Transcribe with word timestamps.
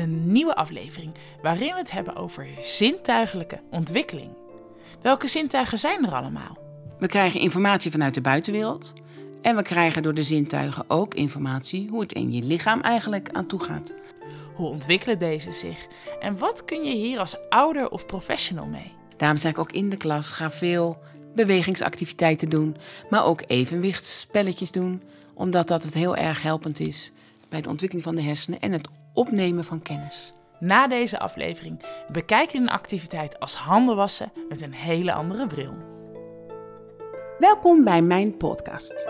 een 0.00 0.32
nieuwe 0.32 0.54
aflevering 0.54 1.14
waarin 1.42 1.72
we 1.72 1.78
het 1.78 1.90
hebben 1.90 2.16
over 2.16 2.48
zintuigelijke 2.60 3.60
ontwikkeling. 3.70 4.30
Welke 5.02 5.28
zintuigen 5.28 5.78
zijn 5.78 6.06
er 6.06 6.14
allemaal? 6.14 6.58
We 6.98 7.06
krijgen 7.06 7.40
informatie 7.40 7.90
vanuit 7.90 8.14
de 8.14 8.20
buitenwereld. 8.20 8.92
En 9.42 9.56
we 9.56 9.62
krijgen 9.62 10.02
door 10.02 10.14
de 10.14 10.22
zintuigen 10.22 10.84
ook 10.88 11.14
informatie 11.14 11.88
hoe 11.88 12.00
het 12.00 12.12
in 12.12 12.32
je 12.32 12.42
lichaam 12.42 12.80
eigenlijk 12.80 13.28
aan 13.32 13.46
toe 13.46 13.60
gaat. 13.60 13.92
Hoe 14.54 14.68
ontwikkelen 14.68 15.18
deze 15.18 15.52
zich? 15.52 15.86
En 16.20 16.38
wat 16.38 16.64
kun 16.64 16.84
je 16.84 16.94
hier 16.94 17.18
als 17.18 17.36
ouder 17.48 17.90
of 17.90 18.06
professional 18.06 18.66
mee? 18.66 18.92
Daarom 19.16 19.38
zeg 19.38 19.50
ik 19.50 19.58
ook 19.58 19.72
in 19.72 19.88
de 19.88 19.96
klas: 19.96 20.32
ga 20.32 20.50
veel 20.50 20.98
bewegingsactiviteiten 21.34 22.48
doen, 22.48 22.76
maar 23.10 23.24
ook 23.24 23.42
evenwichtsspelletjes 23.46 24.70
doen, 24.70 25.02
omdat 25.34 25.68
dat 25.68 25.82
het 25.82 25.94
heel 25.94 26.16
erg 26.16 26.42
helpend 26.42 26.80
is 26.80 27.12
bij 27.48 27.60
de 27.60 27.68
ontwikkeling 27.68 28.06
van 28.06 28.14
de 28.14 28.22
hersenen 28.22 28.60
en 28.60 28.72
het 28.72 28.88
opnemen 29.12 29.64
van 29.64 29.82
kennis. 29.82 30.32
Na 30.58 30.88
deze 30.88 31.18
aflevering 31.18 31.80
bekijk 32.12 32.50
je 32.50 32.58
een 32.58 32.68
activiteit 32.68 33.40
als 33.40 33.54
handen 33.54 33.96
wassen 33.96 34.32
met 34.48 34.62
een 34.62 34.72
hele 34.72 35.12
andere 35.12 35.46
bril. 35.46 35.74
Welkom 37.38 37.84
bij 37.84 38.02
mijn 38.02 38.36
podcast. 38.36 39.08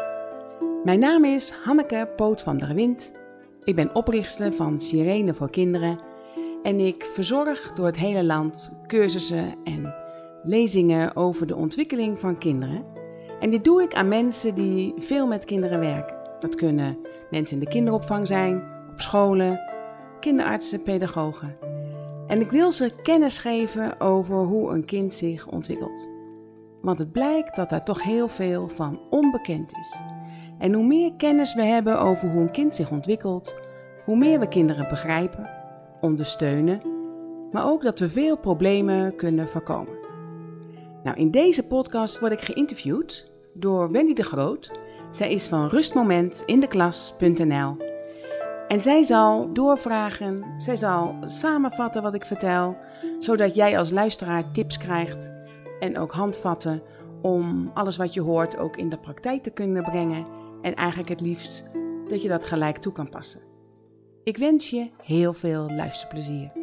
Mijn 0.85 0.99
naam 0.99 1.25
is 1.25 1.51
Hanneke 1.51 2.09
Poot 2.17 2.43
van 2.43 2.59
der 2.59 2.75
Wind. 2.75 3.13
Ik 3.65 3.75
ben 3.75 3.95
oprichter 3.95 4.53
van 4.53 4.81
Sirene 4.81 5.35
voor 5.35 5.51
Kinderen 5.51 6.01
en 6.63 6.79
ik 6.79 7.05
verzorg 7.05 7.73
door 7.73 7.87
het 7.87 7.97
hele 7.97 8.25
land 8.25 8.73
cursussen 8.87 9.55
en 9.65 9.95
lezingen 10.43 11.17
over 11.17 11.47
de 11.47 11.57
ontwikkeling 11.57 12.21
van 12.21 12.39
kinderen. 12.39 12.85
En 13.41 13.51
dit 13.51 13.65
doe 13.65 13.83
ik 13.83 13.95
aan 13.95 14.09
mensen 14.09 14.55
die 14.55 14.95
veel 14.97 15.27
met 15.27 15.45
kinderen 15.45 15.81
werken. 15.81 16.17
Dat 16.41 16.55
kunnen 16.55 16.99
mensen 17.31 17.59
in 17.59 17.65
de 17.65 17.71
kinderopvang 17.71 18.27
zijn, 18.27 18.63
op 18.91 19.01
scholen, 19.01 19.61
kinderartsen, 20.21 20.83
pedagogen. 20.83 21.57
En 22.27 22.41
ik 22.41 22.51
wil 22.51 22.73
ze 22.73 22.93
kennis 23.03 23.39
geven 23.39 24.01
over 24.01 24.37
hoe 24.37 24.71
een 24.71 24.85
kind 24.85 25.15
zich 25.15 25.47
ontwikkelt. 25.47 26.09
Want 26.83 26.99
het 26.99 27.13
blijkt 27.13 27.57
dat 27.57 27.71
daar 27.71 27.85
toch 27.85 28.03
heel 28.03 28.29
veel 28.29 28.69
van 28.69 29.01
onbekend 29.11 29.73
is. 29.79 29.97
En 30.59 30.73
hoe 30.73 30.85
meer 30.85 31.15
kennis 31.17 31.55
we 31.55 31.63
hebben 31.63 32.01
over 32.01 32.31
hoe 32.31 32.41
een 32.41 32.51
kind 32.51 32.75
zich 32.75 32.91
ontwikkelt, 32.91 33.55
hoe 34.05 34.17
meer 34.17 34.39
we 34.39 34.49
kinderen 34.49 34.89
begrijpen, 34.89 35.51
ondersteunen, 36.01 36.81
maar 37.51 37.67
ook 37.67 37.83
dat 37.83 37.99
we 37.99 38.09
veel 38.09 38.37
problemen 38.37 39.17
kunnen 39.17 39.49
voorkomen. 39.49 39.99
Nou, 41.03 41.17
in 41.17 41.31
deze 41.31 41.67
podcast 41.67 42.19
word 42.19 42.33
ik 42.33 42.41
geïnterviewd 42.41 43.31
door 43.55 43.91
Wendy 43.91 44.13
de 44.13 44.25
Groot. 44.25 44.71
Zij 45.11 45.33
is 45.33 45.47
van 45.47 45.69
rustmomentindeklas.nl. 45.69 47.90
En 48.71 48.81
zij 48.81 49.03
zal 49.03 49.53
doorvragen, 49.53 50.45
zij 50.59 50.77
zal 50.77 51.17
samenvatten 51.25 52.03
wat 52.03 52.15
ik 52.15 52.25
vertel, 52.25 52.77
zodat 53.19 53.55
jij 53.55 53.79
als 53.79 53.91
luisteraar 53.91 54.51
tips 54.53 54.79
krijgt 54.79 55.33
en 55.81 55.99
ook 55.99 56.13
handvatten 56.13 56.83
om 57.23 57.71
alles 57.75 57.97
wat 57.97 58.15
je 58.15 58.21
hoort 58.21 58.59
ook 58.59 58.77
in 58.77 58.89
de 58.89 58.99
praktijk 58.99 59.43
te 59.43 59.51
kunnen 59.51 59.83
brengen 59.83 60.27
en 60.63 60.75
eigenlijk 60.75 61.09
het 61.09 61.21
liefst 61.21 61.63
dat 62.09 62.23
je 62.23 62.29
dat 62.29 62.45
gelijk 62.45 62.79
toe 62.79 62.93
kan 62.93 63.09
passen. 63.09 63.41
Ik 64.25 64.37
wens 64.37 64.71
je 64.71 64.91
heel 65.03 65.33
veel 65.33 65.71
luisterplezier. 65.71 66.60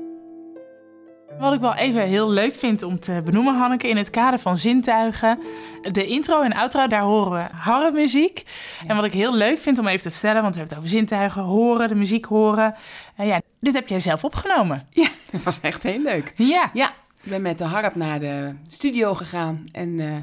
Wat 1.40 1.54
ik 1.54 1.60
wel 1.60 1.76
even 1.76 2.02
heel 2.02 2.30
leuk 2.30 2.56
vind 2.56 2.84
om 2.84 3.00
te 3.00 3.22
benoemen, 3.26 3.56
Hanneke, 3.56 3.88
in 3.88 3.98
het 3.98 4.10
kader 4.10 4.40
van 4.40 4.58
zintuigen. 4.58 5.40
De 5.82 6.06
intro 6.06 6.42
en 6.42 6.54
outro, 6.54 6.88
daar 6.88 7.02
horen 7.02 7.32
we 7.32 7.56
harremuziek. 7.56 8.44
En 8.88 8.96
wat 8.96 9.06
ik 9.06 9.14
heel 9.14 9.34
leuk 9.34 9.60
vind 9.60 9.80
om 9.80 9.88
even 9.88 10.04
te 10.04 10.12
vertellen, 10.12 10.42
want 10.42 10.54
we 10.54 10.60
hebben 10.60 10.78
het 10.78 10.86
over 10.86 10.98
zintuigen, 10.98 11.42
horen, 11.42 11.88
de 11.88 11.96
muziek 11.96 12.26
horen. 12.26 12.76
Uh, 13.20 13.28
ja, 13.28 13.42
dit 13.60 13.74
heb 13.74 13.88
jij 13.88 14.00
zelf 14.00 14.24
opgenomen. 14.24 14.88
Ja, 14.90 15.08
dat 15.32 15.44
was 15.44 15.60
echt 15.62 15.84
heel 15.84 16.02
leuk. 16.02 16.34
Ja. 16.36 16.70
Ja, 16.74 16.94
ik 17.24 17.30
ben 17.30 17.42
met 17.42 17.58
de 17.58 17.66
harp 17.66 17.96
naar 17.96 18.20
de 18.20 18.54
studio 18.68 19.14
gegaan 19.14 19.64
en 19.72 19.90
uh, 19.90 20.16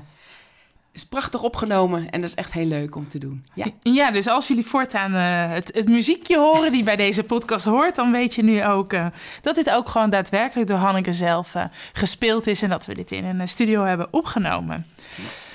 is 0.94 1.06
prachtig 1.06 1.42
opgenomen 1.42 2.10
en 2.10 2.20
dat 2.20 2.30
is 2.30 2.36
echt 2.36 2.52
heel 2.52 2.66
leuk 2.66 2.96
om 2.96 3.08
te 3.08 3.18
doen. 3.18 3.46
Ja, 3.54 3.66
ja 3.82 4.10
dus 4.10 4.26
als 4.26 4.48
jullie 4.48 4.66
voortaan 4.66 5.14
uh, 5.14 5.52
het, 5.52 5.70
het, 5.74 5.88
muziekje 5.88 6.38
horen 6.38 6.72
die 6.72 6.82
bij 6.82 6.96
deze 6.96 7.24
podcast 7.24 7.64
hoort, 7.64 7.96
dan 7.96 8.12
weet 8.12 8.34
je 8.34 8.42
nu 8.42 8.64
ook 8.64 8.92
uh, 8.92 9.06
dat 9.42 9.54
dit 9.54 9.70
ook 9.70 9.88
gewoon 9.88 10.10
daadwerkelijk 10.10 10.68
door 10.68 10.78
Hanneke 10.78 11.12
zelf 11.12 11.54
uh, 11.54 11.64
gespeeld 11.92 12.46
is 12.46 12.62
en 12.62 12.68
dat 12.68 12.86
we 12.86 12.94
dit 12.94 13.12
in 13.12 13.24
een 13.24 13.48
studio 13.48 13.84
hebben 13.84 14.08
opgenomen. 14.10 14.86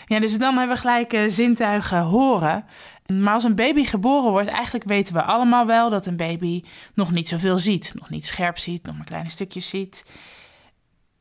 Ja, 0.06 0.20
dus 0.20 0.38
dan 0.38 0.58
hebben 0.58 0.76
we 0.76 0.82
gelijk 0.82 1.22
zintuigen 1.26 2.02
horen. 2.02 2.66
Maar 3.06 3.34
als 3.34 3.44
een 3.44 3.56
baby 3.56 3.84
geboren 3.84 4.32
wordt, 4.32 4.50
eigenlijk 4.50 4.86
weten 4.86 5.14
we 5.14 5.22
allemaal 5.22 5.66
wel 5.66 5.90
dat 5.90 6.06
een 6.06 6.18
baby 6.18 6.64
nog 6.94 7.12
niet 7.12 7.28
zoveel 7.28 7.58
ziet, 7.58 7.92
nog 7.96 8.10
niet 8.10 8.26
scherp 8.26 8.58
ziet, 8.58 8.86
nog 8.86 8.96
maar 8.96 9.06
kleine 9.06 9.30
stukjes 9.30 9.70
ziet. 9.70 10.04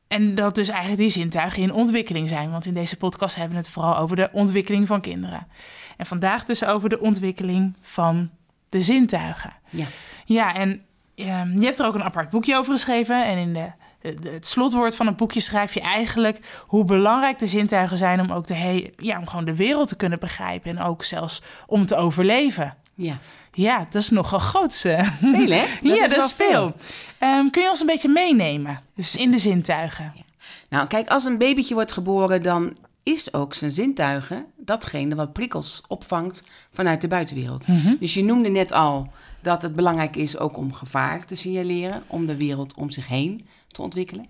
En 0.09 0.35
dat 0.35 0.55
dus 0.55 0.69
eigenlijk 0.69 1.01
die 1.01 1.09
zintuigen 1.09 1.63
in 1.63 1.73
ontwikkeling 1.73 2.29
zijn. 2.29 2.51
Want 2.51 2.67
in 2.67 2.75
deze 2.75 2.97
podcast 2.97 3.37
hebben 3.37 3.53
we 3.53 3.63
het 3.63 3.71
vooral 3.71 3.97
over 3.97 4.17
de 4.17 4.29
ontwikkeling 4.33 4.87
van 4.87 5.01
kinderen. 5.01 5.47
En 5.97 6.07
vandaag 6.07 6.45
dus 6.45 6.65
over 6.65 6.89
de 6.89 7.01
ontwikkeling 7.01 7.77
van 7.81 8.31
de 8.69 8.81
zintuigen. 8.81 9.53
Ja, 9.69 9.87
ja 10.25 10.55
en 10.55 10.71
um, 11.15 11.59
je 11.59 11.65
hebt 11.65 11.79
er 11.79 11.87
ook 11.87 11.95
een 11.95 12.03
apart 12.03 12.31
boekje 12.31 12.57
over 12.57 12.73
geschreven. 12.73 13.27
En 13.27 13.39
in 13.39 13.53
de, 13.53 13.71
de, 14.01 14.31
het 14.31 14.47
slotwoord 14.47 14.97
van 14.97 15.07
het 15.07 15.17
boekje 15.17 15.41
schrijf 15.41 15.75
je 15.75 15.81
eigenlijk 15.81 16.63
hoe 16.67 16.85
belangrijk 16.85 17.39
de 17.39 17.47
zintuigen 17.47 17.97
zijn 17.97 18.21
om 18.21 18.33
ook 18.33 18.47
de 18.47 18.55
he 18.55 18.91
ja, 18.97 19.19
om 19.19 19.27
gewoon 19.27 19.45
de 19.45 19.57
wereld 19.57 19.89
te 19.89 19.97
kunnen 19.97 20.19
begrijpen. 20.19 20.71
En 20.71 20.83
ook 20.83 21.05
zelfs 21.05 21.43
om 21.67 21.87
te 21.87 21.97
overleven. 21.97 22.77
Ja. 22.95 23.19
Ja, 23.59 23.79
dat 23.79 23.95
is 23.95 24.11
nogal 24.11 24.39
groot. 24.39 24.75
Veel, 24.75 24.91
hè? 24.91 25.65
Dat 25.83 25.97
ja, 25.97 26.05
is 26.05 26.13
dat 26.13 26.25
is 26.25 26.33
veel. 26.33 26.73
veel. 27.19 27.29
Um, 27.29 27.51
kun 27.51 27.63
je 27.63 27.69
ons 27.71 27.81
een 27.81 27.87
beetje 27.87 28.09
meenemen? 28.09 28.81
Dus 28.95 29.17
in 29.17 29.31
de 29.31 29.39
zintuigen. 29.39 30.13
Ja. 30.15 30.23
Nou, 30.69 30.87
kijk, 30.87 31.09
als 31.09 31.25
een 31.25 31.39
babytje 31.39 31.75
wordt 31.75 31.93
geboren, 31.93 32.43
dan 32.43 32.77
is 33.03 33.33
ook 33.33 33.55
zijn 33.55 33.71
zintuigen 33.71 34.47
datgene 34.57 35.15
wat 35.15 35.33
prikkels 35.33 35.83
opvangt 35.89 36.43
vanuit 36.73 37.01
de 37.01 37.09
buitenwereld. 37.09 37.67
Mhm. 37.67 37.77
Mm 37.77 37.83
-hmm. 37.83 37.97
Dus 38.01 38.15
je 38.15 38.25
noemde 38.25 38.49
net 38.49 38.73
al 38.73 39.13
dat 39.41 39.63
het 39.63 39.75
belangrijk 39.75 40.17
is 40.17 40.39
ook 40.39 40.57
om 40.57 40.73
gevaar 40.73 41.25
te 41.25 41.35
signaleren, 41.35 42.03
om 42.07 42.27
de 42.27 42.37
wereld 42.37 42.75
om 42.75 42.91
zich 42.91 43.09
heen 43.09 43.47
te 43.69 43.83
ontwikkelen. 43.83 44.27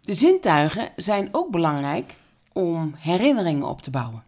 De 0.00 0.14
zintuigen 0.14 0.88
zijn 0.96 1.28
ook 1.32 1.50
belangrijk 1.50 2.14
om 2.52 2.94
herinneringen 2.98 3.68
op 3.68 3.82
te 3.82 3.90
bouwen. 3.90 4.22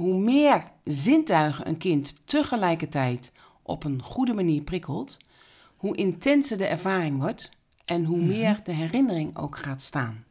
Hoe 0.00 0.18
meer 0.18 0.64
zintuigen 0.84 1.68
een 1.68 1.78
kind 1.78 2.26
tegelijkertijd 2.26 3.32
op 3.62 3.84
een 3.84 4.02
goede 4.02 4.32
manier 4.32 4.62
prikkelt, 4.62 5.16
hoe 5.76 5.96
intenser 5.96 6.58
de 6.58 6.66
ervaring 6.66 7.18
wordt 7.18 7.50
en 7.84 8.04
hoe 8.04 8.22
meer 8.22 8.60
de 8.64 8.72
herinnering 8.72 9.36
ook 9.36 9.56
gaat 9.56 9.82
staan. 9.82 10.24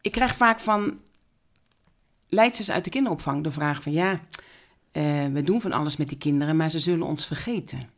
Ik 0.00 0.12
krijg 0.12 0.36
vaak 0.36 0.60
van 0.60 0.98
leidsters 2.28 2.70
uit 2.70 2.84
de 2.84 2.90
kinderopvang 2.90 3.42
de 3.42 3.50
vraag 3.50 3.82
van 3.82 3.92
ja, 3.92 4.12
uh, 4.12 5.26
we 5.26 5.42
doen 5.44 5.60
van 5.60 5.72
alles 5.72 5.96
met 5.96 6.08
die 6.08 6.18
kinderen, 6.18 6.56
maar 6.56 6.70
ze 6.70 6.78
zullen 6.78 7.06
ons 7.06 7.26
vergeten. 7.26 7.90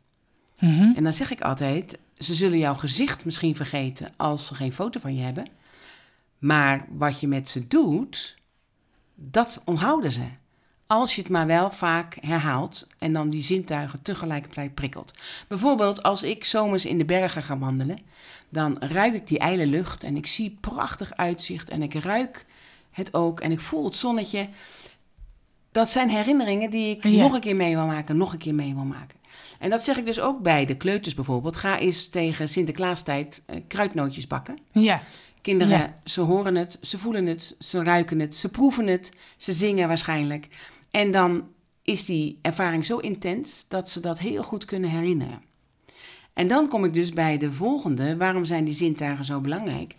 Mm 0.59 0.77
-hmm. 0.77 0.93
En 0.95 1.03
dan 1.03 1.13
zeg 1.13 1.31
ik 1.31 1.41
altijd, 1.41 1.99
ze 2.17 2.33
zullen 2.33 2.57
jouw 2.57 2.75
gezicht 2.75 3.25
misschien 3.25 3.55
vergeten 3.55 4.13
als 4.17 4.47
ze 4.47 4.55
geen 4.55 4.73
foto 4.73 4.99
van 4.99 5.15
je 5.15 5.21
hebben. 5.21 5.47
Maar 6.37 6.85
wat 6.89 7.19
je 7.19 7.27
met 7.27 7.49
ze 7.49 7.67
doet, 7.67 8.37
dat 9.15 9.61
onthouden 9.65 10.11
ze. 10.11 10.25
Als 10.87 11.15
je 11.15 11.21
het 11.21 11.29
maar 11.29 11.47
wel 11.47 11.71
vaak 11.71 12.17
herhaalt 12.21 12.87
en 12.97 13.13
dan 13.13 13.29
die 13.29 13.41
zintuigen 13.41 14.01
tegelijkertijd 14.01 14.73
prikkelt. 14.73 15.13
Bijvoorbeeld 15.47 16.03
als 16.03 16.23
ik 16.23 16.43
zomers 16.43 16.85
in 16.85 16.97
de 16.97 17.05
bergen 17.05 17.43
ga 17.43 17.57
wandelen, 17.57 17.99
dan 18.49 18.77
ruik 18.79 19.13
ik 19.13 19.27
die 19.27 19.39
ijle 19.39 19.67
lucht 19.67 20.03
en 20.03 20.15
ik 20.15 20.27
zie 20.27 20.57
prachtig 20.61 21.15
uitzicht 21.15 21.69
en 21.69 21.81
ik 21.81 21.93
ruik 21.93 22.45
het 22.91 23.13
ook 23.13 23.39
en 23.39 23.51
ik 23.51 23.59
voel 23.59 23.85
het 23.85 23.95
zonnetje. 23.95 24.49
Dat 25.71 25.89
zijn 25.89 26.09
herinneringen 26.09 26.69
die 26.69 26.95
ik 26.95 27.03
ja. 27.03 27.21
nog 27.21 27.33
een 27.33 27.39
keer 27.39 27.55
mee 27.55 27.75
wil 27.75 27.85
maken, 27.85 28.17
nog 28.17 28.33
een 28.33 28.39
keer 28.39 28.55
mee 28.55 28.73
wil 28.73 28.83
maken. 28.83 29.19
En 29.59 29.69
dat 29.69 29.83
zeg 29.83 29.97
ik 29.97 30.05
dus 30.05 30.19
ook 30.19 30.41
bij 30.41 30.65
de 30.65 30.77
kleuters 30.77 31.13
bijvoorbeeld. 31.13 31.55
Ga 31.55 31.79
eens 31.79 32.09
tegen 32.09 32.49
Sinterklaastijd 32.49 33.41
uh, 33.49 33.55
kruidnootjes 33.67 34.27
bakken. 34.27 34.57
Ja. 34.71 35.01
Kinderen, 35.45 35.77
Ja. 35.77 35.99
ze 36.03 36.21
horen 36.21 36.55
het, 36.55 36.77
ze 36.81 36.97
voelen 36.97 37.25
het, 37.25 37.55
ze 37.59 37.83
ruiken 37.83 38.19
het, 38.19 38.35
ze 38.35 38.49
proeven 38.49 38.87
het, 38.87 39.13
ze 39.37 39.51
zingen 39.51 39.87
waarschijnlijk. 39.87 40.47
En 40.91 41.11
dan 41.11 41.47
is 41.81 42.05
die 42.05 42.39
ervaring 42.41 42.85
zo 42.85 42.97
intens 42.97 43.67
dat 43.67 43.89
ze 43.89 43.99
dat 43.99 44.19
heel 44.19 44.43
goed 44.43 44.65
kunnen 44.65 44.89
herinneren. 44.89 45.41
En 46.33 46.47
dan 46.47 46.67
kom 46.67 46.85
ik 46.85 46.93
dus 46.93 47.11
bij 47.13 47.37
de 47.37 47.51
volgende. 47.51 48.17
Waarom 48.17 48.45
zijn 48.45 48.65
die 48.65 48.73
zintuigen 48.73 49.25
zo 49.25 49.41
belangrijk? 49.41 49.95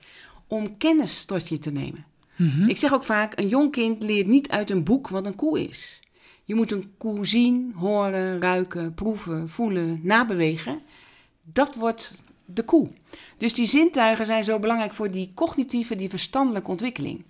Om 0.46 0.76
kennis 0.76 1.24
tot 1.24 1.48
je 1.48 1.58
te 1.58 1.70
nemen. 1.70 2.04
Mhm. 2.36 2.68
Ik 2.68 2.76
zeg 2.76 2.92
ook 2.92 3.04
vaak, 3.04 3.38
een 3.38 3.48
jong 3.48 3.70
kind 3.70 4.02
leert 4.02 4.26
niet 4.26 4.48
uit 4.50 4.70
een 4.70 4.84
boek 4.84 5.08
wat 5.08 5.26
een 5.26 5.34
koe 5.34 5.68
is. 5.68 6.00
Je 6.44 6.54
moet 6.54 6.72
een 6.72 6.92
koe 6.98 7.26
zien, 7.26 7.72
horen, 7.76 8.40
ruiken, 8.40 8.94
proeven, 8.94 9.48
voelen, 9.48 10.00
nabewegen. 10.02 10.80
Dat 11.42 11.74
wordt 11.74 12.24
de 12.46 12.62
koe. 12.64 12.88
Dus 13.38 13.54
die 13.54 13.66
zintuigen 13.66 14.26
zijn 14.26 14.44
zo 14.44 14.58
belangrijk 14.58 14.92
voor 14.92 15.10
die 15.10 15.30
cognitieve, 15.34 15.96
die 15.96 16.08
verstandelijke 16.08 16.70
ontwikkeling. 16.70 17.24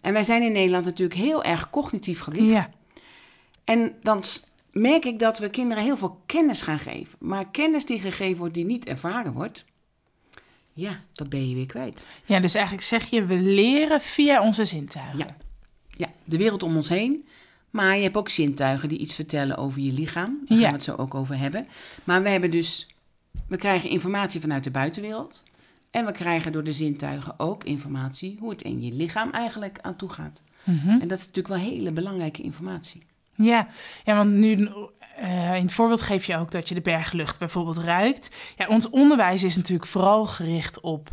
En 0.00 0.12
wij 0.12 0.24
zijn 0.24 0.42
in 0.42 0.52
Nederland 0.52 0.84
natuurlijk 0.84 1.20
heel 1.20 1.44
erg 1.44 1.70
cognitief 1.70 2.20
gericht. 2.20 2.50
Ja. 2.50 2.70
En 3.64 3.92
dan 4.02 4.24
merk 4.72 5.04
ik 5.04 5.18
dat 5.18 5.38
we 5.38 5.50
kinderen 5.50 5.84
heel 5.84 5.96
veel 5.96 6.20
kennis 6.26 6.62
gaan 6.62 6.78
geven. 6.78 7.18
Maar 7.18 7.48
kennis 7.50 7.84
die 7.84 8.00
gegeven 8.00 8.38
wordt, 8.38 8.54
die 8.54 8.64
niet 8.64 8.84
ervaren 8.84 9.32
wordt, 9.32 9.64
ja, 10.72 11.00
dat 11.12 11.28
ben 11.28 11.48
je 11.48 11.54
weer 11.54 11.66
kwijt. 11.66 12.06
Ja, 12.24 12.40
dus 12.40 12.54
eigenlijk 12.54 12.84
zeg 12.86 13.10
je, 13.10 13.24
we 13.24 13.34
leren 13.34 14.00
via 14.00 14.42
onze 14.42 14.64
zintuigen. 14.64 15.18
Ja. 15.18 15.36
Ja, 15.90 16.12
de 16.24 16.36
wereld 16.36 16.62
om 16.62 16.76
ons 16.76 16.88
heen. 16.88 17.26
Maar 17.70 17.96
je 17.96 18.02
hebt 18.02 18.16
ook 18.16 18.28
zintuigen 18.28 18.88
die 18.88 18.98
iets 18.98 19.14
vertellen 19.14 19.56
over 19.56 19.80
je 19.80 19.92
lichaam. 19.92 20.38
Daar 20.44 20.58
Ja. 20.58 20.62
gaan 20.62 20.72
we 20.72 20.76
het 20.76 20.84
zo 20.86 20.94
ook 20.96 21.14
over 21.14 21.38
hebben. 21.38 21.66
Maar 22.04 22.22
we 22.22 22.28
hebben 22.28 22.50
dus, 22.50 22.86
we 23.46 23.56
krijgen 23.56 23.90
informatie 23.90 24.40
vanuit 24.40 24.64
de 24.64 24.70
buitenwereld. 24.70 25.42
En 25.90 26.06
we 26.06 26.12
krijgen 26.12 26.52
door 26.52 26.64
de 26.64 26.72
zintuigen 26.72 27.34
ook 27.38 27.64
informatie 27.64 28.36
hoe 28.40 28.50
het 28.50 28.62
in 28.62 28.82
je 28.82 28.92
lichaam 28.92 29.30
eigenlijk 29.30 29.78
aan 29.80 29.96
toe 29.96 30.08
gaat. 30.08 30.42
Mhm. 30.64 30.88
En 30.88 31.08
dat 31.08 31.18
is 31.18 31.26
natuurlijk 31.26 31.54
wel 31.54 31.72
hele 31.72 31.92
belangrijke 31.92 32.42
informatie. 32.42 33.02
Ja, 33.34 33.66
ja 34.04 34.16
want 34.16 34.30
nu 34.30 34.68
eh, 35.16 35.54
in 35.54 35.62
het 35.62 35.72
voorbeeld 35.72 36.02
geef 36.02 36.24
je 36.24 36.36
ook 36.36 36.50
dat 36.50 36.68
je 36.68 36.74
de 36.74 36.80
berglucht 36.80 37.38
bijvoorbeeld 37.38 37.78
ruikt. 37.78 38.36
Ja, 38.56 38.66
ons 38.66 38.90
onderwijs 38.90 39.44
is 39.44 39.56
natuurlijk 39.56 39.88
vooral 39.88 40.26
gericht 40.26 40.80
op 40.80 41.10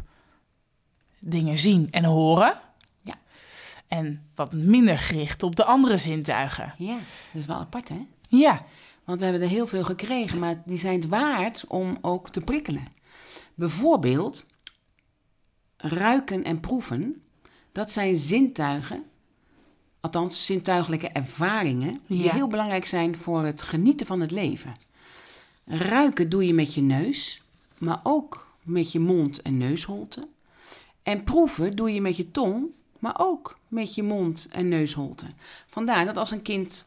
dingen 1.19 1.57
zien 1.57 1.87
en 1.91 2.03
horen. 2.03 2.59
Ja. 3.01 3.13
En 3.87 4.29
wat 4.35 4.53
minder 4.53 4.97
gericht 4.99 5.43
op 5.43 5.55
de 5.55 5.65
andere 5.65 5.97
zintuigen. 5.97 6.73
Ja, 6.77 6.95
dat 6.95 7.41
is 7.41 7.45
wel 7.45 7.59
apart 7.59 7.89
hè? 7.89 8.05
Ja, 8.27 8.65
Want 9.05 9.19
we 9.19 9.25
hebben 9.25 9.43
er 9.43 9.49
heel 9.49 9.67
veel 9.67 9.83
gekregen, 9.83 10.39
maar 10.39 10.61
die 10.65 10.77
zijn 10.77 10.95
het 10.99 11.07
waard 11.07 11.65
om 11.67 11.97
ook 12.01 12.29
te 12.29 12.41
prikkelen. 12.41 12.87
Bijvoorbeeld 13.53 14.45
ruiken 15.77 16.43
en 16.43 16.59
proeven. 16.59 17.23
Dat 17.71 17.91
zijn 17.91 18.15
zintuigen, 18.15 19.03
althans 19.99 20.45
zintuigelijke 20.45 21.07
ervaringen, 21.07 21.97
die 22.07 22.23
Ja. 22.23 22.31
heel 22.33 22.47
belangrijk 22.47 22.85
zijn 22.85 23.15
voor 23.15 23.43
het 23.43 23.61
genieten 23.61 24.05
van 24.05 24.19
het 24.19 24.31
leven. 24.31 24.75
Ruiken 25.65 26.29
doe 26.29 26.45
je 26.45 26.53
met 26.53 26.73
je 26.73 26.81
neus, 26.81 27.41
maar 27.77 27.99
ook 28.03 28.47
met 28.63 28.91
je 28.91 28.99
mond 28.99 29.41
en 29.41 29.57
neusholte. 29.57 30.27
En 31.03 31.23
proeven 31.23 31.75
doe 31.75 31.93
je 31.93 32.01
met 32.01 32.17
je 32.17 32.31
tong, 32.31 32.65
maar 32.99 33.15
ook 33.17 33.59
met 33.67 33.95
je 33.95 34.03
mond 34.03 34.47
en 34.51 34.67
neusholte. 34.67 35.25
Vandaar 35.67 36.05
dat 36.05 36.17
als 36.17 36.31
een 36.31 36.41
kind 36.41 36.85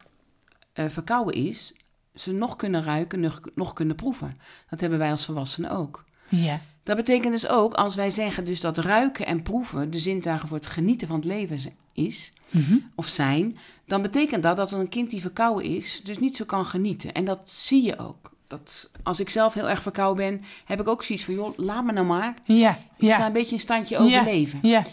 eh, 0.73 0.89
verkouden 0.89 1.33
is, 1.35 1.73
ze 2.21 2.33
nog 2.33 2.55
kunnen 2.55 2.83
ruiken, 2.83 3.19
nog, 3.19 3.41
nog 3.55 3.73
kunnen 3.73 3.95
proeven. 3.95 4.37
Dat 4.69 4.79
hebben 4.79 4.99
wij 4.99 5.11
als 5.11 5.25
volwassenen 5.25 5.71
ook. 5.71 6.03
ja, 6.29 6.61
Dat 6.83 6.95
betekent 6.95 7.31
dus 7.33 7.47
ook, 7.47 7.73
als 7.73 7.95
wij 7.95 8.09
zeggen 8.09 8.45
dus 8.45 8.61
dat 8.61 8.77
ruiken 8.77 9.25
en 9.25 9.41
proeven 9.43 9.91
de 9.91 9.97
zintuigen 9.97 10.47
voor 10.47 10.57
het 10.57 10.65
genieten 10.65 11.07
van 11.07 11.15
het 11.15 11.25
leven 11.25 11.59
is, 11.93 12.33
Mhm. 12.51 12.75
of 12.95 13.07
zijn, 13.07 13.57
dan 13.85 14.01
betekent 14.01 14.43
dat 14.43 14.55
dat 14.55 14.71
een 14.71 14.89
kind 14.89 15.09
die 15.09 15.21
verkouden 15.21 15.65
is, 15.65 16.01
dus 16.03 16.19
niet 16.19 16.35
zo 16.35 16.45
kan 16.45 16.65
genieten. 16.65 17.13
En 17.13 17.25
dat 17.25 17.49
zie 17.49 17.83
je 17.83 17.97
ook. 17.99 18.31
Dat, 18.47 18.91
als 19.03 19.19
ik 19.19 19.29
zelf 19.29 19.53
heel 19.53 19.69
erg 19.69 19.81
verkouden 19.81 20.29
ben, 20.29 20.41
heb 20.65 20.79
ik 20.79 20.87
ook 20.87 21.03
zoiets 21.03 21.25
van, 21.25 21.33
joh, 21.33 21.57
laat 21.57 21.83
me 21.83 21.91
nou 21.91 22.05
maar. 22.05 22.33
ja, 22.45 22.79
Ik 22.97 23.09
sta 23.11 23.19
ja. 23.19 23.25
een 23.25 23.33
beetje 23.33 23.55
in 23.55 23.61
standje 23.61 23.97
overleven. 23.97 24.59
Ja, 24.61 24.83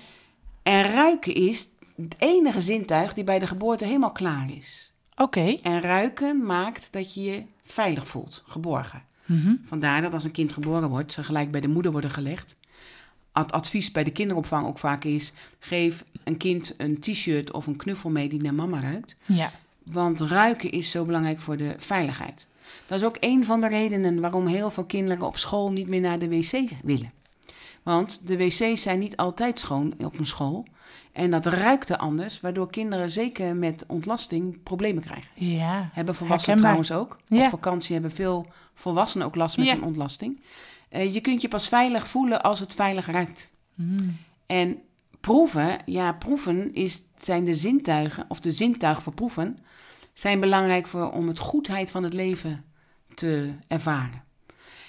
En 0.62 0.82
ruiken 0.92 1.34
is 1.34 1.68
het 1.96 2.14
enige 2.18 2.60
zintuig 2.62 3.14
die 3.14 3.24
bij 3.24 3.38
de 3.38 3.46
geboorte 3.46 3.84
helemaal 3.84 4.12
klaar 4.12 4.50
is. 4.56 4.92
Oké. 5.16 5.58
En 5.62 5.80
ruiken 5.80 6.44
maakt 6.44 6.92
dat 6.92 7.14
je 7.14 7.22
je 7.22 7.42
veilig 7.62 8.08
voelt, 8.08 8.42
geborgen. 8.46 9.02
Mhm. 9.24 9.54
Vandaar 9.64 10.02
dat 10.02 10.12
als 10.12 10.24
een 10.24 10.30
kind 10.30 10.52
geboren 10.52 10.88
wordt, 10.88 11.12
ze 11.12 11.22
gelijk 11.22 11.50
bij 11.50 11.60
de 11.60 11.68
moeder 11.68 11.92
worden 11.92 12.10
gelegd. 12.10 12.56
Het 13.32 13.52
advies 13.52 13.92
bij 13.92 14.04
de 14.04 14.10
kinderopvang 14.10 14.66
ook 14.66 14.78
vaak 14.78 15.04
is: 15.04 15.32
geef 15.58 16.04
een 16.24 16.36
kind 16.36 16.74
een 16.76 17.00
t-shirt 17.00 17.52
of 17.52 17.66
een 17.66 17.76
knuffel 17.76 18.10
mee 18.10 18.28
die 18.28 18.42
naar 18.42 18.54
mama 18.54 18.80
ruikt. 18.80 19.16
Ja, 19.24 19.50
Want 19.82 20.20
ruiken 20.20 20.70
is 20.70 20.90
zo 20.90 21.04
belangrijk 21.04 21.38
voor 21.38 21.56
de 21.56 21.74
veiligheid. 21.78 22.46
Dat 22.86 22.98
is 22.98 23.04
ook 23.06 23.16
een 23.20 23.44
van 23.44 23.60
de 23.60 23.68
redenen 23.68 24.20
waarom 24.20 24.46
heel 24.46 24.70
veel 24.70 24.84
kinderen 24.84 25.26
op 25.26 25.38
school 25.38 25.72
niet 25.72 25.88
meer 25.88 26.00
naar 26.00 26.18
de 26.18 26.28
wc 26.28 26.70
willen. 26.82 27.12
Want 27.86 28.26
de 28.26 28.36
wc's 28.36 28.82
zijn 28.82 28.98
niet 28.98 29.16
altijd 29.16 29.58
schoon 29.58 29.94
op 29.98 30.18
een 30.18 30.26
school. 30.26 30.66
En 31.12 31.30
dat 31.30 31.46
ruikt 31.46 31.88
er 31.88 31.96
anders, 31.96 32.40
waardoor 32.40 32.70
kinderen 32.70 33.10
zeker 33.10 33.56
met 33.56 33.84
ontlasting 33.86 34.62
problemen 34.62 35.02
krijgen. 35.02 35.30
ja. 35.34 35.88
Hebben 35.92 36.14
volwassenen 36.14 36.58
Herkenbaar. 36.58 36.84
trouwens 36.86 36.92
ook. 37.28 37.38
Ja. 37.38 37.44
Op 37.44 37.50
vakantie 37.50 37.92
hebben 37.92 38.10
veel 38.10 38.46
volwassenen 38.74 39.26
ook 39.26 39.34
last 39.34 39.56
met 39.56 39.66
Ja. 39.66 39.72
een 39.72 39.82
ontlasting. 39.82 40.40
Eh, 40.88 41.14
je 41.14 41.20
kunt 41.20 41.42
je 41.42 41.48
pas 41.48 41.68
veilig 41.68 42.08
voelen 42.08 42.42
als 42.42 42.60
het 42.60 42.74
veilig 42.74 43.06
ruikt. 43.06 43.50
Mm. 43.74 44.16
En 44.46 44.78
proeven, 45.20 45.78
ja, 45.84 46.12
proeven 46.12 46.74
is, 46.74 47.02
zijn 47.16 47.44
de 47.44 47.54
zintuigen, 47.54 48.24
of 48.28 48.40
de 48.40 48.52
zintuigen 48.52 49.02
voor 49.02 49.14
proeven, 49.14 49.58
zijn 50.12 50.40
belangrijk 50.40 50.86
voor, 50.86 51.10
om 51.12 51.28
het 51.28 51.38
goedheid 51.38 51.90
van 51.90 52.02
het 52.02 52.12
leven 52.12 52.64
te 53.14 53.50
ervaren. 53.68 54.22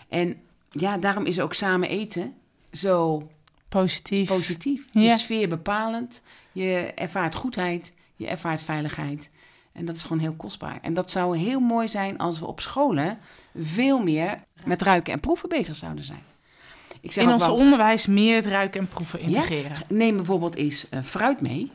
En 0.09 0.37
ja, 0.69 0.97
daarom 0.97 1.25
is 1.25 1.39
ook 1.39 1.53
samen 1.53 1.89
eten 1.89 2.33
zo 2.77 3.27
Positief. 3.69 4.27
positief. 4.27 4.85
Het 4.91 5.03
Ja. 5.03 5.13
is 5.13 5.21
sfeerbepalend. 5.21 6.21
Je 6.51 6.91
ervaart 6.95 7.35
goedheid, 7.35 7.93
je 8.15 8.27
ervaart 8.27 8.61
veiligheid. 8.61 9.29
En 9.71 9.85
dat 9.85 9.95
is 9.95 10.01
gewoon 10.01 10.19
heel 10.19 10.33
kostbaar. 10.35 10.79
En 10.81 10.93
dat 10.93 11.09
zou 11.11 11.37
heel 11.37 11.59
mooi 11.59 11.87
zijn 11.87 12.17
als 12.17 12.39
we 12.39 12.45
op 12.45 12.59
scholen 12.59 13.17
veel 13.57 13.99
meer 14.03 14.43
met 14.65 14.81
ruiken 14.81 15.13
en 15.13 15.19
proeven 15.19 15.49
bezig 15.49 15.75
zouden 15.75 16.03
zijn. 16.03 16.23
Ik 17.01 17.11
zeg 17.11 17.23
In 17.23 17.31
ons 17.31 17.45
wel 17.45 17.55
onderwijs 17.55 18.05
meer 18.05 18.35
het 18.35 18.45
ruiken 18.47 18.79
en 18.81 18.87
proeven 18.87 19.19
integreren. 19.19 19.77
neem 19.87 20.15
bijvoorbeeld 20.15 20.55
eens 20.55 20.89
eh, 20.89 21.03
fruit 21.03 21.41
mee. 21.41 21.71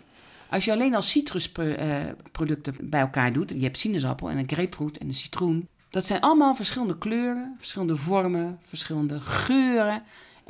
Als 0.50 0.64
je 0.64 0.72
alleen 0.72 0.94
al 0.94 1.02
citrusproducten 1.02 2.74
bij 2.90 3.00
elkaar 3.00 3.32
doet, 3.32 3.50
je 3.50 3.62
hebt 3.62 3.78
sinaasappel 3.78 4.30
en 4.30 4.38
een 4.38 4.48
grapefruit 4.48 4.98
en 4.98 5.08
een 5.08 5.14
citroen. 5.14 5.68
Dat 5.90 6.06
zijn 6.06 6.20
allemaal 6.20 6.54
verschillende 6.54 6.98
kleuren, 6.98 7.54
verschillende 7.58 7.96
vormen, 7.96 8.58
verschillende 8.66 9.20
geuren 9.20 10.02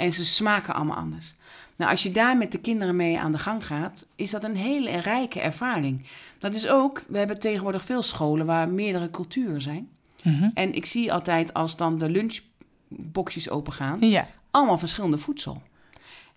en 0.02 0.12
ze 0.12 0.24
smaken 0.24 0.74
allemaal 0.74 0.96
anders. 0.96 1.34
Nou, 1.76 1.90
als 1.90 2.02
je 2.02 2.10
daar 2.10 2.36
met 2.36 2.52
de 2.52 2.58
kinderen 2.58 2.96
mee 2.96 3.18
aan 3.18 3.32
de 3.32 3.38
gang 3.38 3.66
gaat, 3.66 4.06
is 4.16 4.30
dat 4.30 4.44
een 4.44 4.56
hele 4.56 4.98
rijke 4.98 5.40
ervaring. 5.40 6.06
Dat 6.38 6.54
is 6.54 6.68
ook, 6.68 7.02
we 7.08 7.18
hebben 7.18 7.38
tegenwoordig 7.38 7.84
veel 7.84 8.02
scholen 8.02 8.46
waar 8.46 8.68
meerdere 8.68 9.10
culturen 9.10 9.62
zijn. 9.62 9.88
Mhm. 10.22 10.50
En 10.54 10.74
ik 10.74 10.86
zie 10.86 11.12
altijd 11.12 11.54
als 11.54 11.76
dan 11.76 11.98
de 11.98 12.10
lunchboxjes 12.10 13.50
opengaan, 13.50 14.00
Ja, 14.00 14.26
allemaal 14.50 14.78
verschillende 14.78 15.18
voedsel. 15.18 15.62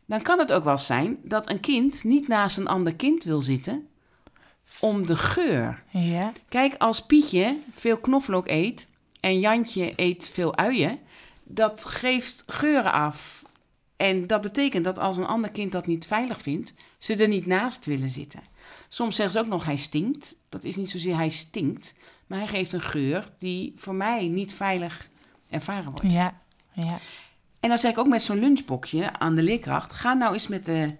Dan 0.05 0.21
kan 0.21 0.39
het 0.39 0.51
ook 0.51 0.63
wel 0.63 0.77
zijn 0.77 1.17
dat 1.23 1.49
een 1.49 1.59
kind 1.59 2.03
niet 2.03 2.27
naast 2.27 2.57
een 2.57 2.67
ander 2.67 2.95
kind 2.95 3.23
wil 3.23 3.41
zitten 3.41 3.87
om 4.79 5.05
de 5.05 5.15
geur. 5.15 5.83
ja, 5.89 6.31
Kijk, 6.49 6.75
als 6.77 7.05
Pietje 7.05 7.57
veel 7.71 7.97
knoflook 7.97 8.47
eet 8.47 8.87
en 9.19 9.39
Jantje 9.39 9.93
eet 9.95 10.29
veel 10.33 10.57
uien, 10.57 10.99
dat 11.43 11.85
geeft 11.85 12.43
geuren 12.47 12.91
af. 12.91 13.43
En 13.97 14.27
dat 14.27 14.41
betekent 14.41 14.83
dat 14.83 14.99
als 14.99 15.17
een 15.17 15.25
ander 15.25 15.51
kind 15.51 15.71
dat 15.71 15.87
niet 15.87 16.05
veilig 16.05 16.41
vindt, 16.41 16.73
ze 16.97 17.15
er 17.15 17.27
niet 17.27 17.45
naast 17.45 17.85
willen 17.85 18.09
zitten. 18.09 18.39
Soms 18.89 19.15
zeggen 19.15 19.33
ze 19.33 19.39
ook 19.39 19.51
nog 19.51 19.65
hij 19.65 19.77
stinkt. 19.77 20.35
Dat 20.49 20.63
is 20.63 20.75
niet 20.75 20.89
zozeer 20.89 21.15
hij 21.15 21.29
stinkt, 21.29 21.93
maar 22.27 22.37
hij 22.37 22.47
geeft 22.47 22.73
een 22.73 22.81
geur 22.81 23.29
die 23.37 23.73
voor 23.75 23.95
mij 23.95 24.27
niet 24.27 24.53
veilig 24.53 25.09
ervaren 25.49 25.91
wordt. 25.91 26.11
ja, 26.11 26.41
ja. 26.73 26.97
En 27.59 27.71
dan 27.71 27.79
zeg 27.79 27.91
ik 27.91 27.97
ook 27.97 28.07
met 28.07 28.21
zo'n 28.21 28.39
lunchboxje 28.39 29.19
aan 29.19 29.35
de 29.35 29.43
leerkracht: 29.43 29.93
ga 29.93 30.13
nou 30.13 30.33
eens 30.33 30.47
met 30.47 30.65
de 30.65 30.95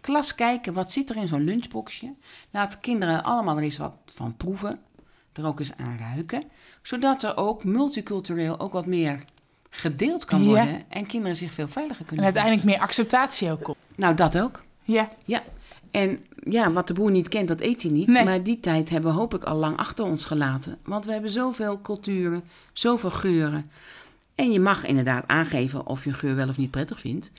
klas 0.00 0.34
kijken 0.34 0.72
wat 0.72 0.92
zit 0.92 1.10
er 1.10 1.16
in 1.16 1.28
zo'n 1.28 1.44
lunchboxje. 1.44 2.14
Laat 2.50 2.80
kinderen 2.80 3.24
allemaal 3.24 3.56
er 3.56 3.62
eens 3.62 3.76
wat 3.76 3.96
van 4.14 4.36
proeven, 4.36 4.80
er 5.32 5.46
ook 5.46 5.58
eens 5.58 5.76
aan 5.76 5.98
ruiken, 5.98 6.50
zodat 6.82 7.22
er 7.22 7.36
ook 7.36 7.64
multicultureel 7.64 8.60
ook 8.60 8.72
wat 8.72 8.86
meer 8.86 9.24
gedeeld 9.70 10.24
kan 10.24 10.40
Ja. 10.40 10.46
worden 10.46 10.84
en 10.88 11.06
kinderen 11.06 11.36
zich 11.36 11.52
veel 11.52 11.68
veiliger 11.68 12.00
En 12.00 12.06
kunnen 12.06 12.24
uiteindelijk 12.24 12.64
meer 12.64 12.78
acceptatie 12.78 13.50
ook 13.50 13.56
voelen. 13.64 13.76
Nou, 13.94 14.14
dat 14.14 14.38
ook. 14.38 14.62
Ja, 14.82 15.08
Ja. 15.24 15.42
En 15.90 16.18
ja, 16.44 16.72
wat 16.72 16.86
de 16.86 16.92
boer 16.94 17.10
niet 17.10 17.28
kent, 17.28 17.48
dat 17.48 17.60
eet 17.60 17.82
hij 17.82 17.90
niet. 17.92 18.06
Nee. 18.06 18.24
Maar 18.24 18.42
die 18.42 18.60
tijd 18.60 18.90
hebben 18.90 19.10
we 19.12 19.16
hoop 19.18 19.34
ik 19.34 19.44
al 19.44 19.56
lang 19.56 19.76
achter 19.76 20.04
ons 20.04 20.24
gelaten. 20.24 20.78
Want 20.84 21.04
we 21.04 21.12
hebben 21.12 21.30
zoveel 21.30 21.80
culturen, 21.80 22.42
zoveel 22.72 23.10
geuren. 23.10 23.70
En 24.34 24.52
je 24.52 24.60
mag 24.60 24.84
inderdaad 24.86 25.24
aangeven 25.26 25.86
of 25.86 26.04
je 26.04 26.10
een 26.10 26.16
geur 26.16 26.34
wel 26.34 26.48
of 26.48 26.56
niet 26.56 26.70
prettig 26.70 27.00
vindt. 27.00 27.30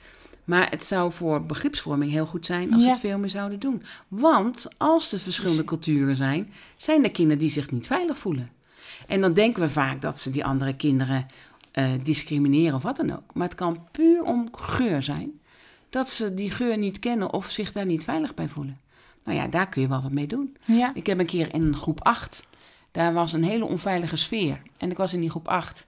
Maar 0.44 0.70
het 0.70 0.84
zou 0.84 1.12
voor 1.12 1.46
begripsvorming 1.46 2.10
heel 2.10 2.26
goed 2.26 2.46
zijn 2.46 2.72
als 2.72 2.80
we 2.82 2.86
Ja. 2.86 2.92
het 2.92 3.00
veel 3.00 3.18
meer 3.18 3.30
zouden 3.30 3.58
doen. 3.60 3.82
Want 4.08 4.68
als 4.76 5.12
er 5.12 5.18
verschillende 5.18 5.64
culturen 5.64 6.16
zijn, 6.16 6.52
zijn 6.76 7.04
er 7.04 7.10
kinderen 7.10 7.38
die 7.38 7.50
zich 7.50 7.70
niet 7.70 7.86
veilig 7.86 8.18
voelen. 8.18 8.50
En 9.06 9.20
dan 9.20 9.32
denken 9.32 9.62
we 9.62 9.68
vaak 9.70 10.00
dat 10.02 10.20
ze 10.20 10.30
die 10.30 10.44
andere 10.44 10.76
kinderen 10.76 11.26
eh, 11.72 11.90
discrimineren 12.02 12.74
of 12.74 12.82
wat 12.82 12.96
dan 12.96 13.10
ook. 13.12 13.34
Maar 13.34 13.46
het 13.46 13.56
kan 13.56 13.86
puur 13.90 14.22
om 14.22 14.48
geur 14.56 15.02
zijn. 15.02 15.40
Dat 15.90 16.08
ze 16.08 16.34
die 16.34 16.50
geur 16.50 16.78
niet 16.78 16.98
kennen 16.98 17.32
of 17.32 17.50
zich 17.50 17.72
daar 17.72 17.86
niet 17.86 18.04
veilig 18.04 18.34
bij 18.34 18.48
voelen. 18.48 18.80
Nou 19.24 19.38
ja, 19.38 19.46
daar 19.46 19.68
kun 19.68 19.82
je 19.82 19.88
wel 19.88 20.02
wat 20.02 20.12
mee 20.12 20.26
doen. 20.26 20.56
ja, 20.64 20.90
Ik 20.94 21.06
heb 21.06 21.18
een 21.18 21.26
keer 21.26 21.54
in 21.54 21.76
groep 21.76 22.04
8, 22.04 22.46
daar 22.90 23.12
was 23.12 23.32
een 23.32 23.44
hele 23.44 23.64
onveilige 23.66 24.16
sfeer. 24.16 24.62
En 24.78 24.90
ik 24.90 24.96
was 24.96 25.12
in 25.12 25.20
die 25.20 25.30
groep 25.30 25.48
8. 25.48 25.86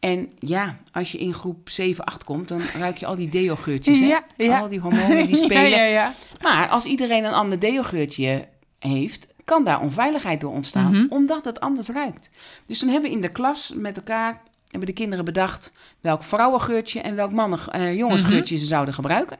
En 0.00 0.28
ja, 0.38 0.78
als 0.92 1.12
je 1.12 1.18
in 1.18 1.34
groep 1.34 1.68
7, 1.68 2.04
8 2.04 2.24
komt, 2.24 2.48
dan 2.48 2.60
ruik 2.78 2.96
je 2.96 3.06
al 3.06 3.16
die 3.16 3.28
deo-geurtjes. 3.28 3.98
Hè? 3.98 4.06
Ja, 4.06 4.24
ja. 4.36 4.60
Al 4.60 4.68
die 4.68 4.80
hormonen 4.80 5.26
die 5.26 5.36
spelen. 5.36 5.68
Ja, 5.76 5.76
ja, 5.76 5.84
ja. 5.84 6.14
Maar 6.42 6.68
als 6.68 6.84
iedereen 6.84 7.24
een 7.24 7.32
ander 7.32 7.58
deo-geurtje 7.58 8.48
heeft, 8.78 9.26
kan 9.44 9.64
daar 9.64 9.80
onveiligheid 9.80 10.40
door 10.40 10.52
ontstaan, 10.52 10.92
Mhm. 10.92 11.06
omdat 11.08 11.44
het 11.44 11.60
anders 11.60 11.88
ruikt. 11.88 12.30
Dus 12.66 12.78
dan 12.78 12.88
hebben 12.88 13.10
we 13.10 13.16
in 13.16 13.22
de 13.22 13.32
klas 13.32 13.72
met 13.76 13.96
elkaar, 13.96 14.40
hebben 14.72 14.88
de 14.88 15.00
kinderen 15.00 15.24
bedacht 15.24 15.72
welk 16.00 16.22
vrouwengeurtje 16.22 17.00
en 17.00 17.14
welk 17.16 17.32
mannen, 17.32 17.58
eh, 17.70 17.94
jongensgeurtje 17.96 18.56
ze 18.56 18.64
zouden 18.64 18.94
gebruiken. 18.94 19.36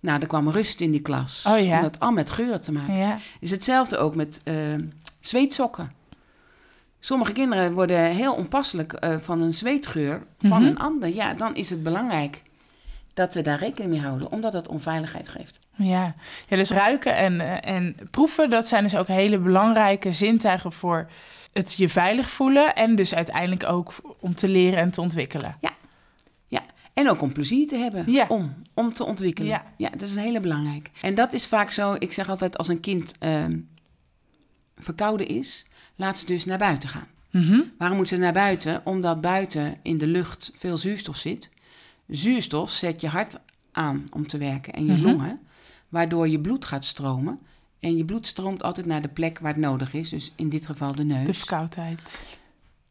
Nou, 0.00 0.20
er 0.20 0.26
kwam 0.26 0.48
rust 0.48 0.80
in 0.80 0.90
die 0.90 1.00
klas, 1.02 1.44
Oh 1.48 1.58
ja. 1.64 1.76
om 1.76 1.82
dat 1.82 2.00
al 2.00 2.10
met 2.12 2.30
geuren 2.30 2.60
te 2.60 2.72
maken. 2.72 2.96
Ja. 2.98 3.18
is 3.40 3.50
hetzelfde 3.50 3.96
ook 3.98 4.14
met 4.14 4.40
eh, 4.44 4.54
zweetsokken. 5.20 5.92
Sommige 7.00 7.32
kinderen 7.32 7.72
worden 7.72 7.98
heel 8.04 8.32
onpasselijk 8.34 8.92
eh, 8.92 9.16
van 9.18 9.40
een 9.40 9.54
zweetgeur 9.54 10.22
van 10.40 10.60
Mhm. 10.60 10.70
een 10.70 10.78
ander. 10.78 11.14
Ja, 11.14 11.34
dan 11.34 11.54
is 11.56 11.70
het 11.70 11.82
belangrijk 11.82 12.42
dat 13.14 13.34
we 13.34 13.42
daar 13.42 13.58
rekening 13.58 13.92
mee 13.92 14.02
houden, 14.02 14.32
omdat 14.32 14.52
dat 14.52 14.68
onveiligheid 14.68 15.28
geeft. 15.28 15.58
Ja. 15.76 16.14
ja, 16.48 16.56
dus 16.56 16.70
ruiken 16.70 17.16
en, 17.16 17.62
en 17.62 17.96
proeven, 18.10 18.50
dat 18.50 18.68
zijn 18.68 18.82
dus 18.82 18.96
ook 18.96 19.06
hele 19.06 19.38
belangrijke 19.38 20.12
zintuigen 20.12 20.72
voor 20.72 21.06
het 21.56 21.72
je 21.74 21.88
veilig 21.88 22.30
voelen. 22.30 22.74
En 22.74 22.96
dus 22.96 23.14
uiteindelijk 23.14 23.64
ook 23.64 23.94
om 24.20 24.34
te 24.34 24.48
leren 24.48 24.78
en 24.78 24.90
te 24.92 25.00
ontwikkelen. 25.00 25.56
Ja, 25.60 25.70
en 26.94 27.10
ook 27.10 27.20
om 27.22 27.32
plezier 27.32 27.68
te 27.68 27.76
hebben, 27.76 28.12
Ja. 28.12 28.26
om, 28.28 28.54
om 28.74 28.92
te 28.92 29.04
ontwikkelen. 29.04 29.50
Ja. 29.50 29.64
Ja. 29.76 29.90
dat 29.90 30.02
is 30.02 30.14
een 30.16 30.22
hele 30.22 30.40
belangrijk. 30.40 30.90
En 31.02 31.14
dat 31.14 31.32
is 31.32 31.46
vaak 31.46 31.70
zo, 31.70 31.94
ik 31.98 32.12
zeg 32.12 32.28
altijd, 32.28 32.58
als 32.58 32.68
een 32.68 32.80
kind 32.80 33.12
ehm, 33.18 33.58
verkouden 34.76 35.26
is, 35.26 35.66
laat 35.96 36.18
ze 36.18 36.26
dus 36.26 36.44
naar 36.44 36.58
buiten 36.58 36.88
gaan. 36.88 37.06
Mhm. 37.30 37.60
Waarom 37.78 37.96
moet 37.96 38.08
ze 38.08 38.16
naar 38.16 38.32
buiten? 38.32 38.80
Omdat 38.84 39.20
buiten 39.20 39.78
in 39.82 39.98
de 39.98 40.06
lucht 40.06 40.50
veel 40.56 40.76
zuurstof 40.76 41.16
zit. 41.16 41.50
Zuurstof 42.08 42.70
zet 42.70 43.00
je 43.00 43.08
hart 43.08 43.38
aan 43.72 44.04
om 44.12 44.26
te 44.26 44.38
werken 44.38 44.72
en 44.72 44.86
je 44.86 44.92
Mhm. 44.92 45.02
longen, 45.04 45.40
waardoor 45.88 46.28
je 46.28 46.40
bloed 46.40 46.64
gaat 46.64 46.84
stromen. 46.84 47.38
En 47.80 47.96
je 47.96 48.04
bloed 48.04 48.26
stroomt 48.26 48.62
altijd 48.62 48.86
naar 48.86 49.02
de 49.02 49.08
plek 49.08 49.38
waar 49.38 49.52
het 49.52 49.60
nodig 49.60 49.94
is, 49.94 50.08
dus 50.08 50.32
in 50.36 50.48
dit 50.48 50.66
geval 50.66 50.94
de 50.94 51.04
neus. 51.04 51.26
De 51.26 51.34
verkoudheid. 51.34 52.18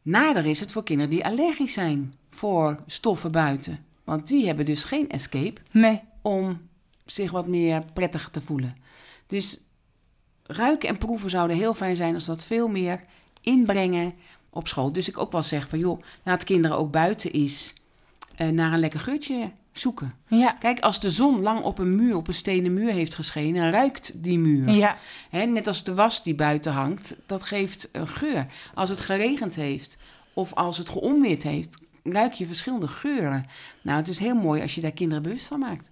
Nader 0.02 0.46
is 0.46 0.60
het 0.60 0.72
voor 0.72 0.84
kinderen 0.84 1.10
die 1.10 1.24
allergisch 1.24 1.72
zijn 1.72 2.14
voor 2.30 2.82
stoffen 2.86 3.32
buiten. 3.32 3.84
Want 4.04 4.26
die 4.26 4.46
hebben 4.46 4.64
dus 4.64 4.84
geen 4.84 5.08
escape 5.08 5.60
Nee. 5.70 6.00
om 6.22 6.60
zich 7.04 7.30
wat 7.30 7.46
meer 7.46 7.84
prettig 7.92 8.28
te 8.28 8.40
voelen. 8.40 8.76
Dus 9.26 9.60
ruiken 10.42 10.88
en 10.88 10.98
proeven 10.98 11.30
zouden 11.30 11.56
heel 11.56 11.74
fijn 11.74 11.96
zijn 11.96 12.14
als 12.14 12.24
dat 12.24 12.44
veel 12.44 12.68
meer 12.68 13.04
inbrengen 13.40 14.14
op 14.50 14.68
school. 14.68 14.92
Dus 14.92 15.08
ik 15.08 15.18
ook 15.18 15.32
wel 15.32 15.42
zeg 15.42 15.68
van 15.68 15.78
joh, 15.78 16.02
laat 16.24 16.44
kinderen 16.44 16.78
ook 16.78 16.90
buiten 16.90 17.30
eens 17.32 17.74
eh, 18.36 18.48
naar 18.48 18.72
een 18.72 18.80
lekker 18.80 19.00
geurtje 19.00 19.50
zoeken. 19.78 20.14
Ja. 20.26 20.50
Kijk, 20.52 20.80
als 20.80 21.00
de 21.00 21.10
zon 21.10 21.40
lang 21.42 21.60
op 21.60 21.78
een 21.78 21.96
muur, 21.96 22.16
op 22.16 22.28
een 22.28 22.34
stenen 22.34 22.74
muur 22.74 22.92
heeft 22.92 23.14
geschenen, 23.14 23.70
ruikt 23.70 24.12
die 24.14 24.38
muur. 24.38 24.70
Ja. 24.70 24.96
Hè, 25.30 25.44
net 25.44 25.66
als 25.66 25.84
de 25.84 25.94
was 25.94 26.22
die 26.22 26.34
buiten 26.34 26.72
hangt, 26.72 27.16
dat 27.26 27.42
geeft 27.42 27.88
een 27.92 28.08
geur. 28.08 28.46
Als 28.74 28.88
het 28.88 29.00
geregend 29.00 29.54
heeft 29.54 29.96
of 30.34 30.54
als 30.54 30.78
het 30.78 30.88
geonweerd 30.88 31.42
heeft, 31.42 31.78
ruik 32.02 32.32
je 32.32 32.46
verschillende 32.46 32.88
geuren. 32.88 33.46
Nou, 33.82 33.98
het 33.98 34.08
is 34.08 34.18
heel 34.18 34.34
mooi 34.34 34.62
als 34.62 34.74
je 34.74 34.80
daar 34.80 34.92
kinderen 34.92 35.22
bewust 35.22 35.46
van 35.46 35.58
maakt. 35.58 35.90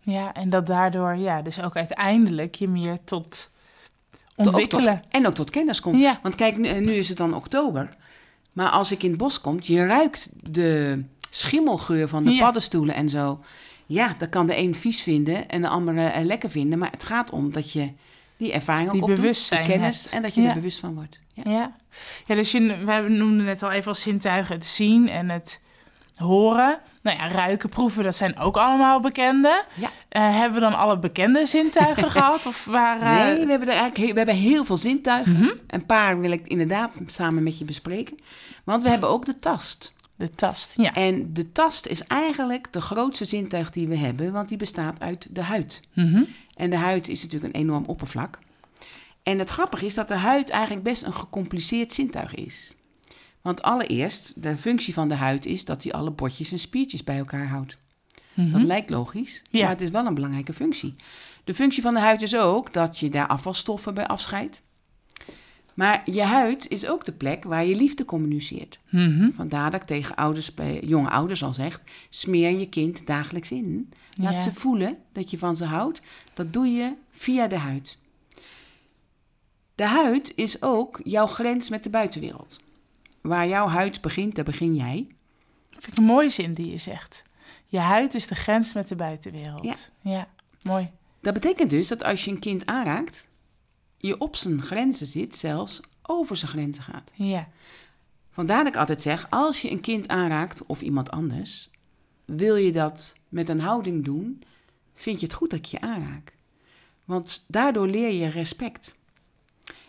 Ja, 0.00 0.32
en 0.34 0.50
dat 0.50 0.66
daardoor, 0.66 1.16
ja, 1.16 1.42
dus 1.42 1.62
ook 1.62 1.76
uiteindelijk 1.76 2.54
je 2.54 2.68
meer 2.68 2.98
tot 3.04 3.50
Tot- 4.36 4.46
ontwikkelen. 4.46 4.92
ook 4.94 5.00
tot- 5.00 5.06
en 5.10 5.26
ook 5.26 5.34
tot 5.34 5.50
kennis 5.50 5.80
komt. 5.80 6.00
Ja. 6.00 6.18
Want 6.22 6.34
kijk, 6.34 6.56
nu, 6.56 6.80
nu 6.80 6.92
is 6.92 7.08
het 7.08 7.16
dan 7.18 7.34
oktober. 7.34 7.88
Maar 8.52 8.70
als 8.70 8.92
ik 8.92 9.02
in 9.02 9.08
het 9.10 9.18
bos 9.18 9.40
kom, 9.40 9.58
je 9.62 9.86
ruikt 9.86 10.28
de 10.50 11.02
schimmelgeur 11.30 12.08
van 12.08 12.24
de 12.24 12.30
Ja. 12.30 12.40
paddenstoelen 12.40 12.94
en 12.94 13.08
zo. 13.08 13.40
Ja, 13.86 14.14
dat 14.18 14.28
kan 14.28 14.46
de 14.46 14.56
een 14.56 14.74
vies 14.74 15.02
vinden 15.02 15.48
en 15.48 15.60
de 15.62 15.68
andere 15.68 16.06
eh, 16.06 16.24
lekker 16.24 16.50
vinden. 16.50 16.78
Maar 16.78 16.90
het 16.90 17.02
gaat 17.04 17.30
om 17.30 17.52
dat 17.52 17.72
je 17.72 17.92
die 18.36 18.52
ervaring 18.52 18.90
Die 18.90 18.96
ook 19.02 19.08
opdoet, 19.08 19.20
bewustzijn 19.20 19.64
de 19.64 19.70
kennis 19.72 20.02
hebt. 20.02 20.14
en 20.14 20.22
dat 20.22 20.34
je 20.34 20.40
Ja. 20.42 20.48
er 20.48 20.54
bewust 20.54 20.80
van 20.80 20.94
wordt. 20.94 21.18
Ja. 21.34 21.42
Ja. 21.50 21.72
ja, 22.26 22.34
dus 22.34 22.50
je, 22.52 22.60
we 22.84 22.92
hebben- 22.92 23.16
noemden 23.16 23.44
net 23.46 23.62
al 23.62 23.70
even 23.70 23.88
als 23.88 24.00
zintuigen 24.00 24.54
het 24.54 24.66
zien 24.66 25.08
en 25.08 25.28
het 25.30 25.60
horen. 26.14 26.78
Nou 27.02 27.16
ja, 27.16 27.28
ruiken, 27.28 27.68
proeven, 27.68 28.04
dat 28.04 28.16
zijn 28.16 28.38
ook 28.38 28.56
allemaal 28.56 29.00
bekende. 29.00 29.64
Ja. 29.74 29.90
Eh, 30.08 30.36
hebben 30.38 30.54
we 30.54 30.60
dan 30.60 30.74
alle 30.78 30.98
bekende 30.98 31.46
zintuigen 31.46 32.10
gehad? 32.16 32.46
Of 32.46 32.64
waar, 32.64 33.00
eh, 33.00 33.24
Nee, 33.24 33.44
we 33.44 33.50
hebben, 33.50 33.68
er 33.68 33.74
eigenlijk 33.74 33.96
he- 33.96 34.12
we 34.12 34.16
hebben 34.18 34.34
heel 34.34 34.64
veel 34.64 34.76
zintuigen. 34.76 35.32
Mhm. 35.36 35.50
Een 35.66 35.86
paar 35.86 36.20
wil 36.20 36.30
ik 36.30 36.46
inderdaad 36.46 36.98
samen 37.06 37.42
met 37.42 37.58
je 37.58 37.64
bespreken. 37.64 38.18
Want 38.64 38.82
we 38.82 38.88
hebben 38.88 39.08
ook 39.08 39.24
de 39.24 39.38
tast. 39.38 39.94
De 40.16 40.30
tast, 40.30 40.74
ja. 40.76 40.94
En 40.94 41.32
de 41.32 41.52
tast 41.52 41.86
is 41.86 42.02
eigenlijk 42.06 42.72
de 42.72 42.80
grootste 42.80 43.24
zintuig 43.24 43.70
die 43.70 43.88
we 43.88 43.96
hebben, 43.96 44.32
want 44.32 44.48
die 44.48 44.58
bestaat 44.58 45.00
uit 45.00 45.26
de 45.30 45.42
huid. 45.42 45.82
Mhm. 45.92 46.22
En 46.54 46.70
de 46.70 46.76
huid 46.76 47.08
is 47.08 47.22
natuurlijk 47.22 47.54
een 47.54 47.60
enorm 47.60 47.84
oppervlak. 47.84 48.38
En 49.22 49.38
het 49.38 49.48
grappige 49.50 49.86
is 49.86 49.94
dat 49.94 50.08
de 50.08 50.14
huid 50.14 50.50
eigenlijk 50.50 50.82
best 50.84 51.02
een 51.02 51.12
gecompliceerd 51.12 51.92
zintuig 51.92 52.34
is. 52.34 52.74
Want 53.42 53.62
allereerst, 53.62 54.42
de 54.42 54.56
functie 54.56 54.94
van 54.94 55.08
de 55.08 55.14
huid 55.14 55.46
is 55.46 55.64
dat 55.64 55.82
hij 55.82 55.92
alle 55.92 56.10
botjes 56.10 56.52
en 56.52 56.58
spiertjes 56.58 57.04
bij 57.04 57.18
elkaar 57.18 57.48
houdt. 57.48 57.76
Mhm. 58.34 58.52
Dat 58.52 58.62
lijkt 58.62 58.90
logisch, 58.90 59.42
Ja. 59.50 59.60
maar 59.60 59.68
het 59.70 59.80
is 59.80 59.90
wel 59.90 60.06
een 60.06 60.14
belangrijke 60.14 60.52
functie. 60.52 60.94
De 61.44 61.54
functie 61.54 61.82
van 61.82 61.94
de 61.94 62.00
huid 62.00 62.22
is 62.22 62.36
ook 62.36 62.72
dat 62.72 62.98
je 62.98 63.08
daar 63.08 63.26
afvalstoffen 63.26 63.94
bij 63.94 64.06
afscheidt. 64.06 64.62
Maar 65.76 66.02
je 66.10 66.22
huid 66.22 66.68
is 66.68 66.86
ook 66.86 67.04
de 67.04 67.12
plek 67.12 67.44
waar 67.44 67.64
je 67.64 67.76
liefde 67.76 68.04
communiceert. 68.04 68.78
Mhm. 68.90 69.30
Vandaar 69.32 69.70
dat 69.70 69.80
ik 69.80 69.86
tegen 69.86 70.14
ouders, 70.16 70.54
bij 70.54 70.80
jonge 70.80 71.10
ouders 71.10 71.42
al 71.42 71.52
zeg: 71.52 71.82
smeer 72.08 72.58
je 72.58 72.68
kind 72.68 73.06
dagelijks 73.06 73.50
in. 73.50 73.92
Laat 74.12 74.32
Ja. 74.32 74.38
ze 74.38 74.52
voelen 74.52 74.98
dat 75.12 75.30
je 75.30 75.38
van 75.38 75.56
ze 75.56 75.64
houdt. 75.64 76.00
Dat 76.34 76.52
doe 76.52 76.66
je 76.66 76.92
via 77.10 77.46
de 77.46 77.56
huid. 77.58 77.98
De 79.74 79.84
huid 79.86 80.32
is 80.36 80.62
ook 80.62 81.00
jouw 81.04 81.26
grens 81.26 81.70
met 81.70 81.82
de 81.82 81.90
buitenwereld. 81.90 82.60
Waar 83.20 83.48
jouw 83.48 83.66
huid 83.68 84.00
begint, 84.00 84.34
daar 84.34 84.44
begin 84.44 84.74
jij. 84.74 85.06
Vind 85.70 85.86
ik 85.86 85.96
een 85.98 86.04
mooie 86.04 86.28
zin 86.30 86.54
die 86.54 86.70
je 86.70 86.78
zegt. 86.78 87.22
Je 87.66 87.78
huid 87.78 88.14
is 88.14 88.26
de 88.26 88.34
grens 88.34 88.72
met 88.72 88.88
de 88.88 88.96
buitenwereld. 88.96 89.64
Ja. 89.64 89.74
ja 90.10 90.28
mooi. 90.62 90.90
Dat 91.20 91.34
betekent 91.34 91.70
dus 91.70 91.88
dat 91.88 92.04
als 92.04 92.24
je 92.24 92.30
een 92.30 92.38
kind 92.38 92.66
aanraakt, 92.66 93.26
je 93.96 94.20
op 94.20 94.36
zijn 94.36 94.62
grenzen 94.62 95.06
zit, 95.06 95.36
zelfs 95.36 95.80
over 96.02 96.36
zijn 96.36 96.50
grenzen 96.50 96.82
gaat. 96.82 97.10
Ja. 97.14 97.48
Vandaar 98.30 98.64
dat 98.64 98.72
ik 98.72 98.78
altijd 98.78 99.02
zeg: 99.02 99.26
als 99.30 99.62
je 99.62 99.70
een 99.70 99.80
kind 99.80 100.08
aanraakt 100.08 100.66
of 100.66 100.82
iemand 100.82 101.10
anders, 101.10 101.70
wil 102.24 102.56
je 102.56 102.72
dat 102.72 103.16
met 103.28 103.48
een 103.48 103.60
houding 103.60 104.04
doen, 104.04 104.42
vind 104.94 105.20
je 105.20 105.26
het 105.26 105.34
goed 105.34 105.50
dat 105.50 105.58
ik 105.58 105.64
je 105.64 105.80
aanraak. 105.80 106.34
Want 107.04 107.44
daardoor 107.48 107.86
leer 107.86 108.12
je 108.12 108.28
respect. 108.28 108.94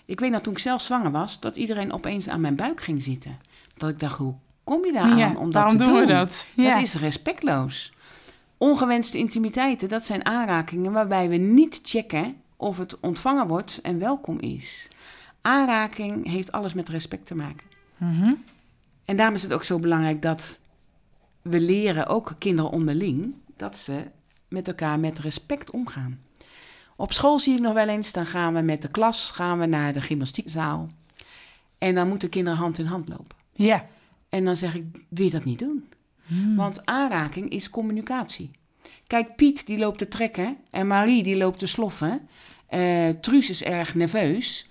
Ik 0.05 0.19
weet 0.19 0.31
dat 0.31 0.43
toen 0.43 0.53
ik 0.53 0.59
zelf 0.59 0.81
zwanger 0.81 1.11
was, 1.11 1.39
dat 1.39 1.55
iedereen 1.55 1.91
opeens 1.91 2.27
aan 2.27 2.41
mijn 2.41 2.55
buik 2.55 2.81
ging 2.81 3.03
zitten. 3.03 3.39
Dat 3.77 3.89
ik 3.89 3.99
dacht: 3.99 4.17
hoe 4.17 4.35
kom 4.63 4.85
je 4.85 4.91
daar 4.91 5.03
aan 5.03 5.17
ja. 5.17 5.33
om 5.35 5.51
dat 5.51 5.69
te 5.69 5.75
doen 5.75 5.87
doen? 5.87 5.99
we 5.99 6.05
dat? 6.05 6.47
Ja. 6.53 6.73
Dat 6.73 6.81
is 6.81 6.95
respectloos. 6.95 7.93
Ongewenste 8.57 9.17
intimiteiten, 9.17 9.89
dat 9.89 10.05
zijn 10.05 10.25
aanrakingen 10.25 10.91
waarbij 10.91 11.29
we 11.29 11.35
niet 11.35 11.79
checken 11.83 12.41
of 12.57 12.77
het 12.77 12.99
ontvangen 12.99 13.47
wordt 13.47 13.79
en 13.81 13.99
welkom 13.99 14.39
is. 14.39 14.89
Aanraking 15.41 16.27
heeft 16.27 16.51
alles 16.51 16.73
met 16.73 16.89
respect 16.89 17.25
te 17.25 17.35
maken. 17.35 17.67
Mhm. 17.97 18.33
En 19.05 19.15
daarom 19.15 19.35
is 19.35 19.43
het 19.43 19.53
ook 19.53 19.63
zo 19.63 19.79
belangrijk 19.79 20.21
dat 20.21 20.59
we 21.41 21.59
leren, 21.59 22.07
ook 22.07 22.35
kinderen 22.37 22.71
onderling, 22.71 23.35
dat 23.55 23.77
ze 23.77 24.05
met 24.47 24.67
elkaar 24.67 24.99
met 24.99 25.19
respect 25.19 25.71
omgaan. 25.71 26.19
Op 26.95 27.13
school 27.13 27.39
zie 27.39 27.53
ik 27.53 27.61
nog 27.61 27.73
wel 27.73 27.87
eens, 27.87 28.13
dan 28.13 28.25
gaan 28.25 28.53
we 28.53 28.61
met 28.61 28.81
de 28.81 28.87
klas 28.87 29.31
gaan 29.31 29.59
we 29.59 29.65
naar 29.65 29.93
de 29.93 30.01
gymnastiekzaal. 30.01 30.89
En 31.77 31.95
dan 31.95 32.07
moeten 32.07 32.29
kinderen 32.29 32.59
hand 32.59 32.77
in 32.77 32.85
hand 32.85 33.09
lopen. 33.09 33.37
Ja. 33.51 33.85
En 34.29 34.45
dan 34.45 34.55
zeg 34.55 34.75
ik, 34.75 34.85
wil 35.09 35.25
je 35.25 35.31
dat 35.31 35.43
niet 35.43 35.59
doen? 35.59 35.89
Hmm. 36.25 36.55
Want 36.55 36.85
aanraking 36.85 37.49
is 37.49 37.69
communicatie. 37.69 38.51
Kijk, 39.07 39.35
Piet 39.35 39.65
die 39.65 39.77
loopt 39.77 39.97
te 39.97 40.07
trekken 40.07 40.57
en 40.71 40.87
Marie 40.87 41.23
die 41.23 41.37
loopt 41.37 41.59
te 41.59 41.65
sloffen. 41.67 42.27
Eh 42.67 43.09
Truus 43.09 43.49
is 43.49 43.63
erg 43.63 43.95
nerveus. 43.95 44.69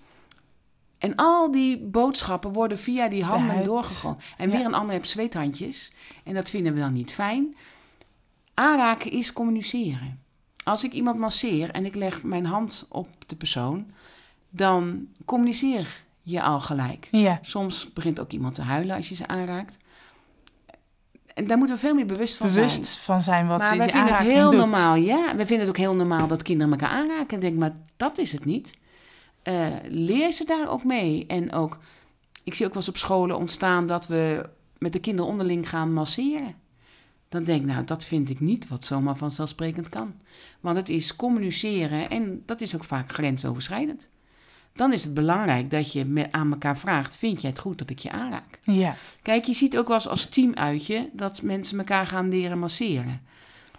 En 0.99 1.15
al 1.17 1.51
die 1.51 1.79
boodschappen 1.79 2.53
worden 2.53 2.79
via 2.79 3.09
die 3.09 3.25
handen 3.25 3.65
doorgegooid. 3.65 4.23
En 4.37 4.51
Ja. 4.51 4.57
weer 4.57 4.67
een 4.67 4.75
ander 4.75 4.95
heeft 4.95 5.09
zweethandjes. 5.11 5.93
En 6.25 6.35
dat 6.35 6.51
vinden 6.51 6.75
we 6.75 6.81
dan 6.81 6.93
niet 6.93 7.13
fijn. 7.13 7.57
Aanraken 8.55 9.11
is 9.11 9.33
communiceren. 9.33 10.21
Als 10.65 10.85
ik 10.85 10.93
iemand 10.93 11.19
masseer 11.19 11.71
en 11.71 11.85
ik 11.85 11.95
leg 11.95 12.23
mijn 12.23 12.47
hand 12.47 12.87
op 12.89 13.09
de 13.27 13.37
persoon, 13.37 13.91
dan 14.51 15.09
communiceer 15.25 16.05
je 16.23 16.43
al 16.43 16.61
gelijk. 16.61 17.09
Ja. 17.11 17.39
Soms 17.43 17.93
begint 17.93 18.21
ook 18.21 18.31
iemand 18.33 18.55
te 18.55 18.63
huilen 18.63 18.97
als 18.97 19.09
je 19.09 19.15
ze 19.15 19.27
aanraakt. 19.27 19.77
En 21.37 21.47
daar 21.47 21.59
moeten 21.59 21.77
we 21.77 21.83
veel 21.83 21.95
meer 21.95 22.07
bewust 22.07 22.37
van 22.37 22.47
Bewust 22.47 22.85
zijn. 22.85 23.05
van 23.05 23.21
zijn 23.21 23.47
wat 23.47 23.59
maar 23.59 23.77
wij 23.77 23.91
vinden 23.91 24.15
het 24.15 24.27
heel 24.27 24.51
doet. 24.51 24.59
normaal, 24.59 24.95
ja. 24.95 25.37
We 25.37 25.47
vinden 25.47 25.59
het 25.59 25.69
ook 25.69 25.77
heel 25.77 25.95
normaal 25.95 26.27
dat 26.27 26.43
kinderen 26.43 26.73
elkaar 26.73 26.89
aanraken. 26.89 27.35
En 27.35 27.41
denk, 27.41 27.57
maar 27.57 27.77
dat 27.97 28.19
is 28.19 28.33
het 28.33 28.45
niet. 28.45 28.75
Eh, 29.43 29.67
leer 29.89 30.33
ze 30.33 30.45
daar 30.45 30.69
ook 30.69 30.85
mee. 30.85 31.27
En 31.27 31.53
ook, 31.53 31.79
ik 32.45 32.55
zie 32.55 32.67
ook 32.67 32.73
wel 32.73 32.83
eens 32.83 32.91
op 32.91 32.97
scholen 32.97 33.37
ontstaan 33.37 33.87
dat 33.87 34.07
we 34.07 34.49
met 34.79 34.93
de 34.93 34.99
kinderen 34.99 35.31
onderling 35.31 35.69
gaan 35.69 35.93
masseren. 35.93 36.55
Dan 37.29 37.45
denk 37.45 37.61
ik, 37.61 37.67
nou, 37.67 37.85
dat 37.85 38.05
vind 38.05 38.31
ik 38.31 38.41
niet 38.41 38.69
wat 38.69 38.85
zomaar 38.85 39.17
vanzelfsprekend 39.17 39.89
kan. 39.89 40.15
Want 40.61 40.77
het 40.77 40.89
is 40.89 41.17
communiceren 41.17 42.11
en 42.11 42.43
dat 42.47 42.61
is 42.61 42.75
ook 42.75 42.85
vaak 42.85 43.11
grensoverschrijdend. 43.11 44.09
Dan 44.77 44.93
is 44.93 45.05
het 45.05 45.15
belangrijk 45.15 45.71
dat 45.71 45.93
je 45.93 46.05
met, 46.05 46.33
aan 46.33 46.51
elkaar 46.53 46.79
vraagt: 46.79 47.17
vind 47.17 47.41
jij 47.41 47.51
het 47.51 47.59
goed 47.59 47.79
dat 47.79 47.91
ik 47.91 47.99
je 47.99 48.11
aanraak? 48.11 48.59
Ja. 48.63 48.95
Kijk, 49.23 49.45
je 49.45 49.53
ziet 49.53 49.77
ook 49.79 49.87
wel 49.87 49.97
eens 49.97 50.09
als 50.09 50.27
teamuitje 50.29 51.09
dat 51.13 51.43
mensen 51.43 51.79
elkaar 51.79 52.07
gaan 52.07 52.29
leren 52.29 52.59
masseren. 52.59 53.23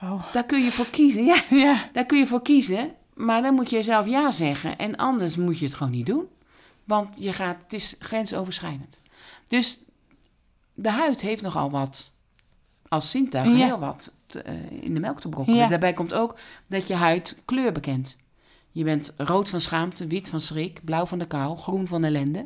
Oh. 0.03 0.23
Daar 0.33 0.45
kun 0.45 0.63
je 0.63 0.71
voor 0.71 0.89
kiezen. 0.89 1.25
Ja, 1.25 1.41
Ja. 1.65 1.89
daar 1.93 2.05
kun 2.05 2.17
je 2.17 2.27
voor 2.27 2.41
kiezen. 2.41 2.91
Maar 3.13 3.41
dan 3.41 3.53
moet 3.53 3.69
je 3.69 3.83
zelf 3.83 4.07
ja 4.07 4.31
zeggen. 4.31 4.77
En 4.77 4.95
anders 4.95 5.35
moet 5.35 5.59
je 5.59 5.65
het 5.65 5.73
gewoon 5.73 5.91
niet 5.93 6.05
doen. 6.05 6.25
Want 6.83 7.09
je 7.15 7.33
gaat, 7.33 7.57
het 7.63 7.73
is 7.73 7.95
grensoverschrijdend. 7.99 9.01
Dus 9.47 9.83
de 10.73 10.89
huid 10.89 11.21
heeft 11.21 11.41
nogal 11.41 11.69
wat, 11.71 12.13
als 12.87 13.11
zintuig, 13.11 13.47
Ja. 13.47 13.53
heel 13.65 13.79
wat 13.79 14.13
te- 14.25 14.41
eh, 14.41 14.53
in 14.81 14.93
de 14.93 14.99
melk 14.99 15.19
te 15.21 15.29
brokkelen. 15.29 15.59
Ja. 15.59 15.67
Daarbij 15.67 15.93
komt 15.93 16.13
ook 16.13 16.35
dat 16.67 16.87
je 16.87 16.93
huid 16.93 17.41
kleur 17.45 17.71
bekent. 17.71 18.17
Je 18.77 18.83
bent 18.83 19.13
rood 19.17 19.49
van 19.49 19.61
schaamte, 19.61 20.07
wit 20.07 20.29
van 20.29 20.39
schrik, 20.39 20.79
blauw 20.83 21.05
van 21.05 21.19
de 21.19 21.25
kou, 21.25 21.57
groen 21.57 21.87
van 21.87 22.03
ellende. 22.03 22.45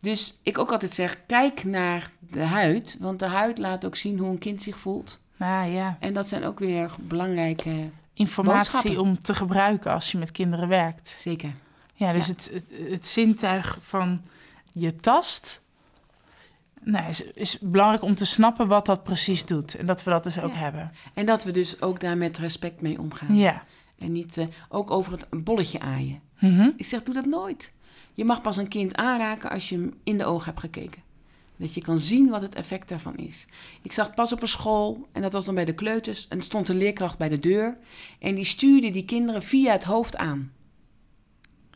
Dus 0.00 0.38
ik 0.42 0.58
ook 0.58 0.72
altijd 0.72 0.94
zeg, 0.94 1.26
kijk 1.26 1.64
naar 1.64 2.10
de 2.18 2.40
huid. 2.42 2.96
Want 3.00 3.18
de 3.18 3.26
huid 3.26 3.58
laat 3.58 3.84
ook 3.86 3.96
zien 3.96 4.18
hoe 4.18 4.30
een 4.30 4.38
kind 4.38 4.62
zich 4.62 4.78
voelt. 4.78 5.20
Nou 5.36 5.70
ja, 5.72 5.96
En 6.00 6.12
dat 6.12 6.28
zijn 6.28 6.44
ook 6.44 6.58
weer 6.58 6.94
belangrijke... 7.00 7.70
informatie 8.12 9.00
om 9.00 9.18
te 9.22 9.34
gebruiken 9.34 9.92
als 9.92 10.12
je 10.12 10.18
met 10.18 10.30
kinderen 10.30 10.68
werkt. 10.68 11.14
Zeker. 11.16 11.52
Ja, 11.94 12.12
dus 12.12 12.26
Ja. 12.26 12.32
Het, 12.32 12.50
het, 12.52 12.90
het 12.90 13.06
zintuig 13.06 13.78
van 13.80 14.24
je 14.72 14.96
tast... 14.96 15.64
Nou, 16.82 17.08
is, 17.08 17.22
is 17.24 17.58
belangrijk 17.58 18.02
om 18.02 18.14
te 18.14 18.24
snappen 18.24 18.68
wat 18.68 18.86
dat 18.86 19.02
precies 19.02 19.44
doet. 19.44 19.74
En 19.74 19.86
dat 19.86 20.02
we 20.02 20.10
dat 20.10 20.24
dus 20.24 20.40
ook 20.40 20.52
Ja. 20.52 20.58
hebben. 20.58 20.92
En 21.14 21.26
dat 21.26 21.44
we 21.44 21.50
dus 21.50 21.80
ook 21.80 22.00
daar 22.00 22.16
met 22.16 22.38
respect 22.38 22.80
mee 22.80 22.98
omgaan. 23.00 23.36
Ja. 23.36 23.64
En 23.98 24.12
niet 24.12 24.36
eh, 24.36 24.46
ook 24.68 24.90
over 24.90 25.12
het 25.12 25.26
een 25.30 25.44
bolletje 25.44 25.80
aaien. 25.80 26.20
Mhm. 26.38 26.70
Ik 26.76 26.84
zeg, 26.84 27.02
doe 27.02 27.14
dat 27.14 27.26
nooit. 27.26 27.72
Je 28.14 28.24
mag 28.24 28.42
pas 28.42 28.56
een 28.56 28.68
kind 28.68 28.96
aanraken 28.96 29.50
als 29.50 29.68
je 29.68 29.76
hem 29.76 29.94
in 30.04 30.18
de 30.18 30.24
ogen 30.24 30.44
hebt 30.44 30.60
gekeken. 30.60 31.02
Dat 31.56 31.74
je 31.74 31.80
kan 31.80 31.98
zien 31.98 32.28
wat 32.28 32.42
het 32.42 32.54
effect 32.54 32.88
daarvan 32.88 33.16
is. 33.16 33.46
Ik 33.82 33.92
zag 33.92 34.14
pas 34.14 34.32
op 34.32 34.42
een 34.42 34.48
school, 34.48 35.08
en 35.12 35.22
dat 35.22 35.32
was 35.32 35.44
dan 35.44 35.54
bij 35.54 35.64
de 35.64 35.74
kleuters, 35.74 36.28
en 36.28 36.42
stond 36.42 36.68
een 36.68 36.76
leerkracht 36.76 37.18
bij 37.18 37.28
de 37.28 37.38
deur. 37.38 37.78
En 38.18 38.34
die 38.34 38.44
stuurde 38.44 38.90
die 38.90 39.04
kinderen 39.04 39.42
via 39.42 39.72
het 39.72 39.84
hoofd 39.84 40.16
aan. 40.16 40.52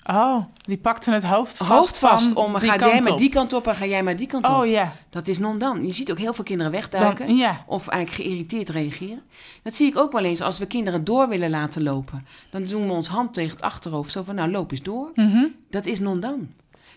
Oh, 0.06 0.44
die 0.62 0.76
pakte 0.76 1.10
het 1.10 1.24
hoofd 1.24 1.56
vast 1.56 1.70
hoofd 1.70 1.98
vast 1.98 2.34
om, 2.34 2.54
ga 2.54 2.76
jij 2.76 3.00
maar 3.00 3.12
op. 3.12 3.18
die 3.18 3.30
kant 3.30 3.52
op 3.52 3.66
en 3.66 3.74
ga 3.74 3.86
jij 3.86 4.02
maar 4.02 4.16
die 4.16 4.26
kant 4.26 4.48
op. 4.48 4.54
Oh 4.54 4.66
ja. 4.66 4.92
Dat 5.10 5.28
is 5.28 5.38
non-dan. 5.38 5.86
Je 5.86 5.92
ziet 5.92 6.10
ook 6.10 6.18
heel 6.18 6.34
veel 6.34 6.44
kinderen 6.44 6.72
wegduiken. 6.72 7.26
Dan. 7.38 7.56
Of 7.66 7.88
eigenlijk 7.88 8.22
geïrriteerd 8.22 8.68
reageren. 8.68 9.22
Dat 9.62 9.74
zie 9.74 9.86
ik 9.86 9.98
ook 9.98 10.12
wel 10.12 10.24
eens 10.24 10.40
als 10.40 10.58
we 10.58 10.66
kinderen 10.66 11.04
door 11.04 11.28
willen 11.28 11.50
laten 11.50 11.82
lopen. 11.82 12.26
Dan 12.50 12.62
doen 12.62 12.86
we 12.86 12.92
ons 12.92 13.08
hand 13.08 13.34
tegen 13.34 13.50
het 13.50 13.62
achterhoofd. 13.62 14.12
Zo 14.12 14.22
van, 14.22 14.34
nou 14.34 14.50
loop 14.50 14.70
eens 14.70 14.82
door. 14.82 15.10
Mhm. 15.14 15.46
Dat 15.70 15.86
is 15.86 16.00
non-dan. 16.00 16.48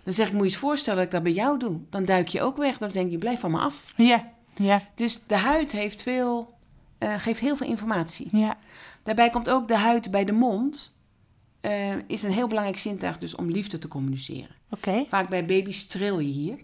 Dan 0.03 0.13
zeg 0.13 0.27
ik, 0.27 0.33
moet 0.33 0.43
je 0.43 0.49
eens 0.49 0.57
voorstellen 0.59 0.97
dat 0.97 1.05
ik 1.05 1.11
dat 1.11 1.23
bij 1.23 1.31
jou 1.31 1.59
doe. 1.59 1.77
Dan 1.89 2.05
duik 2.05 2.27
je 2.27 2.41
ook 2.41 2.57
weg. 2.57 2.77
Dan 2.77 2.89
denk 2.89 3.11
je, 3.11 3.17
blijf 3.17 3.39
van 3.39 3.51
me 3.51 3.59
af. 3.59 3.93
Ja. 3.95 4.31
Ja. 4.55 4.81
Dus 4.95 5.23
de 5.25 5.37
huid 5.37 5.71
heeft 5.71 6.01
veel, 6.01 6.53
eh, 6.97 7.13
geeft 7.17 7.39
heel 7.39 7.55
veel 7.55 7.67
informatie. 7.67 8.27
Ja. 8.31 8.57
Daarbij 9.03 9.29
komt 9.29 9.49
ook 9.49 9.67
de 9.67 9.77
huid 9.77 10.11
bij 10.11 10.23
de 10.23 10.31
mond. 10.31 10.95
Eh, 11.63 11.95
is 12.07 12.23
een 12.23 12.31
heel 12.31 12.47
belangrijk 12.47 12.77
zintuig 12.77 13.17
dus 13.17 13.35
om 13.35 13.49
liefde 13.51 13.77
te 13.77 13.87
communiceren. 13.87 14.55
Oké. 14.69 15.05
Vaak 15.07 15.29
bij 15.29 15.45
baby's 15.45 15.85
tril 15.87 16.19
je 16.19 16.31
hier. 16.31 16.57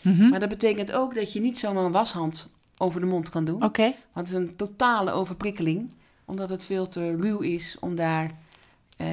Mhm. 0.00 0.28
Maar 0.28 0.40
dat 0.40 0.48
betekent 0.48 0.92
ook 0.92 1.14
dat 1.14 1.32
je 1.32 1.40
niet 1.40 1.58
zomaar 1.58 1.84
een 1.84 1.92
washand 1.92 2.50
over 2.78 3.00
de 3.00 3.06
mond 3.06 3.28
kan 3.30 3.44
doen. 3.44 3.62
Oké. 3.64 3.82
Want 3.82 4.28
het 4.28 4.28
is 4.28 4.32
een 4.34 4.56
totale 4.56 5.10
overprikkeling. 5.10 5.90
Omdat 6.24 6.48
het 6.48 6.64
veel 6.64 6.88
te 6.88 7.16
ruw 7.16 7.38
is 7.38 7.76
om 7.80 7.94
daar 7.94 8.30
eh, 8.96 9.08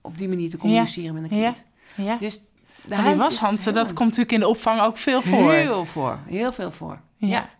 op 0.00 0.18
die 0.18 0.28
manier 0.28 0.50
te 0.50 0.56
communiceren 0.56 1.14
met 1.14 1.30
een 1.30 1.38
Ja. 1.38 1.52
kind. 1.52 1.64
Ja. 1.94 2.16
Dus 2.16 2.38
de 2.38 2.44
die 2.86 2.96
heel 2.96 3.16
dat 3.72 3.86
komt 3.92 3.98
natuurlijk 3.98 4.32
in 4.32 4.40
de 4.40 4.48
opvang 4.48 4.80
ook 4.80 4.96
veel 4.96 5.22
voor. 5.22 5.52
Heel 5.52 5.84
voor. 5.84 6.18
Heel 6.26 6.52
veel 6.52 6.70
voor. 6.70 7.00
Ja. 7.16 7.28
Ja. 7.28 7.50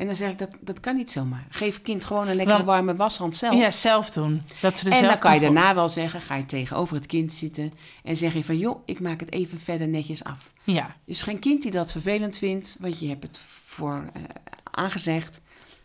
En 0.00 0.06
dan 0.06 0.16
zeg 0.16 0.30
ik, 0.30 0.38
dat, 0.38 0.50
dat 0.60 0.80
kan 0.80 0.96
niet 0.96 1.10
zomaar. 1.10 1.46
Geef 1.48 1.82
kind 1.82 2.04
gewoon 2.04 2.28
een 2.28 2.36
lekkere 2.36 2.56
Want- 2.56 2.68
warme 2.68 2.96
washand 2.96 3.36
zelf. 3.36 3.54
Ja, 3.54 3.70
zelf 3.70 4.10
doen. 4.10 4.42
Dat 4.60 4.78
ze 4.78 4.86
er 4.86 4.92
en 4.92 4.98
zelf 4.98 5.10
dan 5.10 5.20
kan 5.20 5.34
je 5.34 5.40
daarna 5.40 5.74
wel 5.74 5.88
zeggen, 5.88 6.20
ga 6.20 6.34
je 6.36 6.46
tegenover 6.46 6.96
het 6.96 7.06
kind 7.06 7.32
zitten 7.32 7.72
en 8.04 8.16
zeg 8.16 8.34
je 8.34 8.44
van, 8.44 8.58
joh, 8.58 8.82
ik 8.84 9.00
maak 9.00 9.20
het 9.20 9.32
even 9.32 9.60
verder 9.60 9.88
netjes 9.88 10.24
af. 10.24 10.52
Ja. 10.64 10.96
Dus 11.04 11.22
geen 11.22 11.38
kind 11.38 11.62
die 11.62 11.70
dat 11.70 11.92
vervelend 11.92 12.38
vindt, 12.38 12.76
want 12.80 13.00
je 13.00 13.08
hebt 13.08 13.22
het 13.22 13.40
voor 13.66 14.10
eh, 14.12 14.22
aangezegd. 14.70 15.40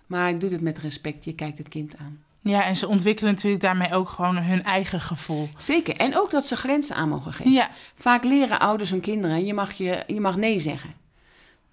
Maar 0.08 0.30
ik 0.30 0.40
doe 0.40 0.50
het 0.52 0.62
met 0.62 0.78
respect, 0.78 1.26
je 1.26 1.34
kijkt 1.34 1.58
het 1.58 1.70
kind 1.70 1.98
aan. 1.98 2.20
ja, 2.42 2.64
en 2.64 2.76
ze 2.76 2.88
ontwikkelen 2.88 3.34
natuurlijk 3.34 3.62
daarmee 3.64 3.94
ook 3.94 4.10
gewoon 4.10 4.38
hun 4.38 4.64
eigen 4.64 5.00
gevoel. 5.00 5.50
Zeker. 5.58 5.96
En 5.96 6.18
ook 6.18 6.32
dat 6.32 6.46
ze 6.46 6.56
grenzen 6.56 6.96
aan 6.96 7.10
mogen 7.10 7.34
geven. 7.34 7.52
Ja. 7.52 7.70
Vaak 7.96 8.24
leren 8.24 8.60
ouders 8.60 8.90
hun 8.90 9.02
kinderen, 9.02 9.46
je 9.46 9.54
mag, 9.54 9.74
je, 9.74 10.04
je 10.08 10.20
mag 10.22 10.36
nee 10.36 10.60
zeggen. 10.60 11.04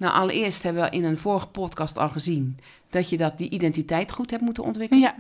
Nou, 0.03 0.15
allereerst 0.15 0.63
hebben 0.63 0.83
we 0.83 0.91
in 0.91 1.05
een 1.05 1.19
vorige 1.19 1.47
podcast 1.47 1.99
al 1.99 2.09
gezien 2.09 2.59
dat 2.91 3.11
je 3.11 3.17
dat 3.17 3.39
die 3.39 3.51
identiteit 3.51 4.13
goed 4.13 4.31
hebt 4.31 4.43
moeten 4.43 4.65
ontwikkelen. 4.65 5.03
Ja. 5.03 5.15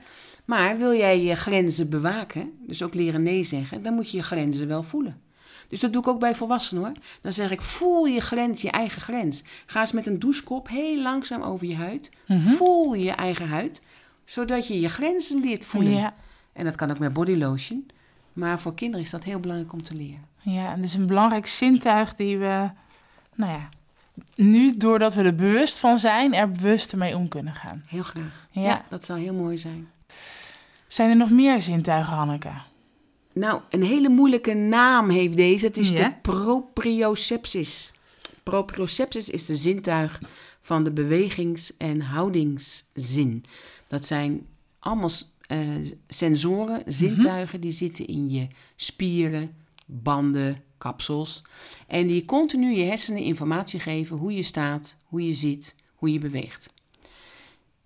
Maar 0.44 0.78
wil 0.78 0.94
jij 0.94 1.22
je 1.22 1.34
grenzen 1.34 1.90
bewaken, 1.90 2.52
dus 2.66 2.82
ook 2.82 2.94
leren 2.94 3.22
nee 3.22 3.42
zeggen, 3.42 3.82
dan 3.82 3.94
moet 3.94 4.10
je 4.10 4.16
je 4.16 4.22
grenzen 4.22 4.68
wel 4.68 4.82
voelen. 4.82 5.20
Dus 5.68 5.80
dat 5.80 5.92
doe 5.92 6.02
ik 6.02 6.08
ook 6.08 6.20
bij 6.20 6.34
volwassenen 6.34 6.84
hoor. 6.84 6.92
Dan 7.20 7.32
zeg 7.32 7.50
ik, 7.50 7.62
voel 7.62 8.04
je 8.04 8.20
grens, 8.20 8.62
je 8.62 8.70
eigen 8.70 9.00
grens. 9.00 9.44
Ga 9.66 9.80
eens 9.80 9.92
met 9.92 10.06
een 10.06 10.18
douchekop 10.18 10.68
heel 10.68 11.02
langzaam 11.02 11.42
over 11.42 11.66
je 11.66 11.76
huid. 11.76 12.10
Mhm. 12.26 12.38
Voel 12.38 12.94
je 12.94 13.10
eigen 13.10 13.48
huid, 13.48 13.82
zodat 14.24 14.66
je 14.66 14.80
je 14.80 14.88
grenzen 14.88 15.40
leert 15.40 15.64
voelen. 15.64 15.92
Ja. 15.92 16.14
En 16.52 16.64
dat 16.64 16.74
kan 16.74 16.90
ook 16.90 16.98
met 16.98 17.12
body 17.12 17.34
lotion. 17.34 17.86
Maar 18.32 18.60
voor 18.60 18.74
kinderen 18.74 19.04
is 19.04 19.10
dat 19.10 19.24
heel 19.24 19.40
belangrijk 19.40 19.72
om 19.72 19.82
te 19.82 19.94
leren. 19.94 20.24
Ja, 20.38 20.72
en 20.72 20.80
dus 20.80 20.94
een 20.94 21.06
belangrijk 21.06 21.46
zintuig 21.46 22.14
die 22.14 22.38
we, 22.38 22.70
nou 23.34 23.52
ja, 23.52 23.68
nu 24.35 24.77
doordat 24.77 25.14
we 25.14 25.22
er 25.22 25.35
bewust 25.35 25.79
van 25.79 25.98
zijn, 25.98 26.35
er 26.35 26.53
bewuster 26.53 26.98
mee 26.98 27.16
om 27.16 27.29
kunnen 27.29 27.55
gaan. 27.55 27.83
Heel 27.88 28.03
graag. 28.03 28.48
Ja. 28.51 28.62
Ja, 28.62 28.85
dat 28.88 29.05
zou 29.05 29.20
heel 29.20 29.35
mooi 29.35 29.59
zijn. 29.59 29.88
Zijn 30.87 31.11
er 31.11 31.16
nog 31.16 31.31
meer 31.31 31.61
zintuigen, 31.61 32.12
Hanneke? 32.14 32.51
Nou, 33.33 33.61
een 33.70 33.83
hele 33.83 34.09
moeilijke 34.09 34.55
naam 34.55 35.11
heeft 35.11 35.37
deze. 35.37 35.66
Het 35.66 35.79
is 35.79 35.90
Ja? 35.90 36.09
de 36.09 36.14
proprioceptis. 36.22 37.92
Proprioceptis 38.42 39.29
is 39.29 39.46
de 39.46 39.55
zintuig 39.55 40.20
van 40.61 40.85
de 40.85 40.90
bewegings- 40.90 41.77
en 41.77 42.01
houdingszin. 42.01 43.44
Dat 43.88 44.05
zijn 44.05 44.46
allemaal 44.79 45.11
eh, 45.46 45.59
sensoren, 46.09 46.83
zintuigen, 46.87 47.61
die 47.61 47.70
zitten 47.70 48.07
in 48.07 48.29
je 48.29 48.46
spieren, 48.77 49.55
banden, 49.87 50.62
kapsels. 50.82 51.42
En 51.86 52.06
die 52.06 52.24
continu 52.24 52.74
je 52.74 52.84
hersenen 52.84 53.22
informatie 53.22 53.80
geven 53.80 54.16
hoe 54.16 54.34
je 54.34 54.42
staat, 54.42 54.98
hoe 55.04 55.26
je 55.26 55.34
zit, 55.34 55.76
hoe 55.94 56.12
je 56.12 56.18
beweegt. 56.18 56.72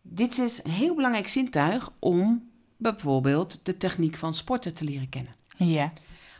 Dit 0.03 0.39
is 0.39 0.65
een 0.65 0.71
heel 0.71 0.95
belangrijk 0.95 1.29
zintuig 1.29 1.93
om 1.99 2.51
bijvoorbeeld 2.77 3.61
de 3.63 3.77
techniek 3.77 4.17
van 4.17 4.35
sporten 4.35 4.75
te 4.75 4.85
leren 4.85 5.09
kennen. 5.09 5.35
Ja. 5.57 5.93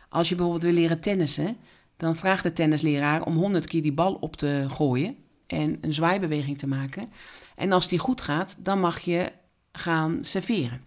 Als 0.09 0.29
je 0.29 0.35
bijvoorbeeld 0.35 0.65
wil 0.65 0.81
leren 0.81 0.99
tennissen, 0.99 1.57
dan 1.97 2.15
vraagt 2.15 2.43
de 2.43 2.53
tennisleraar 2.53 3.25
om 3.25 3.35
100 3.35 3.67
keer 3.67 3.81
die 3.81 3.93
bal 3.93 4.13
op 4.13 4.35
te 4.35 4.65
gooien 4.69 5.15
en 5.47 5.77
een 5.81 5.93
zwaaibeweging 5.93 6.57
te 6.57 6.67
maken. 6.67 7.09
En 7.55 7.71
als 7.71 7.87
die 7.87 7.99
goed 7.99 8.21
gaat, 8.21 8.55
dan 8.59 8.79
mag 8.79 8.99
je 8.99 9.31
gaan 9.71 10.17
serveren. 10.21 10.81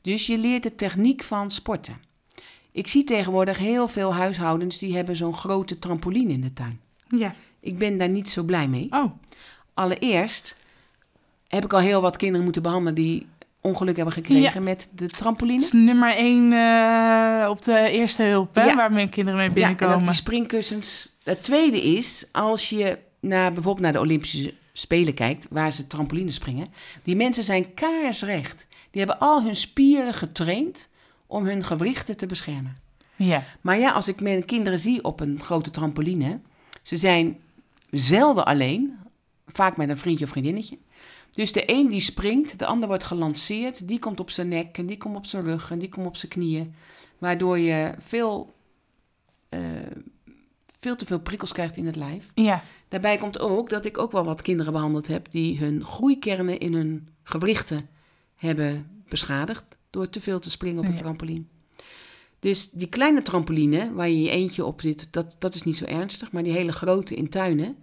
Dus 0.00 0.26
je 0.26 0.38
leert 0.38 0.62
de 0.62 0.74
techniek 0.74 1.22
van 1.22 1.50
sporten. 1.50 1.96
Ik 2.76 2.86
zie 2.86 3.04
tegenwoordig 3.04 3.58
heel 3.58 3.88
veel 3.88 4.14
huishoudens 4.14 4.78
die 4.78 4.96
hebben 4.96 5.16
zo'n 5.16 5.34
grote 5.34 5.78
trampoline 5.78 6.32
in 6.32 6.40
de 6.40 6.52
tuin. 6.52 6.80
Ja. 7.08 7.34
Ik 7.60 7.78
ben 7.78 7.96
daar 7.98 8.08
niet 8.08 8.28
zo 8.30 8.42
blij 8.42 8.68
mee. 8.68 8.86
Oh, 8.90 9.04
Allereerst 9.74 10.56
heb 11.48 11.64
ik 11.64 11.72
al 11.72 11.78
heel 11.80 12.00
wat 12.00 12.16
kinderen 12.16 12.44
moeten 12.44 12.62
behandelen 12.62 12.94
die 12.94 13.26
ongeluk 13.60 13.96
hebben 13.96 14.14
gekregen 14.14 14.62
met 14.62 14.88
de 14.94 15.08
trampoline. 15.08 15.54
het 15.56 15.64
is 15.64 15.72
nummer 15.72 16.14
één 16.16 16.52
eh, 16.52 17.48
op 17.50 17.62
de 17.62 17.88
eerste 17.90 18.22
hulp, 18.22 18.54
hè, 18.54 18.64
Ja. 18.64 18.74
waar 18.76 18.92
mijn 18.92 19.08
kinderen 19.08 19.38
mee 19.38 19.48
Ja, 19.48 19.54
en 19.54 19.76
binnenkomen. 19.76 20.04
die 20.06 20.14
springkussens. 20.14 21.12
Het 21.24 21.42
tweede 21.44 21.82
is, 21.82 22.28
als 22.32 22.68
je 22.68 22.98
naar, 23.20 23.52
bijvoorbeeld 23.52 23.84
naar 23.84 23.92
de 23.92 24.00
Olympische 24.00 24.54
Spelen 24.72 25.14
kijkt, 25.14 25.46
waar 25.50 25.72
ze 25.72 25.86
trampolines 25.86 26.34
springen. 26.34 26.68
Die 27.02 27.16
mensen 27.16 27.44
zijn 27.44 27.74
kaarsrecht. 27.74 28.66
Die 28.90 29.00
hebben 29.04 29.18
al 29.20 29.42
hun 29.42 29.56
spieren 29.56 30.14
getraind 30.14 30.88
om 31.26 31.44
hun 31.44 31.64
gewrichten 31.64 32.16
te 32.16 32.26
beschermen. 32.26 32.76
Ja. 33.16 33.44
Maar 33.60 33.78
ja, 33.78 33.90
als 33.90 34.08
ik 34.08 34.20
mijn 34.20 34.44
kinderen 34.44 34.78
zie 34.78 35.04
op 35.04 35.20
een 35.20 35.40
grote 35.40 35.70
trampoline, 35.70 36.40
ze 36.82 36.96
zijn 36.96 37.40
zelden 37.90 38.44
alleen, 38.44 38.96
vaak 39.46 39.76
met 39.76 39.88
een 39.88 39.98
vriendje 39.98 40.24
of 40.24 40.30
vriendinnetje. 40.30 40.78
Dus 41.30 41.52
de 41.52 41.62
een 41.66 41.88
die 41.88 42.00
springt, 42.00 42.58
de 42.58 42.66
ander 42.66 42.88
wordt 42.88 43.04
gelanceerd, 43.04 43.88
die 43.88 43.98
komt 43.98 44.20
op 44.20 44.30
zijn 44.30 44.48
nek 44.48 44.78
en 44.78 44.86
die 44.86 44.96
komt 44.96 45.16
op 45.16 45.26
zijn 45.26 45.44
rug 45.44 45.70
en 45.70 45.78
die 45.78 45.88
komt 45.88 46.06
op 46.06 46.16
zijn 46.16 46.32
knieën. 46.32 46.74
Waardoor 47.18 47.58
je 47.58 47.94
veel, 47.98 48.54
eh, 49.48 49.60
veel 50.78 50.96
te 50.96 51.06
veel 51.06 51.20
prikkels 51.20 51.52
krijgt 51.52 51.76
in 51.76 51.86
het 51.86 51.96
lijf. 51.96 52.30
Ja. 52.34 52.62
Daarbij 52.88 53.16
komt 53.16 53.38
ook 53.38 53.70
dat 53.70 53.84
ik 53.84 53.98
ook 53.98 54.12
wel 54.12 54.24
wat 54.24 54.42
kinderen 54.42 54.72
behandeld 54.72 55.06
heb 55.06 55.30
die 55.30 55.58
hun 55.58 55.84
groeikernen 55.84 56.58
in 56.58 56.74
hun 56.74 57.08
gewrichten 57.22 57.88
hebben 58.34 59.02
beschadigd 59.08 59.75
door 59.90 60.08
te 60.10 60.20
veel 60.20 60.38
te 60.38 60.50
springen 60.50 60.78
op 60.78 60.88
een 60.88 60.96
trampoline. 60.96 61.44
Dus 62.40 62.70
die 62.70 62.88
kleine 62.88 63.22
trampoline 63.22 63.92
waar 63.92 64.08
je 64.08 64.22
je 64.22 64.30
eentje 64.30 64.64
op 64.64 64.80
zit, 64.80 65.08
dat, 65.10 65.36
dat 65.38 65.54
is 65.54 65.62
niet 65.62 65.76
zo 65.76 65.84
ernstig. 65.84 66.32
Maar 66.32 66.42
die 66.42 66.52
hele 66.52 66.72
grote 66.72 67.14
in 67.14 67.28
tuinen, 67.28 67.76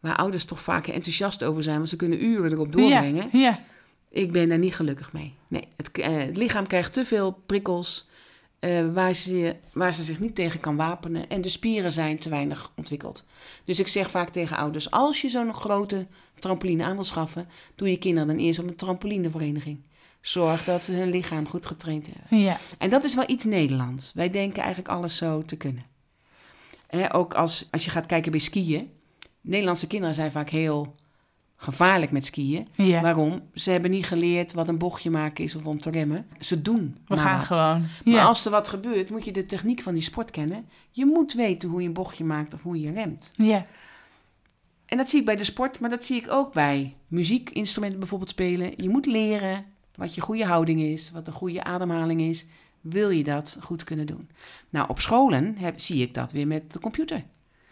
waar 0.00 0.16
ouders 0.16 0.44
toch 0.44 0.60
vaak 0.60 0.86
enthousiast 0.86 1.44
over 1.44 1.62
zijn, 1.62 1.76
want 1.76 1.88
ze 1.88 1.96
kunnen 1.96 2.24
uren 2.24 2.52
erop 2.52 2.72
doorbrengen. 2.72 3.28
Ja, 3.32 3.38
ja. 3.38 3.64
Ik 4.10 4.32
ben 4.32 4.48
daar 4.48 4.58
niet 4.58 4.74
gelukkig 4.74 5.12
mee. 5.12 5.34
Nee, 5.48 5.68
het, 5.76 5.90
eh, 5.98 6.16
het 6.16 6.36
lichaam 6.36 6.66
krijgt 6.66 6.92
te 6.92 7.04
veel 7.04 7.42
prikkels 7.46 8.08
eh, 8.58 8.92
waar, 8.92 9.14
ze, 9.14 9.56
waar 9.72 9.94
ze 9.94 10.02
zich 10.02 10.20
niet 10.20 10.34
tegen 10.34 10.60
kan 10.60 10.76
wapenen. 10.76 11.28
En 11.28 11.40
de 11.40 11.48
spieren 11.48 11.92
zijn 11.92 12.18
te 12.18 12.28
weinig 12.28 12.72
ontwikkeld. 12.76 13.26
Dus 13.64 13.78
ik 13.78 13.88
zeg 13.88 14.10
vaak 14.10 14.28
tegen 14.28 14.56
ouders: 14.56 14.90
als 14.90 15.20
je 15.20 15.28
zo'n 15.28 15.54
grote 15.54 16.06
trampoline 16.38 16.84
aan 16.84 16.94
wil 16.94 17.04
schaffen, 17.04 17.48
doe 17.74 17.90
je 17.90 17.98
kinderen 17.98 18.28
dan 18.28 18.38
eerst 18.38 18.58
op 18.58 18.68
een 18.68 18.76
trampolinevereniging. 18.76 19.80
Zorg 20.20 20.64
dat 20.64 20.82
ze 20.82 20.92
hun 20.92 21.10
lichaam 21.10 21.48
goed 21.48 21.66
getraind 21.66 22.06
hebben. 22.12 22.38
ja. 22.38 22.56
En 22.78 22.90
dat 22.90 23.04
is 23.04 23.14
wel 23.14 23.24
iets 23.30 23.44
Nederlands. 23.44 24.12
Wij 24.14 24.30
denken 24.30 24.58
eigenlijk 24.62 24.88
alles 24.94 25.16
zo 25.16 25.42
te 25.42 25.56
kunnen. 25.56 25.84
Hè, 26.86 27.14
ook 27.14 27.34
als, 27.34 27.68
als 27.70 27.84
je 27.84 27.90
gaat 27.90 28.06
kijken 28.06 28.30
bij 28.30 28.40
skiën. 28.40 28.90
Nederlandse 29.40 29.86
kinderen 29.86 30.14
zijn 30.14 30.30
vaak 30.32 30.48
heel 30.50 30.94
gevaarlijk 31.56 32.10
met 32.10 32.26
skiën. 32.26 32.68
ja. 32.74 33.00
Waarom? 33.00 33.42
Ze 33.54 33.70
hebben 33.70 33.90
niet 33.90 34.06
geleerd 34.06 34.52
wat 34.52 34.68
een 34.68 34.78
bochtje 34.78 35.10
maken 35.10 35.44
is 35.44 35.54
of 35.54 35.66
om 35.66 35.80
te 35.80 35.90
remmen. 35.90 36.26
Ze 36.40 36.62
doen 36.62 36.96
We 37.06 37.14
maar 37.14 37.24
gaan 37.24 37.38
wat. 37.38 37.46
gewoon. 37.46 37.84
Maar 38.14 38.26
als 38.26 38.44
er 38.44 38.50
wat 38.50 38.68
gebeurt, 38.68 39.10
moet 39.10 39.24
je 39.24 39.32
de 39.32 39.46
techniek 39.46 39.80
van 39.80 39.94
die 39.94 40.02
sport 40.02 40.30
kennen. 40.30 40.68
Je 40.90 41.06
moet 41.06 41.32
weten 41.32 41.68
hoe 41.68 41.80
je 41.80 41.86
een 41.86 41.92
bochtje 41.94 42.24
maakt 42.24 42.54
of 42.54 42.62
hoe 42.62 42.80
je 42.80 42.92
remt. 42.92 43.32
ja. 43.36 43.66
En 44.86 44.96
dat 44.96 45.08
zie 45.08 45.18
ik 45.20 45.24
bij 45.24 45.36
de 45.36 45.44
sport, 45.44 45.80
maar 45.80 45.90
dat 45.90 46.04
zie 46.04 46.16
ik 46.16 46.30
ook 46.30 46.52
bij 46.52 46.96
muziekinstrumenten 47.08 47.98
bijvoorbeeld 47.98 48.30
spelen. 48.30 48.72
Je 48.76 48.88
moet 48.88 49.06
leren 49.06 49.64
wat 49.98 50.14
je 50.14 50.20
goede 50.20 50.44
houding 50.44 50.80
is, 50.80 51.10
wat 51.10 51.26
een 51.26 51.32
goede 51.32 51.64
ademhaling 51.64 52.20
is. 52.20 52.46
Wil 52.80 53.10
je 53.10 53.24
dat 53.24 53.58
goed 53.60 53.84
kunnen 53.84 54.06
doen? 54.06 54.28
Nou, 54.70 54.88
op 54.88 55.00
scholen 55.00 55.56
heb, 55.56 55.80
zie 55.80 56.02
ik 56.02 56.14
dat 56.14 56.32
weer 56.32 56.46
met 56.46 56.72
de 56.72 56.80
computer. 56.80 57.24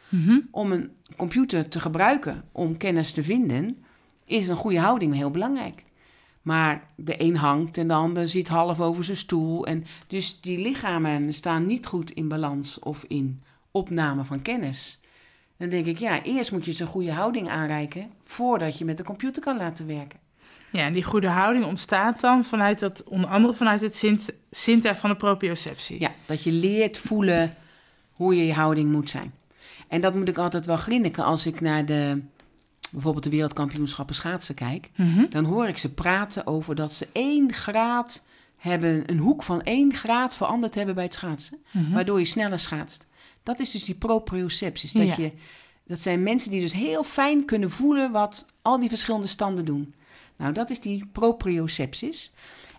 Mhm. 0.08 0.40
Om 0.50 0.72
een 0.72 0.90
computer 1.16 1.68
te 1.68 1.80
gebruiken 1.80 2.44
om 2.52 2.76
kennis 2.76 3.12
te 3.12 3.22
vinden, 3.22 3.84
is 4.24 4.48
een 4.48 4.56
goede 4.56 4.80
houding 4.80 5.14
heel 5.14 5.30
belangrijk. 5.30 5.84
Maar 6.42 6.86
de 6.96 7.22
een 7.22 7.36
hangt 7.36 7.78
en 7.78 7.88
de 7.88 7.94
ander 7.94 8.28
zit 8.28 8.48
half 8.48 8.80
over 8.80 9.04
zijn 9.04 9.16
stoel. 9.16 9.66
En 9.66 9.84
dus 10.06 10.40
die 10.40 10.58
lichamen 10.58 11.32
staan 11.32 11.66
niet 11.66 11.86
goed 11.86 12.10
in 12.10 12.28
balans 12.28 12.78
of 12.78 13.04
in 13.08 13.42
opname 13.70 14.24
van 14.24 14.42
kennis. 14.42 15.00
Dan 15.56 15.68
denk 15.68 15.86
ik, 15.86 15.98
ja, 15.98 16.22
eerst 16.22 16.52
moet 16.52 16.64
je 16.64 16.72
ze 16.72 16.82
een 16.82 16.88
goede 16.88 17.12
houding 17.12 17.48
aanreiken 17.48 18.10
voordat 18.22 18.78
je 18.78 18.84
met 18.84 18.96
de 18.96 19.04
computer 19.04 19.42
kan 19.42 19.56
laten 19.56 19.86
werken. 19.86 20.25
Ja, 20.76 20.84
en 20.84 20.92
die 20.92 21.02
goede 21.04 21.28
houding 21.28 21.64
ontstaat 21.64 22.20
dan 22.20 22.44
vanuit 22.44 22.78
dat, 22.78 23.04
onder 23.04 23.30
andere 23.30 23.54
vanuit 23.54 23.80
het 23.80 23.96
zint, 23.96 24.30
zintuig 24.50 24.98
van 24.98 25.10
de 25.10 25.16
proprioceptie. 25.16 26.00
Ja, 26.00 26.12
dat 26.26 26.42
je 26.42 26.52
leert 26.52 26.98
voelen 26.98 27.54
hoe 28.12 28.36
je 28.36 28.46
je 28.46 28.52
houding 28.52 28.92
moet 28.92 29.10
zijn. 29.10 29.32
En 29.88 30.00
dat 30.00 30.14
moet 30.14 30.28
ik 30.28 30.38
altijd 30.38 30.66
wel 30.66 30.76
grinniken 30.76 31.24
als 31.24 31.46
ik 31.46 31.60
naar 31.60 31.84
de, 31.84 32.22
bijvoorbeeld 32.90 33.24
de 33.24 33.30
wereldkampioenschappen 33.30 34.14
schaatsen 34.14 34.54
kijk. 34.54 34.90
Mhm. 34.96 35.26
Dan 35.28 35.44
hoor 35.44 35.68
ik 35.68 35.78
ze 35.78 35.92
praten 35.94 36.46
over 36.46 36.74
dat 36.74 36.92
ze 36.92 37.08
één 37.12 37.52
graad 37.52 38.24
hebben, 38.56 39.02
een 39.06 39.18
hoek 39.18 39.42
van 39.42 39.62
één 39.62 39.94
graad 39.94 40.34
veranderd 40.36 40.74
hebben 40.74 40.94
bij 40.94 41.04
het 41.04 41.14
schaatsen. 41.14 41.58
Mhm. 41.70 41.92
Waardoor 41.92 42.18
je 42.18 42.24
sneller 42.24 42.58
schaatst. 42.58 43.06
Dat 43.42 43.60
is 43.60 43.70
dus 43.70 43.84
die 43.84 43.94
proprioceptie. 43.94 44.98
Dat, 44.98 45.16
Ja. 45.16 45.22
je, 45.24 45.32
dat 45.86 46.00
zijn 46.00 46.22
mensen 46.22 46.50
die 46.50 46.60
dus 46.60 46.72
heel 46.72 47.04
fijn 47.04 47.44
kunnen 47.44 47.70
voelen 47.70 48.10
wat 48.12 48.46
al 48.62 48.80
die 48.80 48.88
verschillende 48.88 49.26
standen 49.26 49.64
doen. 49.64 49.94
Nou, 50.36 50.52
dat 50.52 50.70
is 50.70 50.80
die 50.80 51.06
propriocepties. 51.12 52.32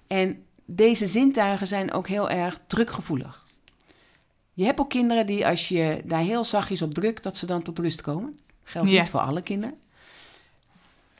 En 0.08 0.44
deze 0.66 1.06
zintuigen 1.08 1.68
zijn 1.68 1.92
ook 1.94 2.08
heel 2.08 2.30
erg 2.30 2.60
drukgevoelig. 2.68 3.46
Je 4.54 4.66
hebt 4.66 4.80
ook 4.80 4.90
kinderen 4.90 5.26
die 5.26 5.48
als 5.48 5.68
je 5.68 6.02
daar 6.06 6.22
heel 6.22 6.44
zachtjes 6.44 6.82
op 6.82 6.94
drukt, 6.94 7.24
dat 7.24 7.38
ze 7.38 7.46
dan 7.46 7.62
tot 7.62 7.80
rust 7.80 8.02
komen. 8.02 8.40
Geldt 8.64 8.90
Ja. 8.90 9.00
niet 9.02 9.10
voor 9.10 9.20
alle 9.20 9.42
kinderen. 9.42 9.76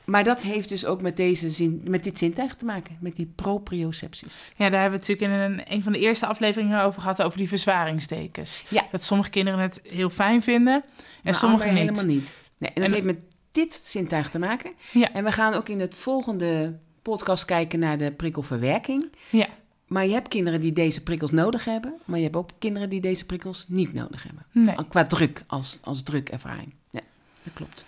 Maar 0.04 0.24
dat 0.24 0.42
heeft 0.42 0.68
dus 0.68 0.84
ook 0.86 1.02
met, 1.02 1.16
deze 1.16 1.50
zin, 1.50 1.80
met 1.84 2.04
dit 2.04 2.18
zintuig 2.18 2.54
te 2.54 2.64
maken, 2.64 2.96
met 3.00 3.16
die 3.16 3.32
propriocepties. 3.34 4.52
Ja, 4.56 4.68
daar 4.70 4.80
hebben 4.80 5.00
we 5.00 5.06
natuurlijk 5.06 5.40
in 5.42 5.50
een, 5.52 5.72
een 5.72 5.82
van 5.82 5.92
de 5.92 5.98
eerste 5.98 6.26
afleveringen 6.26 6.82
over 6.82 7.00
gehad, 7.00 7.22
over 7.22 7.38
die 7.38 7.48
verzwaringsdekens. 7.48 8.64
Ja. 8.68 8.86
Dat 8.90 9.02
sommige 9.02 9.30
kinderen 9.30 9.60
het 9.60 9.80
heel 9.82 10.10
fijn 10.10 10.42
vinden 10.42 10.74
en 10.74 10.82
Maar 11.22 11.34
sommige 11.34 11.68
niet. 11.68 11.78
helemaal 11.78 12.04
niet. 12.04 12.32
Nee, 12.58 12.70
en 12.70 12.82
dat 12.82 12.84
En- 12.84 12.92
heeft 12.92 13.04
met 13.04 13.18
dit 13.58 13.82
zintuig 13.84 14.28
te 14.30 14.38
maken. 14.38 14.72
Ja. 14.92 15.12
En 15.12 15.24
we 15.24 15.32
gaan 15.32 15.54
ook 15.54 15.68
in 15.68 15.80
het 15.80 15.94
volgende 15.94 16.78
podcast 17.02 17.44
kijken 17.44 17.78
naar 17.78 17.98
de 17.98 18.10
prikkelverwerking. 18.10 19.10
Ja. 19.30 19.46
Maar 19.86 20.06
je 20.06 20.12
hebt 20.12 20.28
kinderen 20.28 20.60
die 20.60 20.72
deze 20.72 21.02
prikkels 21.02 21.30
nodig 21.30 21.64
hebben, 21.64 21.94
maar 22.04 22.18
je 22.18 22.24
hebt 22.24 22.36
ook 22.36 22.50
kinderen 22.58 22.88
die 22.88 23.00
deze 23.00 23.26
prikkels 23.26 23.64
niet 23.68 23.92
nodig 23.92 24.22
hebben. 24.22 24.46
Nee. 24.52 24.86
Qua 24.88 25.04
druk, 25.06 25.42
als, 25.46 25.78
als 25.82 26.02
drukervaring. 26.02 26.74
Ja, 26.90 27.00
dat 27.42 27.52
klopt. 27.54 27.84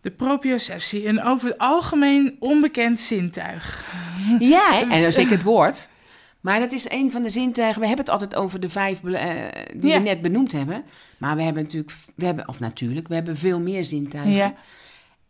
De 0.00 0.10
proprioceptie, 0.10 1.06
een 1.06 1.22
over 1.22 1.48
het 1.48 1.58
algemeen 1.58 2.36
onbekend 2.38 3.00
zintuig. 3.00 3.84
Ja, 4.38 4.72
hè? 4.72 5.04
en 5.04 5.12
zeker 5.12 5.32
het 5.32 5.42
woord. 5.42 5.88
Maar 6.40 6.60
dat 6.60 6.72
is 6.72 6.90
een 6.90 7.12
van 7.12 7.22
de 7.22 7.28
zintuigen. 7.28 7.80
We 7.80 7.86
hebben 7.86 8.04
het 8.04 8.14
altijd 8.14 8.34
over 8.34 8.60
de 8.60 8.68
vijf 8.68 9.04
eh, 9.04 9.30
die 9.74 9.90
Ja. 9.90 9.96
we 9.96 10.02
net 10.02 10.22
benoemd 10.22 10.52
hebben. 10.52 10.84
Maar 11.18 11.36
we 11.36 11.42
hebben 11.42 11.62
natuurlijk, 11.62 11.92
we 12.14 12.24
hebben, 12.24 12.48
of 12.48 12.60
natuurlijk, 12.60 13.08
we 13.08 13.14
hebben 13.14 13.36
veel 13.36 13.60
meer 13.60 13.84
zintuigen. 13.84 14.32
Ja. 14.32 14.54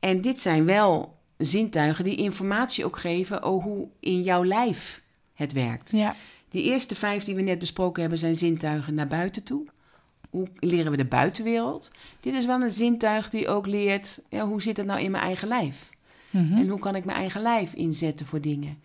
En 0.04 0.20
dit 0.20 0.40
zijn 0.40 0.64
wel 0.64 1.16
zintuigen 1.36 2.04
die 2.04 2.16
informatie 2.16 2.84
ook 2.84 2.98
geven 2.98 3.42
over 3.42 3.70
hoe 3.70 3.88
in 4.00 4.22
jouw 4.22 4.44
lijf 4.44 5.02
het 5.34 5.52
werkt. 5.52 5.90
Ja. 5.90 6.14
Die 6.48 6.62
eerste 6.62 6.94
vijf 6.94 7.24
die 7.24 7.34
we 7.34 7.42
net 7.42 7.58
besproken 7.58 8.00
hebben 8.00 8.18
zijn 8.18 8.34
zintuigen 8.34 8.94
naar 8.94 9.06
buiten 9.06 9.42
toe. 9.42 9.66
Hoe 10.30 10.48
leren 10.58 10.90
we 10.90 10.96
de 10.96 11.04
buitenwereld? 11.04 11.90
Dit 12.20 12.34
is 12.34 12.46
wel 12.46 12.60
een 12.62 12.70
zintuig 12.70 13.28
die 13.30 13.48
ook 13.48 13.66
leert, 13.66 14.20
ja, 14.28 14.46
hoe 14.46 14.62
zit 14.62 14.76
het 14.76 14.86
nou 14.86 15.00
in 15.00 15.10
mijn 15.10 15.24
eigen 15.24 15.48
lijf? 15.48 15.90
Mhm. 16.30 16.52
En 16.58 16.68
hoe 16.68 16.78
kan 16.78 16.94
ik 16.94 17.04
mijn 17.04 17.18
eigen 17.18 17.42
lijf 17.42 17.72
inzetten 17.74 18.26
voor 18.26 18.40
dingen? 18.40 18.78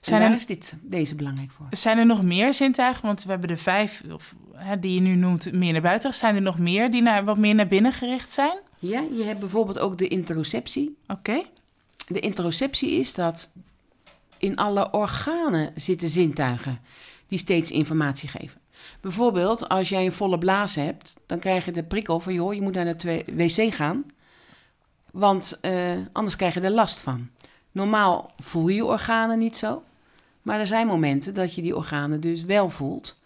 Zijn 0.00 0.16
en 0.16 0.22
daar 0.22 0.30
er- 0.30 0.40
is 0.40 0.46
dit, 0.46 0.74
deze 0.82 1.14
belangrijk 1.14 1.50
voor. 1.50 1.66
Zijn 1.70 1.98
er 1.98 2.06
nog 2.06 2.22
meer 2.22 2.54
zintuigen? 2.54 3.06
Want 3.06 3.24
we 3.24 3.30
hebben 3.30 3.48
de 3.48 3.56
vijf 3.56 4.02
of, 4.12 4.34
hè, 4.52 4.78
die 4.78 4.94
je 4.94 5.00
nu 5.00 5.14
noemt 5.14 5.52
meer 5.52 5.72
naar 5.72 5.82
buiten. 5.82 6.14
Zijn 6.14 6.34
er 6.34 6.42
nog 6.42 6.58
meer 6.58 6.90
die 6.90 7.02
naar, 7.02 7.24
wat 7.24 7.38
meer 7.38 7.54
naar 7.54 7.68
binnen 7.68 7.92
gericht 7.92 8.32
zijn? 8.32 8.58
Ja, 8.86 9.04
je 9.12 9.22
hebt 9.22 9.40
bijvoorbeeld 9.40 9.78
ook 9.78 9.98
de 9.98 10.08
interoceptie. 10.08 10.98
Oké. 11.06 11.42
De 12.08 12.20
interoceptie 12.20 12.90
is 12.90 13.14
dat 13.14 13.52
in 14.38 14.56
alle 14.56 14.92
organen 14.92 15.72
zitten 15.74 16.08
zintuigen 16.08 16.80
die 17.26 17.38
steeds 17.38 17.70
informatie 17.70 18.28
geven. 18.28 18.60
Bijvoorbeeld, 19.00 19.68
als 19.68 19.88
jij 19.88 20.04
een 20.04 20.12
volle 20.12 20.38
blaas 20.38 20.74
hebt, 20.74 21.16
dan 21.26 21.38
krijg 21.38 21.64
je 21.64 21.72
de 21.72 21.84
prikkel 21.84 22.20
van, 22.20 22.34
joh, 22.34 22.54
je 22.54 22.62
moet 22.62 22.74
naar 22.74 22.96
de 22.96 23.24
wc 23.26 23.74
gaan, 23.74 24.04
want 25.10 25.58
eh, 25.60 25.92
anders 26.12 26.36
krijg 26.36 26.54
je 26.54 26.60
er 26.60 26.70
last 26.70 27.00
van. 27.00 27.30
Normaal 27.72 28.32
voel 28.36 28.68
je 28.68 28.74
je 28.74 28.84
organen 28.84 29.38
niet 29.38 29.56
zo, 29.56 29.82
maar 30.42 30.60
er 30.60 30.66
zijn 30.66 30.86
momenten 30.86 31.34
dat 31.34 31.54
je 31.54 31.62
die 31.62 31.76
organen 31.76 32.20
dus 32.20 32.44
wel 32.44 32.70
voelt. 32.70 33.16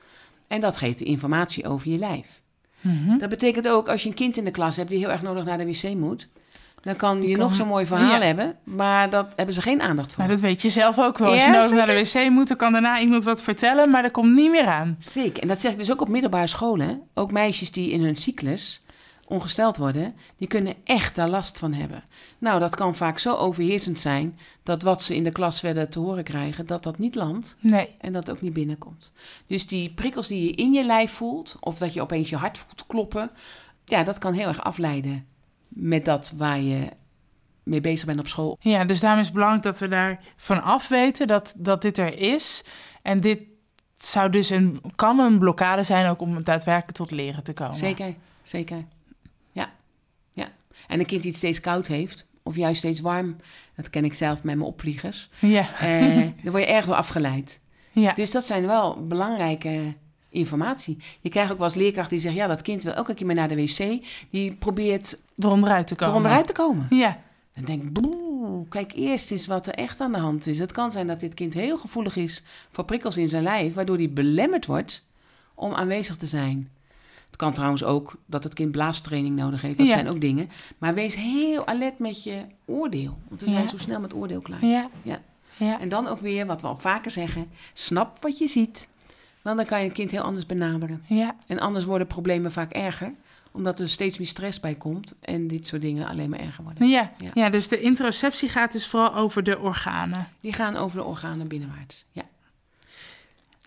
En 0.49 0.61
dat 0.61 0.77
geeft 0.77 0.99
de 0.99 1.05
informatie 1.05 1.69
over 1.69 1.91
je 1.91 1.99
lijf. 1.99 2.40
Mhm. 2.81 3.19
Dat 3.19 3.29
betekent 3.29 3.69
ook, 3.69 3.89
als 3.89 4.03
je 4.03 4.09
een 4.09 4.15
kind 4.15 4.37
in 4.37 4.45
de 4.45 4.51
klas 4.51 4.77
hebt 4.77 4.89
die 4.89 4.99
heel 4.99 5.11
erg 5.11 5.23
nodig 5.23 5.45
naar 5.45 5.59
de 5.59 5.65
wc 5.67 5.95
moet, 5.95 6.29
dan 6.83 6.97
kan 6.97 7.21
Die 7.21 7.29
je 7.29 7.35
kan- 7.37 7.45
nog 7.45 7.55
zo'n 7.55 7.69
mooi 7.69 7.87
verhaal 7.87 8.21
Ja. 8.21 8.27
hebben, 8.27 8.57
maar 8.65 9.11
dat 9.11 9.33
hebben 9.37 9.55
ze 9.55 9.63
geen 9.63 9.81
aandacht 9.83 10.13
voor. 10.13 10.23
Nou, 10.25 10.35
dat 10.35 10.43
weet 10.43 10.63
je 10.63 10.69
zelf 10.69 10.99
ook 10.99 11.19
wel. 11.19 11.29
Als 11.33 11.45
je 11.45 11.51
Ja, 11.51 11.57
nodig 11.57 11.71
naar 11.71 11.87
de 11.87 11.93
wc 12.23 12.31
moet, 12.31 12.49
dan 12.49 12.57
kan 12.57 12.73
daarna 12.73 13.01
iemand 13.01 13.25
wat 13.25 13.43
vertellen, 13.43 13.91
maar 13.91 14.03
dat 14.03 14.11
komt 14.11 14.35
niet 14.35 14.51
meer 14.51 14.67
aan. 14.67 14.97
Zeker. 14.99 15.43
En 15.43 15.49
dat 15.49 15.61
zeg 15.61 15.73
ik 15.73 15.79
dus 15.79 15.93
ook 15.93 16.01
op 16.01 16.09
middelbare 16.09 16.47
scholen. 16.47 17.01
Ook 17.15 17.33
meisjes 17.33 17.71
die 17.71 17.91
in 17.91 18.03
hun 18.03 18.17
cyclus 18.17 18.85
ongesteld 19.31 19.77
worden, 19.77 20.15
die 20.37 20.49
kunnen 20.49 20.75
echt 20.85 21.15
daar 21.15 21.29
last 21.29 21.59
van 21.59 21.73
hebben. 21.73 22.03
Nou, 22.39 22.61
dat 22.61 22.75
kan 22.75 22.95
vaak 22.97 23.19
zo 23.19 23.35
overheersend 23.35 23.99
zijn 23.99 24.39
dat 24.63 24.83
wat 24.83 25.03
ze 25.03 25.15
in 25.17 25.25
de 25.25 25.31
klas 25.33 25.61
verder 25.61 25.89
te 25.89 25.99
horen 25.99 26.25
krijgen, 26.25 26.67
dat 26.67 26.83
dat 26.83 26.99
niet 26.99 27.15
landt 27.15 27.57
Nee. 27.61 27.89
en 28.01 28.13
dat 28.13 28.31
ook 28.31 28.41
niet 28.41 28.53
binnenkomt. 28.53 29.13
Dus 29.47 29.67
die 29.67 29.91
prikkels 29.91 30.27
die 30.27 30.45
je 30.45 30.53
in 30.53 30.73
je 30.73 30.85
lijf 30.85 31.13
voelt, 31.13 31.57
of 31.61 31.79
dat 31.79 31.95
je 31.95 32.01
opeens 32.01 32.31
je 32.31 32.37
hart 32.37 32.59
voelt 32.59 32.87
kloppen, 32.87 33.31
ja, 33.85 34.03
dat 34.03 34.19
kan 34.19 34.33
heel 34.33 34.49
erg 34.49 34.63
afleiden 34.63 35.27
met 35.69 36.05
dat 36.05 36.33
waar 36.37 36.61
je 36.61 36.89
mee 37.63 37.81
bezig 37.81 38.07
bent 38.07 38.19
op 38.21 38.29
school. 38.29 38.57
Ja, 38.61 38.85
dus 38.85 39.01
daarom 39.01 39.19
is 39.21 39.25
het 39.27 39.35
belangrijk 39.35 39.65
dat 39.65 39.79
we 39.79 39.89
daar 39.89 40.21
van 40.37 40.63
af 40.63 40.89
weten 40.89 41.27
dat, 41.27 41.53
dat 41.57 41.83
dit 41.83 41.99
er 41.99 42.19
is. 42.19 42.65
En 43.03 43.21
dit 43.21 43.41
zou 43.99 44.31
dus 44.31 44.51
een, 44.51 44.81
kan 44.95 45.19
een 45.19 45.39
blokkade 45.39 45.83
zijn 45.83 46.09
ook 46.09 46.21
om 46.21 46.43
daadwerkelijk 46.45 46.97
tot 46.97 47.11
leren 47.11 47.43
te 47.43 47.53
komen. 47.53 47.75
Zeker, 47.75 48.15
zeker. 48.43 48.85
En 50.91 51.01
een 51.01 51.07
kind 51.07 51.23
die 51.23 51.31
het 51.31 51.41
steeds 51.41 51.61
koud 51.61 51.87
heeft, 51.87 52.27
of 52.43 52.57
juist 52.57 52.79
steeds 52.79 53.01
warm, 53.01 53.37
dat 53.77 53.91
ken 53.91 54.05
ik 54.05 54.15
zelf 54.15 54.43
met 54.43 54.57
mijn 54.57 54.69
opvliegers, 54.69 55.29
Ja, 55.39 55.79
eh, 55.81 56.17
dan 56.43 56.51
word 56.53 56.63
je 56.63 56.69
erg 56.71 56.85
door 56.87 56.95
afgeleid. 56.95 57.61
ja. 57.93 58.13
Dus 58.13 58.31
dat 58.31 58.45
zijn 58.45 58.67
wel 58.67 59.07
belangrijke 59.07 59.95
informatie. 60.29 60.99
Je 61.21 61.29
krijgt 61.29 61.53
ook 61.53 61.59
wel 61.59 61.67
eens 61.67 61.77
leerkrachten 61.77 62.13
die 62.13 62.21
zeggen, 62.21 62.41
ja, 62.41 62.47
dat 62.47 62.63
kind 62.63 62.83
wil 62.83 62.93
elke 62.93 63.15
keer 63.15 63.27
maar 63.27 63.35
naar 63.35 63.49
de 63.49 63.55
wc, 63.57 64.05
die 64.31 64.55
probeert 64.55 65.23
eronderuit 65.39 65.87
te 65.87 65.95
komen. 65.95 66.13
eronderuit 66.15 66.47
te 66.47 66.53
komen. 66.53 66.87
Ja, 66.91 67.19
Dan 67.55 67.65
denk 67.65 67.83
ik, 67.83 67.93
boe, 67.93 68.69
kijk 68.69 68.93
eerst 68.95 69.31
eens 69.31 69.47
wat 69.47 69.67
er 69.67 69.75
echt 69.75 70.01
aan 70.01 70.13
de 70.13 70.19
hand 70.19 70.47
is. 70.47 70.59
Het 70.59 70.73
kan 70.73 70.93
zijn 70.93 71.07
dat 71.07 71.21
dit 71.21 71.35
kind 71.35 71.55
heel 71.55 71.77
gevoelig 71.79 72.17
is 72.17 72.43
voor 72.71 72.85
prikkels 72.85 73.17
in 73.17 73.29
zijn 73.29 73.43
lijf, 73.43 73.75
waardoor 73.75 73.97
hij 73.97 74.11
belemmerd 74.13 74.67
wordt 74.67 75.05
om 75.55 75.73
aanwezig 75.75 76.17
te 76.17 76.27
zijn. 76.27 76.71
Het 77.31 77.37
kan 77.39 77.53
trouwens 77.53 77.85
ook 77.85 78.17
dat 78.27 78.45
het 78.45 78.55
kind 78.55 78.71
blaastraining 78.73 79.37
nodig 79.37 79.63
heeft. 79.63 79.79
Dat 79.79 79.87
Ja. 79.87 79.93
zijn 79.93 80.09
ook 80.09 80.21
dingen. 80.21 80.51
Maar 80.79 80.95
wees 80.95 81.15
heel 81.17 81.67
alert 81.67 81.99
met 81.99 82.25
je 82.25 82.45
oordeel. 82.65 83.19
Want 83.29 83.41
we 83.41 83.49
zijn 83.49 83.63
Ja. 83.63 83.69
zo 83.69 83.79
snel 83.79 84.01
met 84.01 84.15
oordeel 84.15 84.41
klaar. 84.41 84.65
Ja. 84.67 84.89
Ja. 85.03 85.21
Ja. 85.57 85.81
En 85.81 85.89
dan 85.89 86.07
ook 86.09 86.19
weer, 86.19 86.47
wat 86.47 86.61
we 86.61 86.67
al 86.67 86.77
vaker 86.77 87.11
zeggen, 87.11 87.51
snap 87.73 88.23
wat 88.23 88.39
je 88.39 88.47
ziet. 88.47 88.89
Want 89.43 89.57
dan 89.57 89.67
kan 89.67 89.79
je 89.81 89.87
een 89.87 89.93
kind 89.93 90.11
heel 90.11 90.23
anders 90.23 90.47
benaderen. 90.47 91.03
Ja. 91.07 91.37
En 91.47 91.59
anders 91.59 91.85
worden 91.85 92.07
problemen 92.07 92.53
vaak 92.53 92.73
erger, 92.73 93.13
omdat 93.53 93.81
er 93.81 93.89
steeds 93.89 94.19
meer 94.19 94.27
stress 94.27 94.61
bij 94.61 94.75
komt 94.75 95.15
en 95.21 95.47
dit 95.47 95.67
soort 95.67 95.83
dingen 95.83 96.09
alleen 96.09 96.31
maar 96.31 96.39
erger 96.41 96.65
worden. 96.65 96.89
Ja. 96.89 97.13
Ja. 97.19 97.31
ja, 97.35 97.51
dus 97.51 97.69
de 97.69 97.81
interoceptie 97.81 98.49
gaat 98.49 98.73
dus 98.73 98.87
vooral 98.87 99.15
over 99.15 99.43
de 99.43 99.59
organen. 99.59 100.29
Die 100.41 100.53
gaan 100.53 100.77
over 100.77 100.99
de 100.99 101.05
organen 101.05 101.49
binnenwaarts. 101.49 102.05
Ja. 102.13 102.23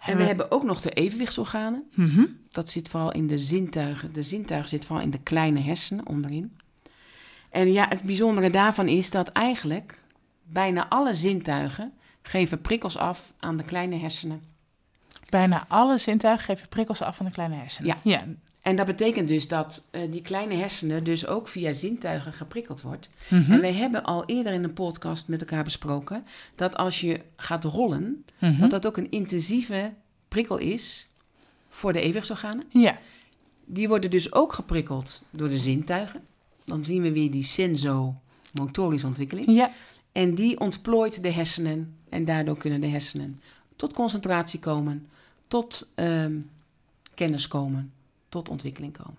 En 0.06 0.18
we 0.18 0.24
hebben 0.24 0.52
ook 0.52 0.64
nog 0.64 0.82
de 0.82 0.92
evenwichtsorganen. 0.92 1.90
Mhm. 1.94 2.26
Dat 2.50 2.70
zit 2.70 2.88
vooral 2.88 3.12
in 3.12 3.28
de 3.28 3.38
zintuigen. 3.38 4.14
De 4.14 4.24
zintuigen 4.24 4.70
zit 4.70 4.86
vooral 4.86 5.06
in 5.06 5.12
de 5.12 5.20
kleine 5.24 5.60
hersenen 5.60 6.08
onderin. 6.08 6.58
En 7.50 7.72
ja, 7.72 7.88
het 7.90 8.04
bijzondere 8.04 8.50
daarvan 8.50 8.88
is 8.88 9.10
dat 9.10 9.28
eigenlijk 9.28 10.04
bijna 10.44 10.90
alle 10.90 11.14
zintuigen 11.14 11.94
geven 12.22 12.62
prikkels 12.62 12.98
af 12.98 13.34
aan 13.40 13.58
de 13.58 13.64
kleine 13.64 13.96
hersenen. 13.96 14.44
Bijna 15.30 15.66
alle 15.68 15.98
zintuigen 15.98 16.46
geven 16.46 16.68
prikkels 16.68 17.02
af 17.02 17.16
van 17.16 17.26
de 17.26 17.32
kleine 17.32 17.56
hersenen. 17.56 17.98
Ja. 18.04 18.12
ja. 18.12 18.26
En 18.64 18.76
dat 18.76 18.86
betekent 18.86 19.28
dus 19.28 19.48
dat 19.48 19.88
eh, 19.92 20.12
die 20.12 20.22
kleine 20.22 20.54
hersenen 20.56 21.04
dus 21.04 21.28
ook 21.28 21.48
via 21.48 21.72
zintuigen 21.72 22.34
geprikkeld 22.34 22.82
wordt. 22.82 23.10
Mhm. 23.28 23.52
En 23.52 23.62
wij 23.62 23.74
hebben 23.74 24.04
al 24.04 24.26
eerder 24.26 24.54
in 24.54 24.64
een 24.64 24.74
podcast 24.74 25.28
met 25.28 25.40
elkaar 25.40 25.64
besproken 25.64 26.26
dat 26.56 26.76
als 26.78 27.02
je 27.02 27.20
gaat 27.36 27.64
rollen, 27.64 28.26
Mhm. 28.40 28.60
dat 28.60 28.70
dat 28.70 28.86
ook 28.86 28.98
een 28.98 29.12
intensieve 29.12 29.94
prikkel 30.28 30.58
is 30.58 31.10
voor 31.70 31.94
de 31.94 32.00
evenwichtsorganen. 32.00 32.64
Ja. 32.70 32.98
Die 33.66 33.88
worden 33.88 34.12
dus 34.12 34.34
ook 34.34 34.54
geprikkeld 34.54 35.24
door 35.30 35.50
de 35.50 35.58
zintuigen. 35.58 36.22
Dan 36.66 36.84
zien 36.86 37.02
we 37.02 37.12
weer 37.12 37.32
die 37.32 37.44
sensomotorische 37.44 39.08
ontwikkeling. 39.08 39.48
Ja. 39.48 39.72
En 40.12 40.36
die 40.36 40.60
ontplooit 40.60 41.24
de 41.24 41.32
hersenen. 41.32 41.96
En 42.10 42.26
daardoor 42.26 42.58
kunnen 42.58 42.82
de 42.82 42.88
hersenen 42.88 43.38
tot 43.76 43.94
concentratie 43.94 44.60
komen, 44.60 45.08
tot 45.48 45.90
ehm, 45.96 46.34
kennis 47.14 47.48
komen, 47.48 47.92
tot 48.34 48.50
ontwikkeling 48.50 48.98
komen. 48.98 49.18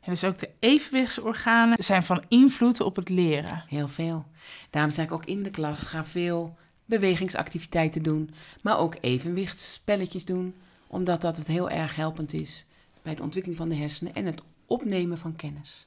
En 0.00 0.10
dus 0.10 0.24
ook 0.24 0.38
de 0.38 0.50
evenwichtsorganen 0.58 1.84
zijn 1.84 2.02
van 2.02 2.24
invloed 2.28 2.80
op 2.80 2.96
het 2.96 3.08
leren. 3.08 3.64
Heel 3.68 3.88
veel. 3.88 4.26
Daarom 4.70 4.90
zeg 4.90 5.04
ik 5.04 5.12
ook 5.12 5.24
in 5.24 5.42
de 5.42 5.50
klas, 5.50 5.80
ga 5.80 6.04
veel 6.04 6.56
bewegingsactiviteiten 6.84 8.02
doen. 8.02 8.30
Maar 8.62 8.78
ook 8.78 8.96
evenwichtsspelletjes 9.00 10.24
doen. 10.24 10.54
Omdat 10.86 11.20
dat 11.20 11.36
het 11.36 11.46
heel 11.46 11.70
erg 11.70 11.96
helpend 11.96 12.32
is 12.32 12.66
bij 13.02 13.14
de 13.14 13.22
ontwikkeling 13.22 13.60
van 13.60 13.68
de 13.68 13.74
hersenen 13.74 14.14
en 14.14 14.26
het 14.26 14.42
opnemen 14.66 15.18
van 15.18 15.36
kennis. 15.36 15.86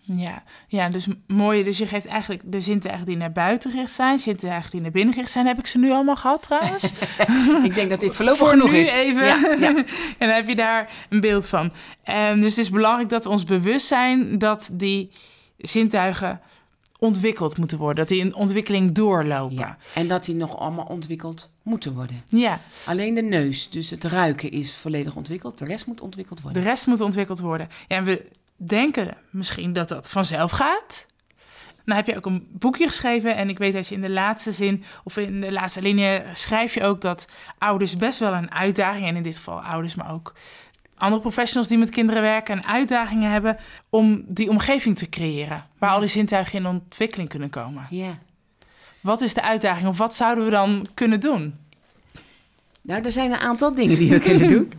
Ja, 0.00 0.42
ja 0.68 0.88
dus 0.88 1.06
mooi. 1.26 1.64
Dus 1.64 1.78
je 1.78 1.86
geeft 1.86 2.06
eigenlijk 2.06 2.42
de 2.44 2.60
zintuigen 2.60 3.06
die 3.06 3.16
naar 3.16 3.32
buiten 3.32 3.70
gericht 3.70 3.92
zijn, 3.92 4.18
zintuigen 4.18 4.70
die 4.70 4.80
naar 4.80 4.90
binnen 4.90 5.14
gericht 5.14 5.32
zijn. 5.32 5.46
Heb 5.46 5.58
ik 5.58 5.66
ze 5.66 5.78
nu 5.78 5.90
allemaal 5.90 6.16
gehad 6.16 6.42
trouwens? 6.42 6.92
Ik 7.68 7.74
denk 7.74 7.90
dat 7.90 8.00
dit 8.00 8.14
voorlopig 8.14 8.38
Voor 8.40 8.48
genoeg 8.48 8.70
nu 8.70 8.76
is. 8.78 8.90
even. 8.90 9.26
Ja, 9.26 9.56
ja. 9.60 9.76
en 9.76 9.84
dan 10.18 10.28
heb 10.28 10.48
je 10.48 10.56
daar 10.56 10.90
een 11.08 11.20
beeld 11.20 11.48
van. 11.48 11.72
En 12.02 12.40
dus 12.40 12.50
het 12.56 12.58
is 12.64 12.70
belangrijk 12.70 13.08
dat 13.08 13.24
we 13.24 13.30
ons 13.30 13.44
bewust 13.44 13.86
zijn 13.86 14.38
dat 14.38 14.70
die 14.72 15.10
zintuigen 15.58 16.40
ontwikkeld 16.98 17.58
moeten 17.58 17.78
worden. 17.78 17.96
Dat 17.96 18.08
die 18.08 18.24
een 18.24 18.34
ontwikkeling 18.34 18.92
doorlopen. 18.92 19.56
Ja, 19.56 19.76
en 19.94 20.08
dat 20.08 20.24
die 20.24 20.36
nog 20.36 20.58
allemaal 20.58 20.84
ontwikkeld 20.84 21.50
moeten 21.62 21.94
worden. 21.94 22.22
ja. 22.28 22.60
Alleen 22.84 23.14
de 23.14 23.22
neus, 23.22 23.70
dus 23.70 23.90
het 23.90 24.04
ruiken, 24.04 24.50
is 24.50 24.74
volledig 24.76 25.16
ontwikkeld. 25.16 25.58
De 25.58 25.64
rest 25.64 25.86
moet 25.86 26.00
ontwikkeld 26.00 26.36
De 26.38 26.42
worden. 26.44 26.62
rest 26.62 26.86
moet 26.86 27.00
ontwikkeld 27.00 27.40
worden. 27.40 27.68
Ja, 27.88 27.96
en 27.96 28.04
we 28.04 28.26
denken 28.66 29.16
misschien 29.30 29.72
dat 29.72 29.88
dat 29.88 30.10
vanzelf 30.10 30.50
gaat. 30.50 31.06
Dan 31.84 31.96
heb 31.96 32.06
je 32.06 32.16
ook 32.16 32.26
een 32.26 32.48
boekje 32.52 32.86
geschreven. 32.86 33.36
En 33.36 33.48
ik 33.48 33.58
weet 33.58 33.72
dat 33.72 33.88
je 33.88 33.94
in 33.94 34.00
de 34.00 34.10
laatste 34.10 34.52
zin 34.52 34.84
of 35.04 35.16
in 35.16 35.40
de 35.40 35.52
laatste 35.52 35.82
linie 35.82 36.20
schrijf 36.32 36.74
je 36.74 36.82
ook 36.82 37.00
dat 37.00 37.28
ouders 37.58 37.96
best 37.96 38.18
wel 38.18 38.32
een 38.32 38.52
uitdaging, 38.52 39.06
en 39.06 39.16
in 39.16 39.22
dit 39.22 39.36
geval 39.36 39.62
ouders, 39.62 39.94
maar 39.94 40.12
ook 40.12 40.34
andere 41.00 41.20
professionals 41.20 41.68
die 41.68 41.78
met 41.78 41.90
kinderen 41.90 42.22
werken, 42.22 42.56
een 42.56 42.66
uitdagingen 42.66 43.30
hebben 43.30 43.56
om 43.90 44.24
die 44.26 44.50
omgeving 44.50 44.98
te 44.98 45.08
creëren. 45.08 45.66
Waar 45.78 45.90
al 45.90 46.00
die 46.00 46.08
zintuigen 46.08 46.58
in 46.58 46.66
ontwikkeling 46.66 47.28
kunnen 47.28 47.50
komen. 47.50 47.86
Ja. 47.90 48.18
Wat 49.00 49.20
is 49.20 49.34
de 49.34 49.42
uitdaging 49.42 49.88
of 49.88 49.98
wat 49.98 50.14
zouden 50.14 50.44
we 50.44 50.50
dan 50.50 50.86
kunnen 50.94 51.20
doen? 51.20 51.54
Nou, 52.82 53.02
er 53.02 53.12
zijn 53.12 53.32
een 53.32 53.38
aantal 53.38 53.74
dingen 53.74 53.98
die 53.98 54.10
we 54.10 54.18
kunnen 54.18 54.48
doen. 54.54 54.72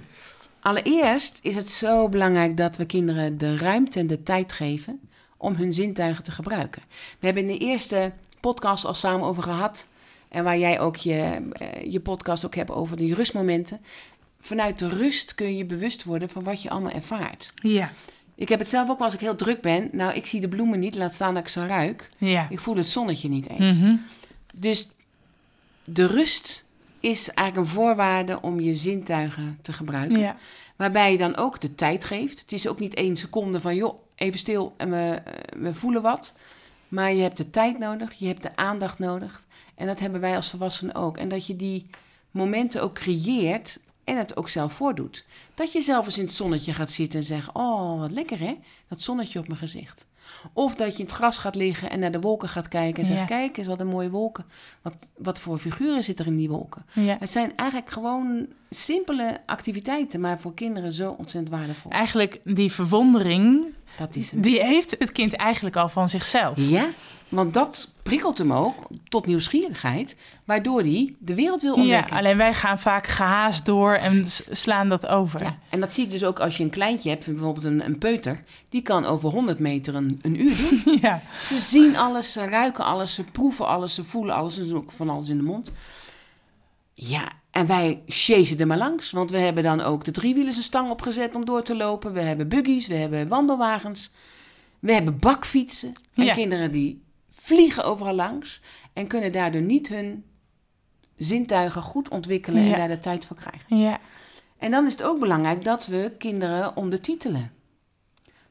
Allereerst 0.61 1.39
is 1.41 1.55
het 1.55 1.69
zo 1.69 2.09
belangrijk 2.09 2.57
dat 2.57 2.77
we 2.77 2.85
kinderen 2.85 3.37
de 3.37 3.57
ruimte 3.57 3.99
en 3.99 4.07
de 4.07 4.23
tijd 4.23 4.51
geven 4.51 4.99
om 5.37 5.55
hun 5.55 5.73
zintuigen 5.73 6.23
te 6.23 6.31
gebruiken. 6.31 6.81
We 7.19 7.25
hebben 7.25 7.47
in 7.47 7.57
de 7.59 7.65
eerste 7.65 8.11
podcast 8.39 8.85
al 8.85 8.93
samen 8.93 9.27
over 9.27 9.43
gehad. 9.43 9.87
En 10.29 10.43
waar 10.43 10.57
jij 10.57 10.79
ook 10.79 10.95
je, 10.95 11.49
eh, 11.51 11.91
je 11.91 11.99
podcast 11.99 12.45
ook 12.45 12.55
hebt 12.55 12.71
over 12.71 12.97
die 12.97 13.13
rustmomenten. 13.13 13.79
Vanuit 14.39 14.79
de 14.79 14.87
rust 14.89 15.35
kun 15.35 15.57
je 15.57 15.65
bewust 15.65 16.03
worden 16.03 16.29
van 16.29 16.43
wat 16.43 16.61
je 16.61 16.69
allemaal 16.69 16.91
ervaart. 16.91 17.53
Ja, 17.55 17.91
Ik 18.35 18.49
heb 18.49 18.59
het 18.59 18.67
zelf 18.67 18.89
ook 18.89 18.97
wel 18.97 19.05
als 19.05 19.13
ik 19.15 19.19
heel 19.19 19.35
druk 19.35 19.61
ben. 19.61 19.89
Nou, 19.91 20.13
ik 20.13 20.25
zie 20.25 20.41
de 20.41 20.47
bloemen 20.47 20.79
niet, 20.79 20.95
laat 20.95 21.13
staan 21.13 21.33
dat 21.33 21.43
ik 21.43 21.49
ze 21.49 21.67
ruik. 21.67 22.09
ja. 22.17 22.47
Ik 22.49 22.59
voel 22.59 22.75
het 22.75 22.89
zonnetje 22.89 23.29
niet 23.29 23.49
eens. 23.49 23.79
Mhm. 23.81 23.95
Dus 24.53 24.89
de 25.83 26.05
rust 26.05 26.65
is 27.01 27.29
eigenlijk 27.29 27.67
een 27.67 27.73
voorwaarde 27.73 28.41
om 28.41 28.59
je 28.59 28.75
zintuigen 28.75 29.59
te 29.61 29.73
gebruiken. 29.73 30.19
ja. 30.19 30.35
Waarbij 30.75 31.11
je 31.11 31.17
dan 31.17 31.35
ook 31.35 31.59
de 31.61 31.75
tijd 31.75 32.03
geeft. 32.03 32.39
Het 32.39 32.51
is 32.51 32.67
ook 32.67 32.79
niet 32.79 32.93
één 32.93 33.17
seconde 33.17 33.61
van, 33.61 33.75
joh, 33.75 33.99
even 34.15 34.39
stil 34.39 34.73
en 34.77 34.89
we, 34.89 35.21
we 35.57 35.73
voelen 35.73 36.01
wat. 36.01 36.33
Maar 36.87 37.13
je 37.13 37.21
hebt 37.21 37.37
de 37.37 37.49
tijd 37.49 37.79
nodig, 37.79 38.13
je 38.13 38.27
hebt 38.27 38.41
de 38.41 38.55
aandacht 38.55 38.99
nodig. 38.99 39.43
En 39.75 39.87
dat 39.87 39.99
hebben 39.99 40.21
wij 40.21 40.35
als 40.35 40.49
volwassenen 40.49 40.95
ook. 40.95 41.17
En 41.17 41.29
dat 41.29 41.47
je 41.47 41.55
die 41.55 41.87
momenten 42.31 42.81
ook 42.81 42.93
creëert 42.93 43.79
en 44.03 44.17
het 44.17 44.37
ook 44.37 44.49
zelf 44.49 44.73
voordoet. 44.73 45.25
Dat 45.53 45.71
je 45.71 45.81
zelf 45.81 46.05
eens 46.05 46.17
in 46.17 46.25
het 46.25 46.33
zonnetje 46.33 46.73
gaat 46.73 46.91
zitten 46.91 47.19
en 47.19 47.25
zegt, 47.25 47.49
oh, 47.53 47.99
wat 47.99 48.11
lekker 48.11 48.39
hè, 48.39 48.57
dat 48.87 49.01
zonnetje 49.01 49.39
op 49.39 49.47
mijn 49.47 49.59
gezicht. 49.59 50.05
Of 50.53 50.75
dat 50.75 50.91
je 50.93 50.99
in 50.99 51.05
het 51.05 51.13
gras 51.15 51.37
gaat 51.37 51.55
liggen 51.55 51.89
en 51.89 51.99
naar 51.99 52.11
de 52.11 52.19
wolken 52.19 52.49
gaat 52.49 52.67
kijken 52.67 53.01
en 53.01 53.05
zegt, 53.07 53.19
Ja. 53.19 53.25
kijk 53.25 53.57
eens 53.57 53.67
wat 53.67 53.79
een 53.79 53.87
mooie 53.87 54.09
wolken. 54.09 54.45
Wat, 54.81 55.11
wat 55.17 55.39
voor 55.39 55.57
figuren 55.57 56.03
zitten 56.03 56.25
er 56.25 56.31
in 56.31 56.37
die 56.37 56.49
wolken. 56.49 56.85
ja. 56.93 57.15
Het 57.19 57.29
zijn 57.31 57.55
eigenlijk 57.57 57.89
gewoon 57.89 58.47
simpele 58.75 59.41
activiteiten, 59.45 60.19
maar 60.19 60.39
voor 60.39 60.53
kinderen 60.53 60.91
zo 60.93 61.15
ontzettend 61.17 61.49
waardevol. 61.57 61.91
Eigenlijk 61.91 62.39
die 62.43 62.71
verwondering, 62.71 63.65
Dat 63.97 64.15
is 64.15 64.29
die 64.35 64.63
heeft 64.63 64.95
het 64.99 65.11
kind 65.11 65.33
eigenlijk 65.35 65.75
al 65.75 65.89
van 65.89 66.09
zichzelf. 66.09 66.57
Ja, 66.69 66.85
want 67.29 67.53
dat 67.53 67.91
prikkelt 68.03 68.37
hem 68.37 68.53
ook 68.53 68.87
tot 69.09 69.25
nieuwsgierigheid, 69.25 70.15
waardoor 70.45 70.81
hij 70.81 71.15
de 71.19 71.35
wereld 71.35 71.61
wil 71.61 71.75
Ja, 71.75 71.81
ontdekken. 71.81 72.15
alleen 72.17 72.37
wij 72.37 72.53
gaan 72.53 72.79
vaak 72.79 73.07
gehaast 73.07 73.65
door 73.65 73.93
en 73.93 74.19
Precies. 74.21 74.47
slaan 74.61 74.89
dat 74.89 75.07
over. 75.07 75.43
Ja, 75.43 75.57
en 75.69 75.79
dat 75.79 75.93
zie 75.93 76.03
je 76.03 76.09
dus 76.09 76.23
ook 76.23 76.39
als 76.39 76.57
je 76.57 76.63
een 76.63 76.69
kleintje 76.69 77.09
hebt, 77.09 77.25
bijvoorbeeld 77.25 77.65
een, 77.65 77.85
een 77.85 77.97
peuter, 77.97 78.43
die 78.69 78.81
kan 78.81 79.05
over 79.05 79.29
100 79.29 79.59
meter 79.59 79.95
een, 79.95 80.19
een 80.21 80.41
uur 80.41 80.55
doen. 80.57 80.97
Ja. 81.01 81.21
Ze 81.41 81.57
zien 81.57 81.97
alles, 81.97 82.31
ze 82.31 82.45
ruiken 82.45 82.85
alles, 82.85 83.13
ze 83.13 83.23
proeven 83.23 83.67
alles, 83.67 83.93
ze 83.93 84.03
voelen 84.03 84.35
alles, 84.35 84.53
ze 84.53 84.67
doen 84.67 84.77
ook 84.77 84.91
van 84.91 85.09
alles 85.09 85.29
in 85.29 85.37
de 85.37 85.43
mond. 85.43 85.71
Ja, 86.93 87.31
en 87.51 87.67
wij 87.67 88.01
chasen 88.05 88.59
er 88.59 88.67
maar 88.67 88.77
langs, 88.77 89.11
want 89.11 89.31
we 89.31 89.37
hebben 89.37 89.63
dan 89.63 89.81
ook 89.81 90.03
de 90.03 90.11
driewielers 90.11 90.57
een 90.57 90.63
stang 90.63 90.89
opgezet 90.89 91.35
om 91.35 91.45
door 91.45 91.61
te 91.63 91.75
lopen. 91.75 92.13
We 92.13 92.21
hebben 92.21 92.47
buggies, 92.47 92.87
we 92.87 92.95
hebben 92.95 93.27
wandelwagens, 93.27 94.11
we 94.79 94.93
hebben 94.93 95.19
bakfietsen. 95.19 95.93
En 96.13 96.25
Ja. 96.25 96.33
kinderen 96.33 96.71
die 96.71 97.03
vliegen 97.29 97.83
overal 97.83 98.13
langs 98.15 98.61
en 98.93 99.07
kunnen 99.07 99.31
daardoor 99.31 99.61
niet 99.61 99.87
hun 99.87 100.23
zintuigen 101.17 101.81
goed 101.81 102.09
ontwikkelen 102.09 102.63
Ja. 102.63 102.71
en 102.71 102.77
daar 102.77 102.87
de 102.87 102.99
tijd 102.99 103.25
voor 103.25 103.35
krijgen. 103.37 103.77
Ja. 103.77 103.99
En 104.57 104.71
dan 104.71 104.85
is 104.85 104.91
het 104.91 105.03
ook 105.03 105.19
belangrijk 105.19 105.63
dat 105.63 105.85
we 105.85 106.11
kinderen 106.17 106.75
ondertitelen. 106.75 107.51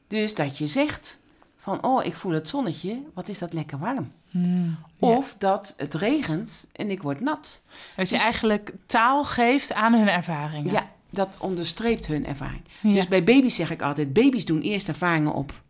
Dus 0.07 0.35
dat 0.35 0.57
je 0.57 0.67
zegt 0.67 1.20
van, 1.61 1.83
oh, 1.83 2.05
ik 2.05 2.15
voel 2.15 2.31
het 2.31 2.49
zonnetje, 2.49 3.01
wat 3.13 3.27
is 3.29 3.39
dat 3.39 3.53
lekker 3.53 3.79
warm. 3.79 4.11
Hmm. 4.29 4.77
Of 4.99 5.35
dat 5.37 5.73
het 5.77 5.93
regent 5.93 6.67
en 6.73 6.89
ik 6.89 7.01
word 7.01 7.19
nat. 7.19 7.61
Dat 7.95 8.09
je 8.09 8.15
Dus- 8.15 8.23
eigenlijk 8.23 8.73
taal 8.85 9.23
geeft 9.23 9.73
aan 9.73 9.93
hun 9.93 10.07
ervaringen. 10.07 10.71
Ja, 10.71 10.89
dat 11.09 11.37
onderstreept 11.41 12.07
hun 12.07 12.25
ervaring. 12.25 12.61
Ja. 12.81 12.93
Dus 12.93 13.07
bij 13.07 13.23
baby's 13.23 13.55
zeg 13.55 13.71
ik 13.71 13.81
altijd, 13.81 14.13
baby's 14.13 14.45
doen 14.45 14.61
eerst 14.61 14.87
ervaringen 14.87 15.33
op. 15.33 15.61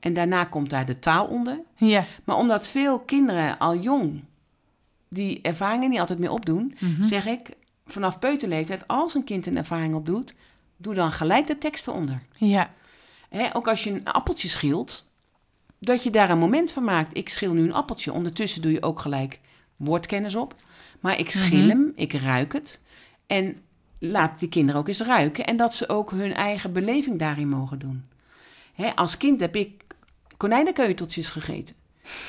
En 0.00 0.12
daarna 0.14 0.44
komt 0.44 0.70
daar 0.70 0.86
de 0.86 0.98
taal 0.98 1.26
onder. 1.26 1.60
Ja. 1.76 2.04
Maar 2.24 2.36
omdat 2.36 2.66
veel 2.66 2.98
kinderen 2.98 3.58
al 3.58 3.76
jong 3.78 4.24
die 5.08 5.40
ervaringen 5.42 5.90
niet 5.90 6.00
altijd 6.00 6.18
meer 6.18 6.30
opdoen, 6.30 6.74
Mhm. 6.80 7.02
zeg 7.02 7.26
ik 7.26 7.48
vanaf 7.86 8.18
peuterleeftijd, 8.18 8.84
als 8.86 9.14
een 9.14 9.24
kind 9.24 9.46
een 9.46 9.56
ervaring 9.56 9.94
opdoet, 9.94 10.34
doe 10.76 10.94
dan 10.94 11.12
gelijk 11.12 11.46
de 11.46 11.58
teksten 11.58 11.92
onder. 11.92 12.22
Ja. 12.36 12.70
Ook 13.52 13.68
als 13.68 13.84
je 13.84 13.90
een 13.90 14.04
appeltje 14.04 14.48
schilt, 14.48 15.08
dat 15.80 16.02
je 16.02 16.10
daar 16.10 16.30
een 16.30 16.38
moment 16.38 16.72
van 16.72 16.84
maakt. 16.84 17.16
Ik 17.16 17.28
schil 17.28 17.52
nu 17.52 17.62
een 17.62 17.72
appeltje. 17.74 18.12
Ondertussen 18.12 18.62
doe 18.62 18.72
je 18.72 18.82
ook 18.82 19.00
gelijk 19.00 19.40
woordkennis 19.76 20.34
op. 20.34 20.54
Maar 21.00 21.18
ik 21.18 21.30
schil 21.30 21.58
Mhm. 21.58 21.68
hem, 21.68 21.92
ik 21.94 22.12
ruik 22.12 22.52
het. 22.52 22.80
En 23.26 23.56
laat 23.98 24.38
die 24.38 24.48
kinderen 24.48 24.80
ook 24.80 24.88
eens 24.88 25.00
ruiken 25.02 25.44
en 25.46 25.56
dat 25.56 25.74
ze 25.74 25.88
ook 25.88 26.10
hun 26.10 26.34
eigen 26.34 26.72
beleving 26.72 27.18
daarin 27.18 27.48
mogen 27.48 27.78
doen. 27.78 28.04
Hè, 28.74 28.96
als 28.96 29.16
kind 29.16 29.40
heb 29.40 29.56
ik 29.56 29.82
konijnenkeuteltjes 30.36 31.28
gegeten. 31.28 31.74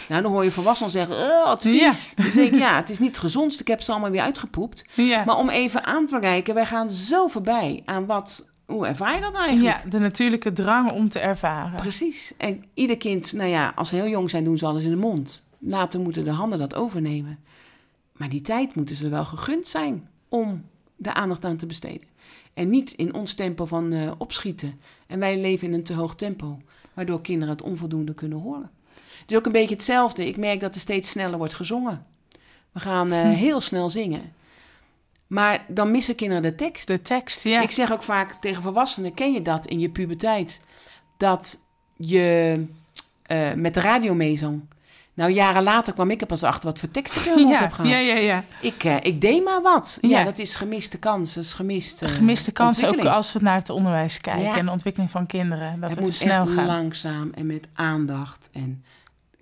Nou, 0.10 0.22
dan 0.22 0.32
hoor 0.32 0.44
je 0.44 0.52
volwassenen 0.52 0.92
zeggen, 0.92 1.16
oh, 1.16 1.46
wat 1.46 1.62
vies. 1.62 1.80
Ja. 1.80 1.92
Dan 2.24 2.32
denk 2.34 2.52
ik, 2.54 2.60
ja, 2.60 2.76
het 2.76 2.90
is 2.90 3.00
niet 3.00 3.10
het 3.10 3.18
gezondst, 3.18 3.60
ik 3.60 3.68
heb 3.68 3.82
ze 3.82 3.92
allemaal 3.92 4.10
weer 4.12 4.22
uitgepoept. 4.22 4.86
Ja. 4.94 5.24
Maar 5.26 5.38
om 5.38 5.50
even 5.50 5.86
aan 5.86 6.06
te 6.06 6.20
reiken, 6.20 6.54
wij 6.54 6.66
gaan 6.66 6.90
zo 6.90 7.28
voorbij 7.28 7.82
aan 7.86 8.06
wat, 8.06 8.50
hoe 8.72 8.88
ervaar 8.88 9.16
je 9.16 9.22
dat 9.22 9.36
eigenlijk? 9.36 9.84
ja, 9.84 9.90
de 9.90 10.00
natuurlijke 10.00 10.54
drang 10.54 10.92
om 10.92 11.10
te 11.10 11.20
ervaren. 11.20 11.80
Precies. 11.80 12.34
En 12.38 12.64
ieder 12.74 12.98
kind, 12.98 13.34
nou 13.34 13.50
ja, 13.50 13.72
als 13.76 13.90
ze 13.90 13.96
heel 13.96 14.08
jong 14.08 14.30
zijn, 14.30 14.44
doen 14.44 14.58
ze 14.58 14.66
alles 14.66 14.84
in 14.84 14.90
de 14.90 14.96
mond. 14.96 15.48
Later 15.60 16.00
moeten 16.00 16.24
de 16.24 16.32
handen 16.32 16.60
dat 16.60 16.76
overnemen. 16.76 17.40
Maar 18.12 18.30
die 18.30 18.42
tijd 18.42 18.76
moeten 18.76 18.96
ze 18.96 19.10
wel 19.10 19.26
gegund 19.26 19.68
zijn 19.68 20.10
om 20.30 20.64
de 20.96 21.14
aandacht 21.14 21.46
aan 21.46 21.58
te 21.58 21.66
besteden. 21.66 22.08
En 22.54 22.70
niet 22.70 22.92
in 22.92 23.14
ons 23.14 23.34
tempo 23.34 23.66
van 23.66 23.94
eh, 23.94 24.12
opschieten. 24.18 24.80
En 25.08 25.20
wij 25.20 25.40
leven 25.40 25.68
in 25.68 25.74
een 25.74 25.84
te 25.84 25.94
hoog 25.94 26.16
tempo, 26.16 26.60
waardoor 26.94 27.22
kinderen 27.22 27.54
het 27.54 27.64
onvoldoende 27.64 28.14
kunnen 28.14 28.40
horen. 28.40 28.72
Het 28.94 29.32
is 29.32 29.38
ook 29.38 29.46
een 29.46 29.52
beetje 29.52 29.76
hetzelfde. 29.76 30.28
Ik 30.28 30.38
merk 30.38 30.60
dat 30.60 30.76
er 30.76 30.82
steeds 30.82 31.10
sneller 31.10 31.38
wordt 31.38 31.54
gezongen. 31.54 32.06
We 32.72 32.80
gaan 32.80 33.12
eh, 33.12 33.30
heel 33.46 33.62
snel 33.62 33.90
zingen. 33.90 34.34
Maar 35.32 35.65
dan 35.67 35.91
missen 35.91 36.15
kinderen 36.15 36.44
de 36.44 36.56
tekst. 36.56 36.88
De 36.88 37.02
tekst, 37.02 37.44
ja. 37.44 37.62
Ik 37.62 37.72
zeg 37.72 37.91
ook 37.91 38.04
vaak 38.04 38.34
tegen 38.41 38.63
volwassenen, 38.63 39.13
ken 39.13 39.34
je 39.34 39.41
dat 39.41 39.65
in 39.65 39.80
je 39.80 39.89
puberteit? 39.89 40.60
Dat 41.17 41.60
je 41.96 42.65
eh, 43.24 43.54
met 43.54 43.74
de 43.74 43.80
radio 43.80 44.13
meezong. 44.13 44.62
Nou, 45.13 45.32
jaren 45.32 45.63
later 45.63 45.94
kwam 45.94 46.10
ik 46.12 46.22
er 46.22 46.28
pas 46.28 46.44
achter 46.44 46.70
wat 46.70 46.80
voor 46.80 46.91
teksten 46.91 47.22
ik 47.22 47.36
mond 47.38 47.50
ja, 47.50 47.60
heb 47.60 47.72
gehad. 47.72 47.91
ja, 47.91 47.98
ja, 47.98 48.15
ja. 48.15 48.44
Ik, 48.62 48.84
eh, 48.84 48.96
ik 49.02 49.22
deed 49.22 49.44
maar 49.44 49.62
wat. 49.62 49.98
Ja, 50.02 50.10
Ja. 50.10 50.24
dat 50.24 50.38
is 50.39 50.56
gemiste 50.56 50.98
kans. 51.00 51.34
Dat 51.34 51.44
is 51.44 51.54
gemist, 51.54 52.06
Gemiste 52.06 52.52
kansen 52.52 52.88
ook 52.89 53.06
als 53.06 53.34
we 53.34 53.39
naar 53.41 53.56
het 53.58 53.70
onderwijs 53.70 54.22
kijken 54.22 54.46
Ja. 54.46 54.58
en 54.58 54.65
de 54.65 54.72
ontwikkeling 54.72 55.12
van 55.12 55.26
kinderen. 55.26 55.80
Dat 55.80 55.89
het 55.89 55.98
het, 56.00 56.00
moet 56.00 56.13
snel 56.15 56.41
echt 56.48 56.56
langzaam 56.56 57.32
en 57.34 57.46
met 57.46 57.67
aandacht. 57.74 58.50
En 58.54 58.84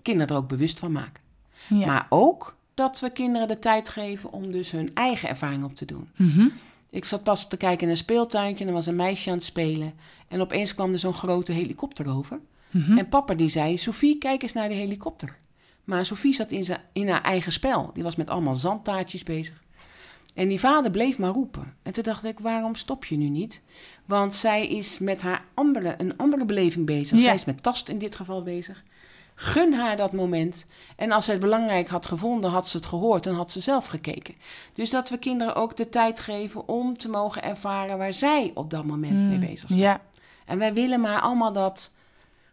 kinderen 0.02 0.36
er 0.36 0.41
ook 0.41 0.47
bewust 0.49 0.80
van 0.80 0.91
maken. 0.91 1.23
Ja. 1.67 1.86
Maar 1.86 2.06
ook 2.10 2.58
dat 2.80 3.00
we 3.00 3.10
kinderen 3.10 3.48
de 3.48 3.60
tijd 3.60 3.89
geven 3.89 4.32
om 4.32 4.52
dus 4.52 4.72
hun 4.72 4.92
eigen 4.94 5.30
ervaring 5.30 5.63
op 5.63 5.76
te 5.76 5.86
doen. 5.86 6.10
Mhm. 6.15 6.48
Ik 6.89 7.06
zat 7.06 7.24
pas 7.24 7.48
te 7.48 7.58
kijken 7.58 7.84
in 7.84 7.89
een 7.89 7.98
speeltuintje 7.98 8.63
en 8.63 8.70
er 8.70 8.76
was 8.76 8.86
een 8.86 8.96
meisje 8.96 9.30
aan 9.30 9.36
het 9.36 9.46
spelen. 9.46 9.94
En 10.28 10.42
opeens 10.42 10.76
kwam 10.76 10.92
er 10.92 11.00
zo'n 11.00 11.13
grote 11.13 11.52
helikopter 11.52 12.10
over. 12.10 12.39
Mhm. 12.72 12.98
En 12.98 13.10
papa 13.10 13.34
die 13.34 13.50
zei, 13.50 13.78
Sophie, 13.78 14.18
kijk 14.18 14.42
eens 14.42 14.54
naar 14.54 14.68
de 14.68 14.74
helikopter. 14.74 15.38
Maar 15.84 16.06
Sophie 16.06 16.34
zat 16.34 16.52
in, 16.52 16.65
in 16.94 17.10
haar 17.10 17.22
eigen 17.22 17.52
spel. 17.52 17.92
Die 17.94 18.04
was 18.04 18.15
met 18.15 18.30
allemaal 18.30 18.56
zandtaartjes 18.56 19.24
bezig. 19.24 19.62
En 20.34 20.48
die 20.48 20.60
vader 20.60 20.92
bleef 20.92 21.20
maar 21.20 21.32
roepen. 21.32 21.74
En 21.84 21.94
toen 21.94 22.04
dacht 22.04 22.24
ik, 22.24 22.39
waarom 22.39 22.76
stop 22.76 23.06
je 23.06 23.18
nu 23.18 23.30
niet? 23.30 23.63
Want 24.06 24.34
zij 24.34 24.68
is 24.68 25.00
met 25.00 25.22
haar 25.22 25.44
andere, 25.54 25.96
een 25.98 26.18
andere 26.18 26.46
beleving 26.46 26.86
bezig. 26.86 27.18
Ja. 27.18 27.24
Zij 27.24 27.34
is 27.34 27.46
met 27.46 27.63
tast 27.63 27.89
in 27.89 27.98
dit 27.98 28.15
geval 28.15 28.44
bezig. 28.44 28.84
Gun 29.41 29.73
haar 29.73 29.97
dat 29.97 30.12
moment. 30.12 30.67
En 30.95 31.12
als 31.12 31.25
zij 31.25 31.34
het 31.34 31.43
belangrijk 31.43 31.88
had 31.88 32.06
gevonden, 32.06 32.49
had 32.49 32.67
ze 32.67 32.78
het 32.78 32.86
gehoord 32.86 33.25
en 33.25 33.34
had 33.34 33.52
ze 33.52 33.60
zelf 33.60 33.86
gekeken. 33.86 34.36
Dus 34.73 34.89
dat 34.89 35.10
we 35.10 35.17
kinderen 35.17 35.56
ook 35.56 35.78
de 35.78 35.89
tijd 35.89 36.19
geven 36.19 36.67
om 36.67 36.97
te 36.97 37.10
mogen 37.10 37.43
ervaren 37.43 37.97
waar 37.97 38.13
zij 38.13 38.52
op 38.54 38.69
dat 38.69 38.86
moment 38.86 39.13
mee 39.13 39.38
Mm, 39.38 39.39
bezig 39.39 39.67
zijn. 39.67 39.80
Ja, 39.80 40.02
En 40.45 40.58
wij 40.60 40.73
willen 40.73 41.02
maar 41.02 41.21
allemaal 41.21 41.52
dat 41.54 41.95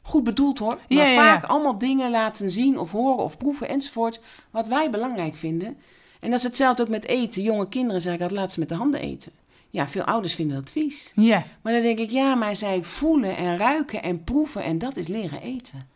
goed 0.02 0.24
bedoeld 0.24 0.58
hoor. 0.58 0.78
Maar 0.88 1.08
ja. 1.08 1.14
vaak 1.14 1.44
allemaal 1.44 1.78
dingen 1.78 2.10
laten 2.10 2.50
zien 2.50 2.78
of 2.78 2.92
horen 2.92 3.24
of 3.24 3.36
proeven 3.36 3.68
enzovoort. 3.68 4.20
Wat 4.50 4.68
wij 4.68 4.90
belangrijk 4.90 5.36
vinden. 5.36 5.76
En 6.20 6.30
dat 6.30 6.38
is 6.38 6.44
hetzelfde 6.44 6.82
ook 6.82 6.88
met 6.88 7.04
eten. 7.06 7.42
Jonge 7.42 7.68
kinderen 7.68 8.00
zeggen 8.00 8.20
dat 8.20 8.30
laat 8.30 8.52
ze 8.52 8.60
met 8.60 8.68
de 8.68 8.74
handen 8.74 9.00
eten. 9.00 9.32
Ja, 9.70 9.88
veel 9.88 10.02
ouders 10.04 10.34
vinden 10.34 10.56
dat 10.56 10.70
vies. 10.70 11.12
ja. 11.16 11.44
Maar 11.62 11.72
dan 11.72 11.82
denk 11.82 11.98
ik, 11.98 12.10
ja, 12.10 12.34
maar 12.34 12.56
zij 12.56 12.82
voelen 12.82 13.36
en 13.36 13.58
ruiken 13.58 14.02
en 14.02 14.24
proeven 14.24 14.62
en 14.62 14.78
dat 14.78 14.96
is 14.96 15.06
leren 15.06 15.40
eten. 15.42 15.94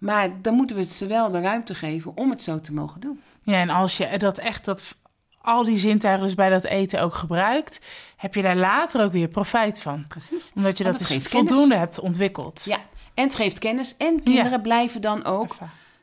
Maar 0.00 0.42
dan 0.42 0.54
moeten 0.54 0.76
we 0.76 0.84
ze 0.84 1.06
wel 1.06 1.30
de 1.30 1.40
ruimte 1.40 1.74
geven 1.74 2.16
om 2.16 2.30
het 2.30 2.42
zo 2.42 2.60
te 2.60 2.72
mogen 2.74 3.00
doen. 3.00 3.20
Ja, 3.42 3.54
en 3.60 3.68
als 3.70 3.96
je 3.96 4.18
dat 4.18 4.38
echt, 4.38 4.64
dat, 4.64 4.96
al 5.40 5.64
die 5.64 5.76
zintuigen 5.76 6.26
dus 6.26 6.34
bij 6.34 6.48
dat 6.50 6.64
eten 6.64 7.02
ook 7.02 7.14
gebruikt, 7.14 7.80
heb 8.16 8.34
je 8.34 8.42
daar 8.42 8.56
later 8.56 9.02
ook 9.04 9.12
weer 9.12 9.28
profijt 9.28 9.80
van. 9.80 10.04
Precies. 10.08 10.52
Omdat 10.54 10.78
je 10.78 10.84
dat 10.84 10.98
dus 10.98 11.06
kennis. 11.08 11.26
voldoende 11.26 11.74
hebt 11.76 11.98
ontwikkeld. 12.00 12.64
Ja, 12.64 12.76
en 13.14 13.24
het 13.24 13.34
geeft 13.34 13.58
kennis. 13.58 13.96
En 13.96 14.22
kinderen 14.22 14.62
blijven 14.62 15.00
dan 15.00 15.24
ook 15.24 15.56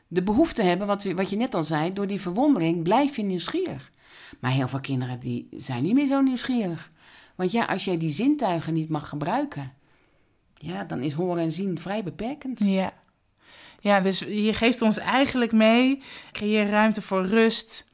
de 0.08 0.22
behoefte 0.22 0.62
hebben, 0.62 0.86
wat, 0.86 1.02
we- 1.02 1.14
wat 1.14 1.30
je 1.30 1.36
net 1.36 1.54
al 1.54 1.62
zei, 1.64 1.92
door 1.92 2.06
die 2.06 2.20
verwondering 2.20 2.82
blijf 2.82 3.16
je 3.16 3.22
nieuwsgierig. 3.22 3.90
Maar 4.40 4.50
heel 4.50 4.68
veel 4.68 4.80
kinderen 4.80 5.20
die 5.20 5.48
zijn 5.50 5.82
niet 5.82 5.94
meer 5.94 6.06
zo 6.06 6.20
nieuwsgierig. 6.20 6.90
Want 7.34 7.52
ja, 7.52 7.64
als 7.64 7.84
jij 7.84 7.96
die 7.98 8.10
zintuigen 8.10 8.74
niet 8.74 8.88
mag 8.88 9.08
gebruiken, 9.08 9.72
ja, 10.54 10.84
dan 10.84 11.02
is 11.02 11.12
horen 11.12 11.42
en 11.42 11.52
zien 11.52 11.78
vrij 11.78 12.02
beperkend. 12.02 12.60
Ja. 12.64 12.92
Ja, 13.80 14.00
dus 14.00 14.18
je 14.18 14.52
geeft 14.52 14.82
ons 14.82 14.98
eigenlijk 14.98 15.52
mee, 15.52 16.02
creëer 16.32 16.70
ruimte 16.70 17.02
voor 17.02 17.26
rust, 17.26 17.90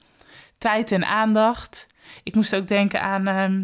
tijd 0.58 0.92
en 0.92 1.04
aandacht. 1.04 1.86
Ik 2.22 2.34
moest 2.34 2.54
ook 2.56 2.68
denken 2.68 3.02
aan, 3.02 3.26
ehm, 3.26 3.60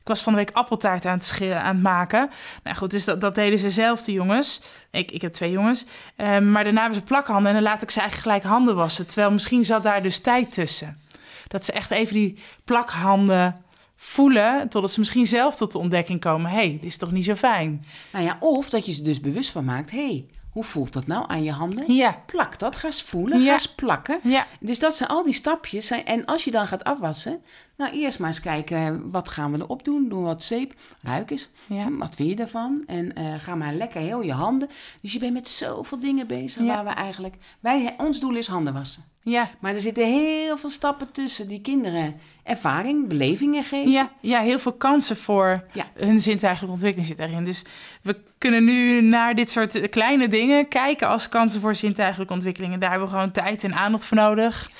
ik 0.00 0.14
was 0.14 0.22
van 0.22 0.32
de 0.32 0.38
week 0.38 0.50
appeltaart 0.50 1.06
aan 1.06 1.14
het, 1.14 1.24
sche- 1.24 1.54
aan 1.54 1.74
het 1.74 1.82
maken. 1.82 2.30
Nou 2.62 2.76
goed, 2.76 2.90
dus 2.90 3.04
dat, 3.04 3.20
dat 3.20 3.34
deden 3.34 3.58
ze 3.58 3.70
zelf, 3.70 4.02
de 4.02 4.12
jongens. 4.12 4.62
Ik, 4.90 5.10
ik 5.10 5.20
heb 5.22 5.32
twee 5.32 5.50
jongens. 5.50 5.86
Ehm, 6.16 6.50
maar 6.50 6.64
daarna 6.64 6.80
hebben 6.80 6.98
ze 6.98 7.04
plakhanden 7.04 7.46
en 7.46 7.54
dan 7.54 7.62
laat 7.62 7.82
ik 7.82 7.90
ze 7.90 8.00
eigenlijk 8.00 8.28
gelijk 8.28 8.54
handen 8.54 8.76
wassen. 8.76 9.06
Terwijl 9.06 9.30
misschien 9.30 9.64
zat 9.64 9.82
daar 9.82 10.02
dus 10.02 10.18
tijd 10.18 10.52
tussen. 10.52 11.00
Dat 11.48 11.64
ze 11.64 11.72
echt 11.72 11.90
even 11.90 12.14
die 12.14 12.38
plakhanden 12.64 13.64
voelen, 13.96 14.68
totdat 14.68 14.90
ze 14.90 14.98
misschien 14.98 15.26
zelf 15.26 15.56
tot 15.56 15.72
de 15.72 15.78
ontdekking 15.78 16.20
komen. 16.20 16.50
Hé, 16.50 16.56
hey, 16.56 16.70
dit 16.70 16.84
is 16.84 16.96
toch 16.96 17.12
niet 17.12 17.24
zo 17.24 17.34
fijn? 17.34 17.84
Nou 18.12 18.24
ja, 18.24 18.36
of 18.40 18.70
dat 18.70 18.86
je 18.86 18.92
ze 18.92 19.02
dus 19.02 19.20
bewust 19.20 19.50
van 19.50 19.64
maakt, 19.64 19.90
hé, 19.90 20.06
hey, 20.06 20.26
hoe 20.58 20.66
voelt 20.66 20.92
dat 20.92 21.06
nou 21.06 21.24
aan 21.28 21.42
je 21.42 21.52
handen? 21.52 21.92
Ja, 21.94 22.22
Plak 22.26 22.58
dat, 22.58 22.76
ga 22.76 22.86
eens 22.86 23.02
voelen, 23.02 23.38
Ja. 23.40 23.46
ga 23.46 23.52
eens 23.52 23.74
plakken. 23.74 24.20
ja. 24.22 24.46
Dus 24.60 24.78
dat 24.78 24.94
zijn 24.94 25.08
al 25.08 25.24
die 25.24 25.32
stapjes. 25.32 25.90
En 25.90 26.24
als 26.24 26.44
je 26.44 26.50
dan 26.50 26.66
gaat 26.66 26.84
afwassen, 26.84 27.42
nou 27.78 27.92
eerst 27.92 28.18
maar 28.18 28.28
eens 28.28 28.40
kijken, 28.40 29.10
wat 29.10 29.28
gaan 29.28 29.52
we 29.52 29.58
erop 29.58 29.84
doen? 29.84 30.08
Doen 30.08 30.18
we 30.20 30.24
wat 30.26 30.42
zeep? 30.42 30.74
Ruik 31.02 31.30
eens. 31.30 31.48
Ja. 31.68 31.90
Wat 31.90 32.14
vind 32.14 32.28
je 32.28 32.36
ervan? 32.36 32.82
En 32.86 33.14
eh, 33.14 33.34
ga 33.38 33.54
maar 33.54 33.74
lekker 33.74 34.00
heel 34.00 34.22
je 34.22 34.32
handen. 34.32 34.68
Dus 35.02 35.12
je 35.12 35.18
bent 35.18 35.32
met 35.32 35.48
zoveel 35.48 36.00
dingen 36.00 36.26
bezig 36.26 36.62
Ja. 36.62 36.66
waar 36.74 36.84
we 36.84 36.90
eigenlijk... 36.90 37.34
Wij, 37.60 37.94
ons 37.98 38.20
doel 38.20 38.34
is 38.36 38.46
handen 38.46 38.72
wassen. 38.74 39.04
Ja, 39.22 39.48
Maar 39.60 39.74
er 39.74 39.80
zitten 39.80 40.06
heel 40.06 40.56
veel 40.58 40.70
stappen 40.70 41.12
tussen 41.12 41.48
die 41.48 41.60
kinderen 41.60 42.16
ervaring, 42.42 43.08
belevingen 43.08 43.64
geven. 43.64 43.90
Ja, 43.90 44.10
ja, 44.20 44.40
heel 44.40 44.58
veel 44.58 44.72
kansen 44.72 45.16
voor 45.16 45.64
Ja. 45.72 45.84
hun 45.94 46.20
zintuigelijke 46.20 46.72
ontwikkeling 46.72 47.08
zit 47.08 47.18
daarin. 47.18 47.44
Dus 47.44 47.64
we 48.02 48.20
kunnen 48.38 48.64
nu 48.64 49.00
naar 49.00 49.34
dit 49.34 49.50
soort 49.50 49.88
kleine 49.90 50.28
dingen 50.28 50.68
kijken 50.68 51.08
als 51.08 51.28
kansen 51.28 51.60
voor 51.60 51.74
zintuigelijke 51.74 52.32
ontwikkeling. 52.34 52.72
En 52.72 52.80
daar 52.80 52.90
hebben 52.90 53.08
we 53.08 53.14
gewoon 53.14 53.30
tijd 53.30 53.64
en 53.64 53.74
aandacht 53.74 54.04
voor 54.04 54.16
nodig. 54.16 54.70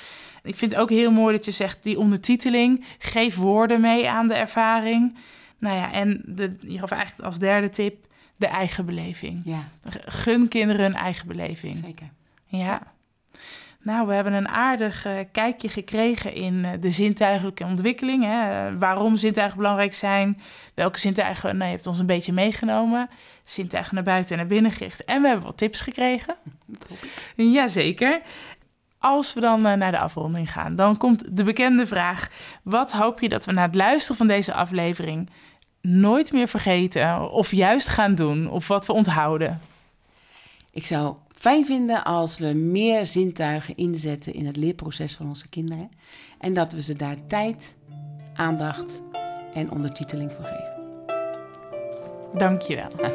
Ik 0.43 0.55
vind 0.55 0.71
het 0.71 0.79
ook 0.79 0.89
heel 0.89 1.11
mooi 1.11 1.35
dat 1.35 1.45
je 1.45 1.51
zegt 1.51 1.83
die 1.83 1.99
ondertiteling. 1.99 2.85
Geef 2.97 3.35
woorden 3.35 3.81
mee 3.81 4.09
aan 4.09 4.27
de 4.27 4.33
ervaring. 4.33 5.17
Nou 5.57 5.75
ja, 5.75 5.91
en 5.91 6.21
de, 6.25 6.55
je 6.67 6.79
gaf 6.79 6.91
eigenlijk 6.91 7.23
als 7.23 7.39
derde 7.39 7.69
tip 7.69 8.05
de 8.35 8.47
eigen 8.47 8.85
beleving. 8.85 9.41
Ja, 9.43 9.67
Gun 10.05 10.47
kinderen 10.47 10.81
hun 10.81 10.95
eigen 10.95 11.27
beleving. 11.27 11.75
zeker. 11.75 12.09
Ja. 12.45 12.81
Nou, 13.81 14.07
we 14.07 14.13
hebben 14.13 14.33
een 14.33 14.47
aardig 14.47 15.05
eh, 15.05 15.19
kijkje 15.31 15.69
gekregen 15.69 16.33
in 16.33 16.65
eh, 16.65 16.71
de 16.79 16.91
zintuigelijke 16.91 17.65
ontwikkeling. 17.65 18.23
Hè? 18.23 18.77
Waarom 18.77 19.15
zintuigen 19.15 19.57
belangrijk 19.57 19.93
zijn. 19.93 20.41
Welke 20.73 20.99
zintuigen, 20.99 21.57
nou, 21.57 21.69
je 21.69 21.75
hebt 21.75 21.87
ons 21.87 21.99
een 21.99 22.05
beetje 22.05 22.33
meegenomen. 22.33 23.09
Zintuigen 23.41 23.95
naar 23.95 24.03
buiten 24.03 24.31
en 24.31 24.37
naar 24.37 24.47
binnen 24.47 24.71
gericht. 24.71 25.05
En 25.05 25.21
we 25.21 25.27
hebben 25.27 25.45
wat 25.45 25.57
tips 25.57 25.81
gekregen. 25.81 26.35
Jazeker. 27.35 28.21
Als 28.99 29.33
we 29.33 29.39
dan 29.39 29.65
eh, 29.65 29.73
naar 29.73 29.91
de 29.91 29.99
afronding 29.99 30.51
gaan, 30.51 30.75
dan 30.75 30.97
komt 30.97 31.37
de 31.37 31.43
bekende 31.43 31.87
vraag. 31.87 32.29
Wat 32.63 32.91
hoop 32.91 33.19
je 33.19 33.29
dat 33.29 33.45
we 33.45 33.51
na 33.51 33.65
het 33.65 33.75
luisteren 33.75 34.17
van 34.17 34.27
deze 34.27 34.53
aflevering 34.53 35.29
nooit 35.81 36.31
meer 36.31 36.47
vergeten 36.47 37.31
of 37.31 37.51
juist 37.51 37.87
gaan 37.87 38.15
doen 38.15 38.49
of 38.49 38.67
wat 38.67 38.85
we 38.85 38.93
onthouden? 38.93 39.61
Ik 40.71 40.85
zou 40.85 41.15
fijn 41.33 41.65
vinden 41.65 42.03
als 42.03 42.37
we 42.37 42.53
meer 42.53 43.05
zintuigen 43.05 43.77
inzetten 43.77 44.33
in 44.33 44.45
het 44.45 44.57
leerproces 44.57 45.15
van 45.15 45.27
onze 45.27 45.49
kinderen. 45.49 45.91
En 46.39 46.53
dat 46.53 46.73
we 46.73 46.81
ze 46.81 46.95
daar 46.95 47.27
tijd, 47.27 47.77
aandacht 48.33 49.01
en 49.53 49.71
ondertiteling 49.71 50.33
voor 50.33 50.45
geven. 50.45 50.73
Dankjewel. 52.33 52.89